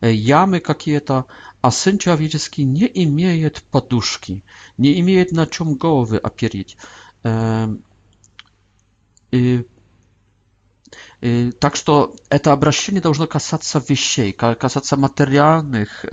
ямы 0.00 0.60
какие-то, 0.60 1.24
а 1.60 1.70
сын 1.72 1.98
человеческий 1.98 2.62
не 2.62 2.88
имеет 3.02 3.64
подушки, 3.64 4.44
не 4.78 5.00
имеет 5.00 5.32
на 5.32 5.48
чем 5.48 5.74
головы 5.74 6.18
опереть. 6.18 6.76
И 9.32 9.64
Так 11.58 11.76
что 11.76 12.14
это 12.28 12.52
обращение 12.52 13.00
должно 13.00 13.26
касаться 13.26 13.82
вещей, 13.88 14.32
касаться 14.32 14.96
материальных, 14.98 16.04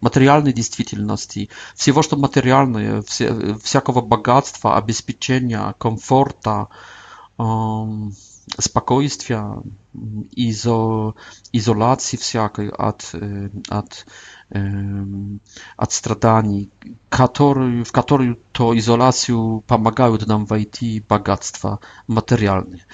материальной 0.00 0.52
действительности, 0.54 1.50
всего, 1.74 2.02
что 2.02 2.16
материальное, 2.16 3.02
всякого 3.02 4.00
богатства, 4.00 4.78
обеспечения, 4.78 5.74
комфорта, 5.78 6.68
спокойствия, 8.58 9.62
изо, 10.32 11.14
изоляции 11.52 12.16
всякой 12.16 12.70
от, 12.70 13.14
от, 13.68 14.06
от 15.76 15.92
страданий, 15.92 16.70
которые, 17.12 17.84
в 17.84 17.92
которую 17.92 18.38
то 18.52 18.74
изоляцию 18.78 19.60
помогают 19.66 20.26
нам 20.26 20.44
войти 20.46 21.04
богатства 21.06 21.80
материальные. 22.06 22.86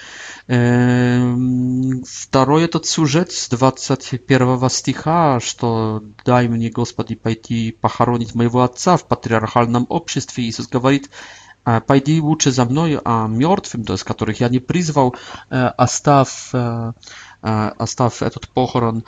Второй 0.45 2.63
этот 2.65 2.85
сюжет 2.85 3.31
с 3.31 3.47
21 3.47 4.69
стиха, 4.69 5.39
что 5.39 6.03
«Дай 6.25 6.49
мне, 6.49 6.69
Господи, 6.69 7.15
пойти 7.15 7.71
похоронить 7.79 8.35
моего 8.35 8.63
отца 8.63 8.97
в 8.97 9.05
патриархальном 9.07 9.85
обществе». 9.87 10.43
Иисус 10.43 10.67
говорит, 10.67 11.09
пойди 11.87 12.19
лучше 12.19 12.51
за 12.51 12.65
мной, 12.65 12.99
а 13.05 13.27
мертвым, 13.27 13.85
то 13.85 13.93
есть 13.93 14.03
которых 14.03 14.41
я 14.41 14.49
не 14.49 14.59
призвал, 14.59 15.15
оставь, 15.49 16.51
оставь 17.41 18.21
этот 18.21 18.49
похорон 18.49 19.05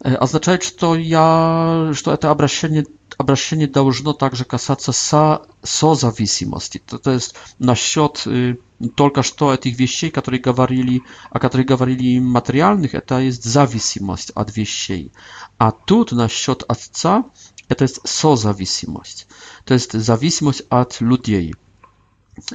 означает, 0.00 0.62
что 0.62 0.94
я, 0.94 1.90
что 1.94 2.12
это 2.12 2.30
обращение 2.30 2.86
обращение 3.18 3.66
должно 3.66 4.12
также 4.12 4.44
касаться 4.44 4.92
со, 4.92 5.46
созависимости, 5.62 6.82
то, 6.86 6.98
то 6.98 7.12
есть 7.12 7.34
насчет 7.58 8.22
э, 8.26 8.56
только 8.94 9.22
что 9.22 9.54
этих 9.54 9.78
вещей, 9.78 10.10
которые 10.10 10.38
говорили, 10.38 11.00
о 11.30 11.38
которых 11.38 11.66
говорили 11.66 12.18
материальных, 12.18 12.94
это 12.94 13.20
есть 13.20 13.42
зависимость 13.42 14.32
от 14.34 14.54
вещей. 14.54 15.12
А 15.56 15.70
тут 15.70 16.12
насчет 16.12 16.62
отца 16.68 17.24
это 17.68 17.84
есть 17.84 18.06
созависимость, 18.06 19.28
то 19.64 19.72
есть 19.72 19.92
зависимость 19.98 20.64
от 20.68 21.00
людей. 21.00 21.54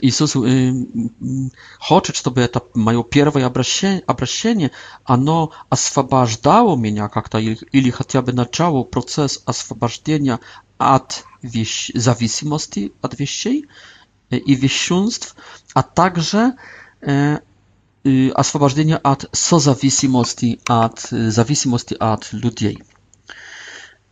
Jezus 0.01 0.36
y, 0.36 0.39
y, 0.39 0.79
chce, 2.01 2.13
żeby 2.25 2.49
to 2.49 2.61
moje 2.75 3.03
pierwsze 3.03 3.51
obrażenie, 4.07 4.69
ono 5.05 5.49
oswobodzało 5.69 6.77
mnie 6.77 6.89
jakak 6.91 7.29
to, 7.29 7.39
ili 7.73 7.91
chociażby 7.91 8.34
zaczęło 8.36 8.86
proces 8.86 9.43
oswobodzenia 9.45 10.39
od 10.79 11.23
zależności 11.95 12.91
od 13.01 13.15
wieści 13.15 13.65
y, 14.34 14.38
i 14.38 14.57
wieściunstw, 14.57 15.36
a 15.73 15.84
także 15.84 16.51
oswobodzenia 18.36 19.03
od 19.03 19.25
sozawisimosti, 19.36 20.59
od 20.69 21.09
zależności 21.32 21.99
od 21.99 22.34
ludzi. 22.34 22.77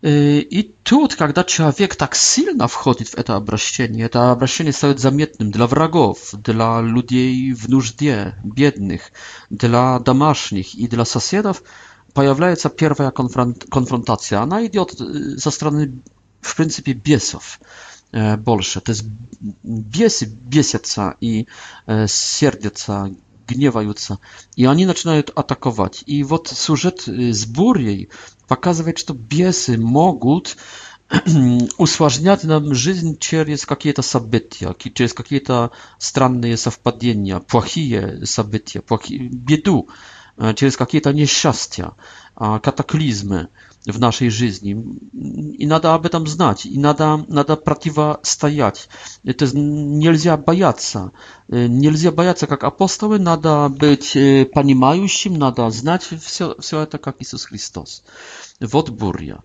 И 0.01 0.73
тут, 0.83 1.15
когда 1.15 1.43
человек 1.43 1.95
так 1.97 2.15
сильно 2.15 2.67
входит 2.67 3.09
в 3.09 3.15
это 3.17 3.35
обращение, 3.35 4.05
это 4.05 4.31
обращение 4.31 4.71
становится 4.71 5.03
заметным 5.09 5.51
для 5.51 5.67
врагов, 5.67 6.31
для 6.45 6.81
людей 6.81 7.51
в 7.53 7.67
нужде, 7.67 8.35
бедных, 8.43 9.11
для 9.49 9.99
домашних 9.99 10.73
и 10.75 10.87
для 10.87 11.03
соседов, 11.03 11.63
появляется 12.13 12.69
первая 12.69 13.11
конфронтация. 13.11 14.39
Она 14.41 14.65
идет 14.65 14.97
со 15.41 15.51
стороны, 15.51 15.91
в 16.39 16.55
принципе, 16.55 16.93
бесов 16.93 17.59
больше. 18.37 18.79
То 18.79 18.91
есть 18.93 19.03
бесы 19.63 20.25
бесятся 20.25 21.15
и 21.19 21.45
сердятся 22.07 23.13
гневаются, 23.49 24.19
и 24.55 24.65
они 24.65 24.85
начинают 24.85 25.31
атаковать. 25.35 26.03
И 26.05 26.23
вот 26.23 26.47
сюжет 26.47 27.03
с 27.07 27.45
бурей 27.47 28.09
показывает, 28.49 28.97
что 28.97 29.13
бесы 29.13 29.77
могут 29.77 30.57
усложнять 31.77 32.43
нам 32.43 32.73
жизнь 32.75 33.17
через 33.17 33.65
какие-то 33.65 34.01
события, 34.01 34.75
через 34.93 35.13
какие-то 35.13 35.71
странные 35.97 36.57
совпадения, 36.57 37.39
плохие 37.39 38.25
события, 38.25 38.81
плохие, 38.81 39.29
беду, 39.29 39.87
через 40.55 40.77
какие-то 40.77 41.13
несчастья, 41.13 41.93
катаклизмы 42.35 43.47
w 43.91 43.99
naszej 43.99 44.29
жизни. 44.31 44.71
И 45.59 45.65
надо 45.67 45.93
об 45.93 46.05
этом 46.05 46.27
знать, 46.27 46.65
и 46.65 46.79
надо, 46.79 47.25
надо 47.27 47.55
противостоять. 47.55 48.89
Это 49.23 49.45
нельзя 49.55 50.37
бояться. 50.37 51.11
Нельзя 51.47 52.11
бояться, 52.11 52.47
как 52.47 52.63
апостолы, 52.63 53.19
надо 53.19 53.69
быть 53.69 54.13
понимающим, 54.53 55.33
надо 55.37 55.69
знать 55.69 56.03
все, 56.03 56.55
все 56.59 56.79
это, 56.81 56.97
как 56.97 57.17
Иисус 57.21 57.45
Христос. 57.45 58.03
Вот 58.59 58.89
буря. 58.89 59.43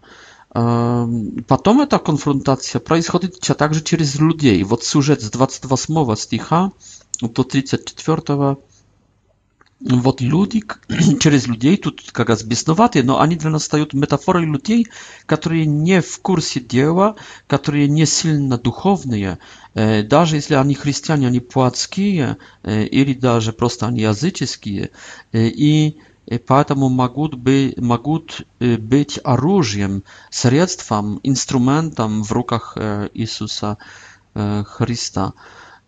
Потом 0.52 1.80
эта 1.80 1.98
конфронтация 1.98 2.80
происходит 2.80 3.40
также 3.58 3.82
через 3.82 4.14
людей. 4.16 4.62
Вот 4.62 4.84
сюжет 4.84 5.20
с 5.22 5.30
28 5.30 6.16
стиха 6.16 6.70
до 7.20 7.42
34 7.42 8.56
вот 9.84 10.20
люди, 10.22 10.62
через 11.20 11.46
людей, 11.46 11.76
тут 11.76 12.00
как 12.12 12.30
раз 12.30 12.42
бесноватые, 12.42 13.04
но 13.04 13.20
они 13.20 13.36
для 13.36 13.50
нас 13.50 13.64
стают 13.64 13.92
метафорой 13.92 14.44
людей, 14.44 14.88
которые 15.26 15.66
не 15.66 16.00
в 16.00 16.20
курсе 16.20 16.60
дела, 16.60 17.16
которые 17.46 17.86
не 17.88 18.06
сильно 18.06 18.56
духовные, 18.58 19.38
даже 19.74 20.36
если 20.36 20.54
они 20.54 20.74
христиане, 20.74 21.26
они 21.26 21.40
плотские, 21.40 22.38
или 22.62 23.12
даже 23.14 23.52
просто 23.52 23.86
они 23.88 24.00
языческие, 24.00 24.90
и 25.32 25.98
поэтому 26.46 26.88
могут 26.88 27.34
быть, 27.34 27.76
могут 27.78 28.46
быть 28.60 29.20
оружием, 29.22 30.02
средством, 30.30 31.20
инструментом 31.22 32.22
в 32.22 32.32
руках 32.32 32.78
Иисуса 33.12 33.76
Христа. 34.32 35.34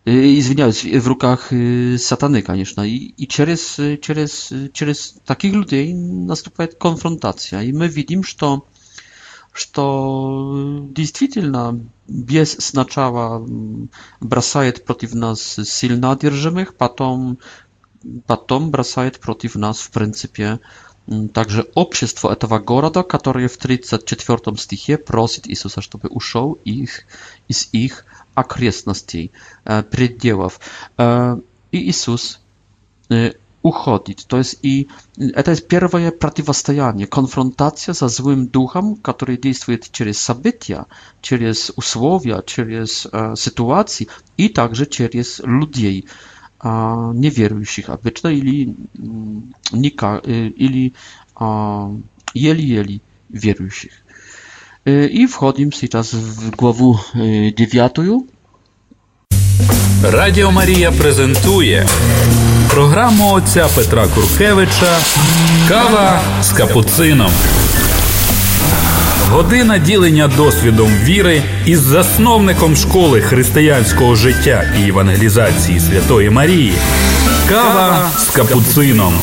Y, 0.07 0.27
i 0.27 0.41
zwiniałeś 0.41 0.85
w 0.89 1.07
rukach 1.07 1.53
y, 1.53 1.95
satany, 1.99 2.43
konieczna. 2.43 2.85
I, 2.85 3.13
i 3.17 3.27
przez, 3.27 3.79
y, 3.79 3.97
przez, 4.73 5.19
takich 5.25 5.53
ludzi 5.53 5.93
następuje 5.95 6.67
konfrontacja. 6.67 7.63
I 7.63 7.73
my 7.73 7.89
widzimy, 7.89 8.23
że 8.23 8.33
to, 8.35 8.61
że 9.55 9.65
to 9.71 9.87
действительно 10.93 11.73
bez 12.09 12.61
znaczała 12.67 13.37
mm, 13.37 13.87
bracaje 14.21 14.73
protiv 14.73 15.15
nas 15.15 15.55
silna 15.79 16.11
odjeżdżemych, 16.11 16.73
patom, 16.73 17.37
patom 18.27 18.71
bracaje 18.71 19.11
protiv 19.11 19.55
nas 19.59 19.81
w 19.81 19.89
pryncypie 19.89 20.57
mm, 21.09 21.29
także 21.29 21.63
obszestwo 21.75 22.31
etowa 22.31 22.59
gora 22.59 22.65
gorada, 22.89 23.03
które 23.17 23.49
w 23.49 23.57
34 23.57 24.41
stichie 24.57 24.97
prosi 24.97 25.41
Jezusa, 25.45 25.81
żeby 25.81 26.07
uszł 26.07 26.57
ich, 26.65 27.05
z 27.51 27.69
ich 27.73 28.03
окрестностей, 28.37 29.31
пределов. 29.91 30.59
И 30.99 31.03
Иисус 31.89 32.39
уходит. 33.63 34.25
То 34.27 34.37
есть 34.37 34.59
и 34.61 34.87
это 35.17 35.59
первое 35.61 36.11
противостояние, 36.11 37.07
конфронтация 37.07 37.93
со 37.93 38.07
злым 38.07 38.47
духом, 38.47 38.95
который 38.95 39.37
действует 39.37 39.89
через 39.91 40.19
события, 40.19 40.85
через 41.21 41.71
условия, 41.75 42.43
через 42.45 43.07
э, 43.11 43.33
ситуации 43.35 44.07
и 44.37 44.47
также 44.49 44.85
через 44.85 45.39
людей, 45.39 46.05
э, 46.63 46.65
неверующих 47.15 47.89
обычно 47.89 48.27
или, 48.27 48.75
э, 49.73 50.31
или 50.57 50.93
э, 51.39 51.95
еле-еле 52.35 53.01
верующих. 53.29 53.91
І 55.11 55.25
входимо 55.25 55.71
зараз 55.73 56.13
в 56.13 56.51
главу 56.59 56.99
9. 57.15 57.99
Радіо 60.03 60.51
Марія 60.51 60.91
презентує 60.91 61.87
програму 62.69 63.33
отця 63.33 63.67
Петра 63.75 64.07
Куркевича 64.07 64.97
Кава 65.69 66.21
з 66.41 66.49
капуцином. 66.51 67.31
Година 69.31 69.77
ділення 69.77 70.27
досвідом 70.27 70.87
віри 71.03 71.41
із 71.65 71.79
засновником 71.79 72.75
школи 72.75 73.21
християнського 73.21 74.15
життя 74.15 74.63
і 74.79 74.89
евангелізації 74.89 75.79
Святої 75.79 76.29
Марії. 76.29 76.73
Кава 77.49 78.09
з 78.17 78.29
капуцином. 78.29 79.13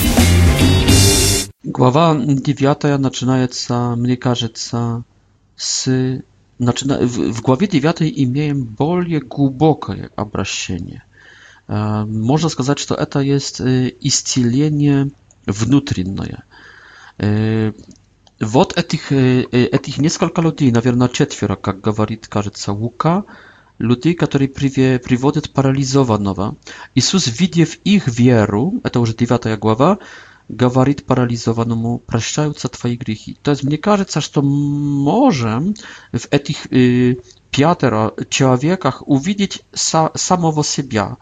Глава 1.79 2.15
9 2.27 3.03
починається, 3.03 3.97
мені 3.97 4.17
кажеться. 4.17 5.03
z... 5.57 5.89
Znaczy, 6.61 6.87
w, 7.01 7.13
w 7.35 7.41
głowie 7.41 7.69
dziewiatej 7.69 8.21
imieniem 8.21 8.65
bolie 8.79 9.21
głęboko, 9.21 9.95
jak 9.95 10.13
обращение. 10.17 11.01
Можно 12.09 12.49
сказать, 12.49 12.79
что 12.79 12.95
это 12.95 13.21
есть 13.21 13.61
исцеление 14.01 15.09
внутреннее. 15.47 16.43
Вот 18.41 18.79
этих, 18.79 19.11
этих 19.53 19.99
несколько 19.99 20.43
людей, 20.43 20.71
наверное, 20.73 21.09
четверо, 21.09 21.57
как 21.57 21.81
говорит, 21.81 22.29
кажется, 22.29 22.73
Лука, 22.73 23.23
людей, 23.81 24.15
которые 24.15 24.49
приводят 24.49 25.49
парализованного. 25.53 26.55
Иисус, 26.95 27.41
видев 27.41 27.79
их 27.85 28.07
веру, 28.09 28.75
это 28.85 29.01
уже 29.01 29.15
9 29.15 29.59
глава, 29.59 29.99
говорит 30.49 31.05
парализованному 31.07 31.99
«Прощаются 31.99 32.69
твои 32.69 32.97
грехи». 32.97 33.37
То 33.43 33.51
есть 33.53 33.65
мне 33.65 33.79
кажется, 33.79 34.21
что 34.21 34.43
можем 34.43 35.75
в 36.13 36.27
этих 36.31 36.71
э, 36.73 37.17
пятеро 37.51 38.13
человеках 38.29 39.03
увидеть 39.07 39.63
са 39.73 40.11
самого 40.15 40.65
себя. 40.65 41.17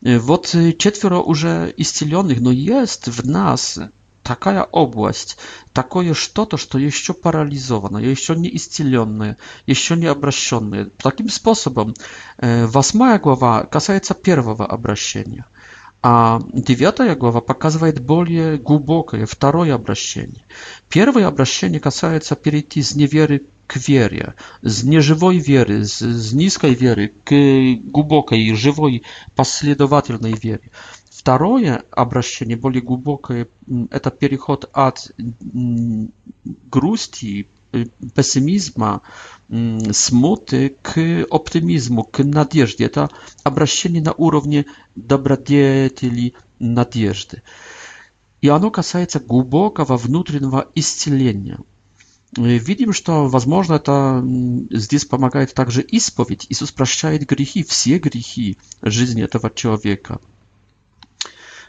Вот 0.00 0.54
четверо 0.78 1.18
уже 1.18 1.72
исцеленных, 1.76 2.40
но 2.40 2.52
есть 2.52 3.08
в 3.08 3.26
нас 3.28 3.78
такая 4.22 4.62
область, 4.62 5.38
такое 5.72 6.12
что-то, 6.12 6.56
что 6.58 6.78
еще 6.78 7.14
парализовано, 7.14 7.96
еще 7.96 8.36
не 8.36 8.54
исцеленное, 8.54 9.38
еще 9.66 9.96
не 9.96 10.06
обращенное. 10.06 10.90
Таким 10.98 11.30
способом, 11.30 11.94
восьмая 12.36 13.18
глава 13.18 13.64
касается 13.64 14.14
первого 14.14 14.66
обращения– 14.66 15.46
А 16.00 16.40
девятая 16.52 17.16
глава 17.16 17.40
показывает 17.40 18.00
более 18.00 18.56
глубокое 18.56 19.26
второе 19.26 19.74
обращение. 19.74 20.44
Первое 20.88 21.26
обращение 21.26 21.80
касается 21.80 22.36
перейти 22.36 22.82
с 22.82 22.94
неверы 22.94 23.42
к 23.66 23.76
вере, 23.88 24.34
с 24.62 24.84
неживой 24.84 25.38
веры, 25.38 25.84
с, 25.84 25.98
с 26.00 26.32
низкой 26.32 26.74
веры 26.74 27.12
к 27.24 27.82
глубокой, 27.90 28.54
живой, 28.54 29.02
последовательной 29.34 30.34
вере. 30.34 30.70
Второе 31.10 31.82
обращение, 31.90 32.56
более 32.56 32.80
глубокое, 32.80 33.48
это 33.90 34.10
переход 34.12 34.70
от 34.72 35.10
грусти, 36.70 37.48
пессимизма 38.14 39.02
смуты 39.92 40.76
к 40.82 41.24
оптимизму, 41.30 42.04
к 42.04 42.22
надежде. 42.22 42.84
Это 42.84 43.10
обращение 43.44 44.02
на 44.02 44.12
уровне 44.12 44.66
добродетели 44.94 46.34
надежды. 46.58 47.42
И 48.42 48.48
оно 48.48 48.70
касается 48.70 49.20
глубокого 49.20 49.96
внутреннего 49.96 50.68
исцеления. 50.74 51.58
Видим, 52.36 52.92
что, 52.92 53.26
возможно, 53.26 53.74
это 53.74 54.22
здесь 54.70 55.06
помогает 55.06 55.54
также 55.54 55.80
исповедь. 55.90 56.46
Иисус 56.50 56.70
прощает 56.70 57.26
грехи, 57.26 57.62
все 57.64 57.98
грехи 57.98 58.58
жизни 58.82 59.24
этого 59.24 59.50
человека. 59.52 60.20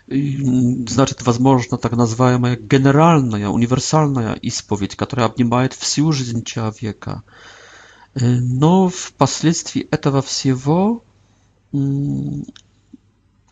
Значит, 0.06 1.22
возможно, 1.22 1.78
так 1.78 1.94
называемая 1.94 2.58
генеральная, 2.58 3.48
универсальная 3.48 4.34
исповедь, 4.34 4.96
которая 4.98 5.28
обнимает 5.28 5.72
всю 5.74 6.12
жизнь 6.12 6.44
человека. 6.44 7.24
Но 8.16 8.90
впоследствии 8.90 9.88
этого 9.92 10.22
всего 10.22 11.04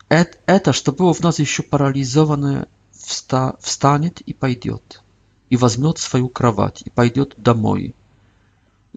это, 0.08 0.72
что 0.72 0.92
было 0.92 1.12
в 1.14 1.20
нас 1.20 1.38
еще 1.38 1.62
парализовано, 1.62 2.66
встанет 2.92 4.20
и 4.22 4.32
пойдет, 4.32 5.02
и 5.50 5.56
возьмет 5.56 5.98
свою 5.98 6.28
кровать, 6.28 6.82
и 6.84 6.90
пойдет 6.90 7.34
домой. 7.36 7.94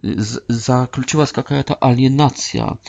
Заключилась 0.02 1.32
какая-то 1.32 1.76
алиенация, 1.76 2.80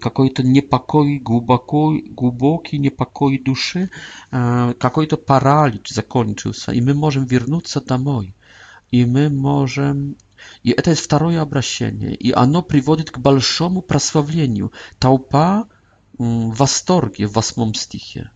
какой-то 0.00 0.44
непокой, 0.44 1.18
глубоко, 1.18 1.90
глубокий 1.98 2.78
непокой 2.78 3.40
души, 3.40 3.90
какой-то 4.30 5.16
паралич 5.16 5.88
закончился, 5.90 6.70
и 6.70 6.80
мы 6.80 6.94
можем 6.94 7.24
вернуться 7.24 7.80
домой, 7.80 8.34
и 8.92 9.04
мы 9.04 9.30
можем 9.30 10.16
И 10.62 10.70
это 10.70 10.94
второе 10.94 11.40
обращение, 11.42 12.14
и 12.14 12.32
оно 12.32 12.62
приводит 12.62 13.10
к 13.10 13.18
большому 13.18 13.82
прославлению. 13.82 14.72
Толпа 14.98 15.66
в 16.18 16.54
восторге 16.56 17.26
в 17.26 17.32
восьмом 17.32 17.74
стихе. 17.74 18.30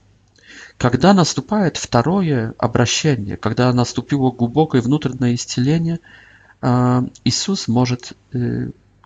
Когда 0.78 1.12
наступает 1.14 1.76
второе 1.76 2.54
обращение, 2.58 3.36
когда 3.36 3.72
наступило 3.72 4.30
глубокое 4.30 4.80
внутреннее 4.82 5.34
исцеление, 5.34 6.00
Иисус 6.62 7.68
может 7.68 8.12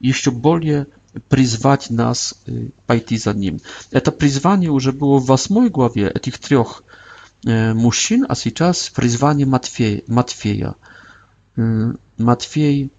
еще 0.01 0.31
более 0.31 0.87
призвать 1.29 1.91
нас 1.91 2.35
пойти 2.87 3.19
за 3.19 3.33
Ним. 3.35 3.61
Это 3.91 4.13
призвание 4.13 4.71
уже 4.71 4.93
было 4.93 5.19
в 5.19 5.27
восьмой 5.27 5.69
главе 5.69 6.09
этих 6.09 6.39
трех 6.39 6.85
мужчин, 7.45 8.25
а 8.29 8.35
сейчас 8.37 8.91
призвание 8.91 9.47
Матфея. 9.47 10.03
Матфея. 10.07 10.75
Матфей 12.19 12.91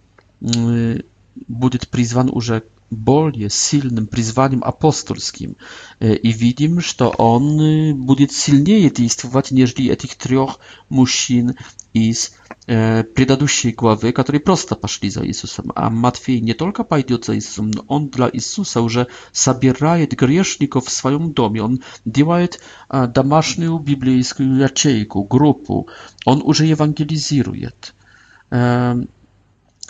будет 0.41 1.88
призван 1.89 2.30
уже 2.32 2.64
более 2.91 3.49
сильным 3.49 4.07
призванием 4.07 4.64
апостольским. 4.64 5.55
И 5.99 6.32
видим, 6.32 6.82
что 6.82 7.10
он 7.10 7.95
будет 8.01 8.32
сильнее 8.34 8.89
действовать, 8.89 9.51
нежели 9.51 9.89
этих 9.91 10.16
трех 10.16 10.60
мужчин 10.89 11.55
из 11.93 12.32
предыдущей 12.66 13.72
главы, 13.72 14.12
которые 14.12 14.41
просто 14.41 14.76
пошли 14.76 15.10
за 15.10 15.26
Иисусом. 15.26 15.72
А 15.76 15.89
Матфей 15.89 16.39
не 16.41 16.53
только 16.53 16.84
пойдет 16.84 17.26
за 17.26 17.36
Иисусом, 17.36 17.72
но 17.72 17.86
он 17.88 18.10
для 18.10 18.30
Иисуса 18.32 18.82
уже 18.82 19.07
собирает 19.32 20.12
грешников 20.14 20.88
в 20.88 20.91
своем 20.91 21.32
доме. 21.32 21.62
Он 21.64 21.84
делает 22.05 22.60
домашнюю 22.89 23.78
библейскую 23.80 24.55
ячейку, 24.62 25.24
группу. 25.24 25.88
Он 26.26 26.41
уже 26.43 26.66
евангелизирует. 26.66 27.93
Эм, 28.52 29.10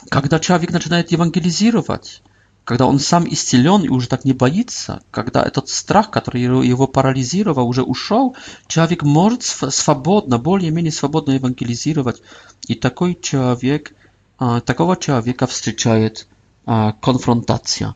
когда 0.10 0.40
человек 0.40 0.72
начинает 0.72 1.12
евангелизировать, 1.12 2.24
когда 2.64 2.86
он 2.86 3.00
сам 3.00 3.26
исцелен 3.32 3.82
и 3.84 3.90
уже 3.90 4.08
так 4.08 4.26
не 4.26 4.34
боится, 4.34 5.02
когда 5.12 5.42
этот 5.44 5.70
страх, 5.70 6.12
который 6.12 6.42
его 6.42 6.88
парализировал, 6.88 7.68
уже 7.68 7.84
ушел, 7.84 8.36
человек 8.68 9.04
может 9.04 9.44
свободно, 9.44 10.38
более-менее 10.38 10.92
свободно 10.92 11.32
евангелизировать. 11.32 12.22
И 12.68 12.76
такой 12.76 13.18
человек, 13.22 13.94
а, 14.38 14.60
такого 14.62 14.96
человека 14.98 15.48
встречает 15.48 16.28
а, 16.66 16.94
конфронтация. 16.94 17.96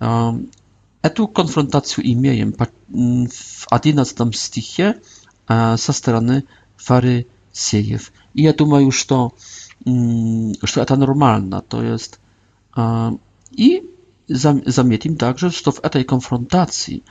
Эм, 0.00 0.50
эту 1.02 1.26
конфронтацию 1.28 2.06
имеем 2.12 2.54
в 2.98 3.66
11 3.70 4.36
стихе 4.36 5.00
э, 5.48 5.76
со 5.78 5.92
стороны 5.94 6.44
фарисеев. 6.76 8.12
И 8.34 8.42
я 8.42 8.52
думаю, 8.52 8.90
что 8.90 9.32
że 10.62 10.86
to 10.86 10.96
normalna 10.96 11.60
to 11.60 11.82
jest 11.82 12.18
e, 12.78 13.16
i 13.56 13.82
zamietim 14.66 15.16
także, 15.16 15.50
że 15.50 15.62
to 15.62 15.72
w 15.72 15.80
tej 15.80 16.04
konfrontacji, 16.04 17.04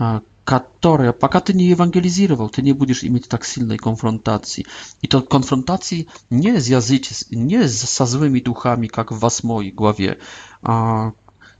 e, 0.00 0.20
która, 0.44 1.12
paka 1.12 1.40
ty 1.40 1.54
nie 1.54 1.72
ewangelizował, 1.72 2.50
ty 2.50 2.62
nie 2.62 2.74
będziesz 2.74 3.02
mieć 3.02 3.28
tak 3.28 3.44
silnej 3.44 3.78
konfrontacji 3.78 4.64
i 5.02 5.08
to 5.08 5.22
konfrontacji 5.22 6.06
nie 6.30 6.60
z 6.60 6.68
jazyki, 6.68 7.14
nie 7.32 7.68
z 7.68 7.82
sa 7.84 8.06
duchami, 8.44 8.90
jak 8.96 9.12
w 9.14 9.18
was 9.18 9.42
moi 9.44 9.72
głowie, 9.72 10.16
a 10.62 11.10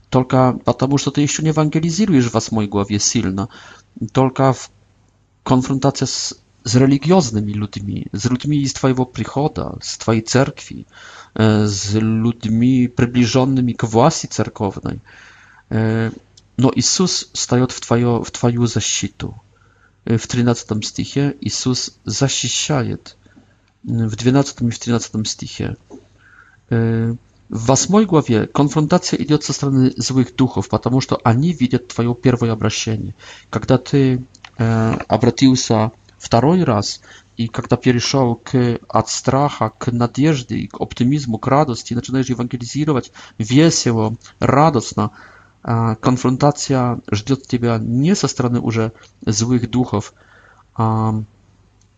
tylko 0.09 0.57
dlatego, 0.65 0.95
to 0.97 1.11
ty 1.11 1.21
jeszcze 1.21 1.43
nie 1.43 1.49
ewangelizujesz 1.49 2.29
was 2.29 2.51
moi 2.51 2.67
głowie 2.67 2.99
silna, 2.99 3.47
tylko 4.13 4.53
w 4.53 4.69
konfrontacji 5.43 6.07
z 6.07 6.40
z 6.63 6.75
religijnymi 6.75 7.53
ludmi, 7.53 8.05
z 8.13 8.29
ludmi 8.29 8.67
z 8.67 8.73
Twojego 8.73 9.05
przychoda, 9.05 9.75
z 9.81 9.97
Twojej 9.97 10.23
cerkwi, 10.23 10.85
e, 11.35 11.67
z 11.67 11.93
ludmi 11.93 12.89
przybliżonymi 12.89 13.75
k 13.75 13.87
własi 13.87 14.27
cerkownej. 14.27 14.99
E, 15.71 16.11
no, 16.57 16.71
Jezus 16.75 17.29
staje 17.33 17.67
w 17.67 17.79
Twoją, 17.81 18.23
w 18.23 18.31
twoją 18.31 18.67
zaszczytu. 18.67 19.33
E, 20.05 20.17
w 20.17 20.27
13 20.27 20.75
stichie 20.83 21.33
Jezus 21.41 21.91
zasiszaje. 22.05 22.97
W 23.85 24.15
12 24.15 24.53
i 24.67 24.71
w 24.71 24.79
13 24.79 25.19
stichie. 25.25 25.75
W 27.49 27.71
8 27.71 28.05
głowie 28.05 28.47
konfrontacja 28.47 29.17
idzie 29.17 29.37
ze 29.41 29.53
strony 29.53 29.89
złych 29.97 30.35
duchów, 30.35 30.67
ponieważ 30.69 31.07
oni 31.23 31.55
widzą 31.55 31.77
Twoje 31.87 32.15
pierwsze 32.15 32.53
obrazienie. 32.53 33.13
Kiedy 33.53 33.79
Ty 33.79 34.21
obratiłeś 35.07 35.63
Второй 36.21 36.63
раз, 36.63 37.01
и 37.35 37.47
когда 37.47 37.77
перешел 37.77 38.35
к, 38.35 38.77
от 38.87 39.09
страха 39.09 39.71
к 39.75 39.91
надежде, 39.91 40.55
и 40.57 40.67
к 40.67 40.79
оптимизму, 40.79 41.39
к 41.39 41.47
радости, 41.47 41.95
начинаешь 41.95 42.27
евангелизировать 42.29 43.11
весело, 43.39 44.13
радостно, 44.39 45.11
конфронтация 45.63 46.99
ждет 47.11 47.47
тебя 47.47 47.79
не 47.79 48.15
со 48.15 48.27
стороны 48.27 48.59
уже 48.59 48.91
злых 49.25 49.67
духов, 49.71 50.13
а 50.75 51.23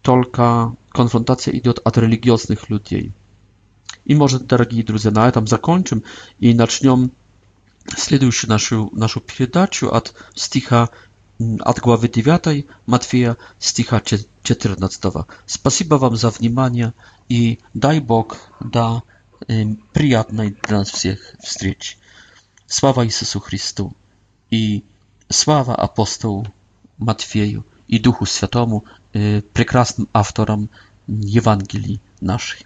только 0.01 0.73
конфронтация 0.89 1.57
идет 1.57 1.79
от 1.83 1.97
религиозных 1.97 2.69
людей. 2.69 3.11
И, 4.05 4.15
может, 4.15 4.47
дорогие 4.47 4.83
друзья, 4.85 5.11
на 5.11 5.27
этом 5.27 5.47
закончим 5.47 6.01
и 6.39 6.53
начнем 6.53 7.11
следующую 7.87 8.49
нашу, 8.49 8.89
нашу 8.93 9.19
передачу 9.19 9.89
от 9.91 10.13
стиха 10.33 10.89
от 11.41 11.79
главы 11.79 12.09
9 12.09 12.65
Матфея, 12.85 13.37
стиха 13.59 14.01
14. 14.01 15.25
Спасибо 15.45 15.95
вам 15.95 16.15
за 16.15 16.29
внимание 16.29 16.93
и 17.29 17.59
дай 17.73 17.99
Бог 17.99 18.37
да 18.61 19.01
приятной 19.93 20.55
для 20.67 20.77
нас 20.77 20.89
всех 20.89 21.35
встреч. 21.43 21.97
Слава 22.67 23.05
Иисусу 23.05 23.39
Христу 23.39 23.93
и 24.51 24.83
слава 25.29 25.75
апостолу 25.75 26.45
Матфею 26.97 27.65
и 27.87 27.99
Духу 27.99 28.25
Святому, 28.25 28.83
прекрасным 29.11 30.07
авторам 30.13 30.69
Евангелий 31.07 31.99
нашей. 32.21 32.65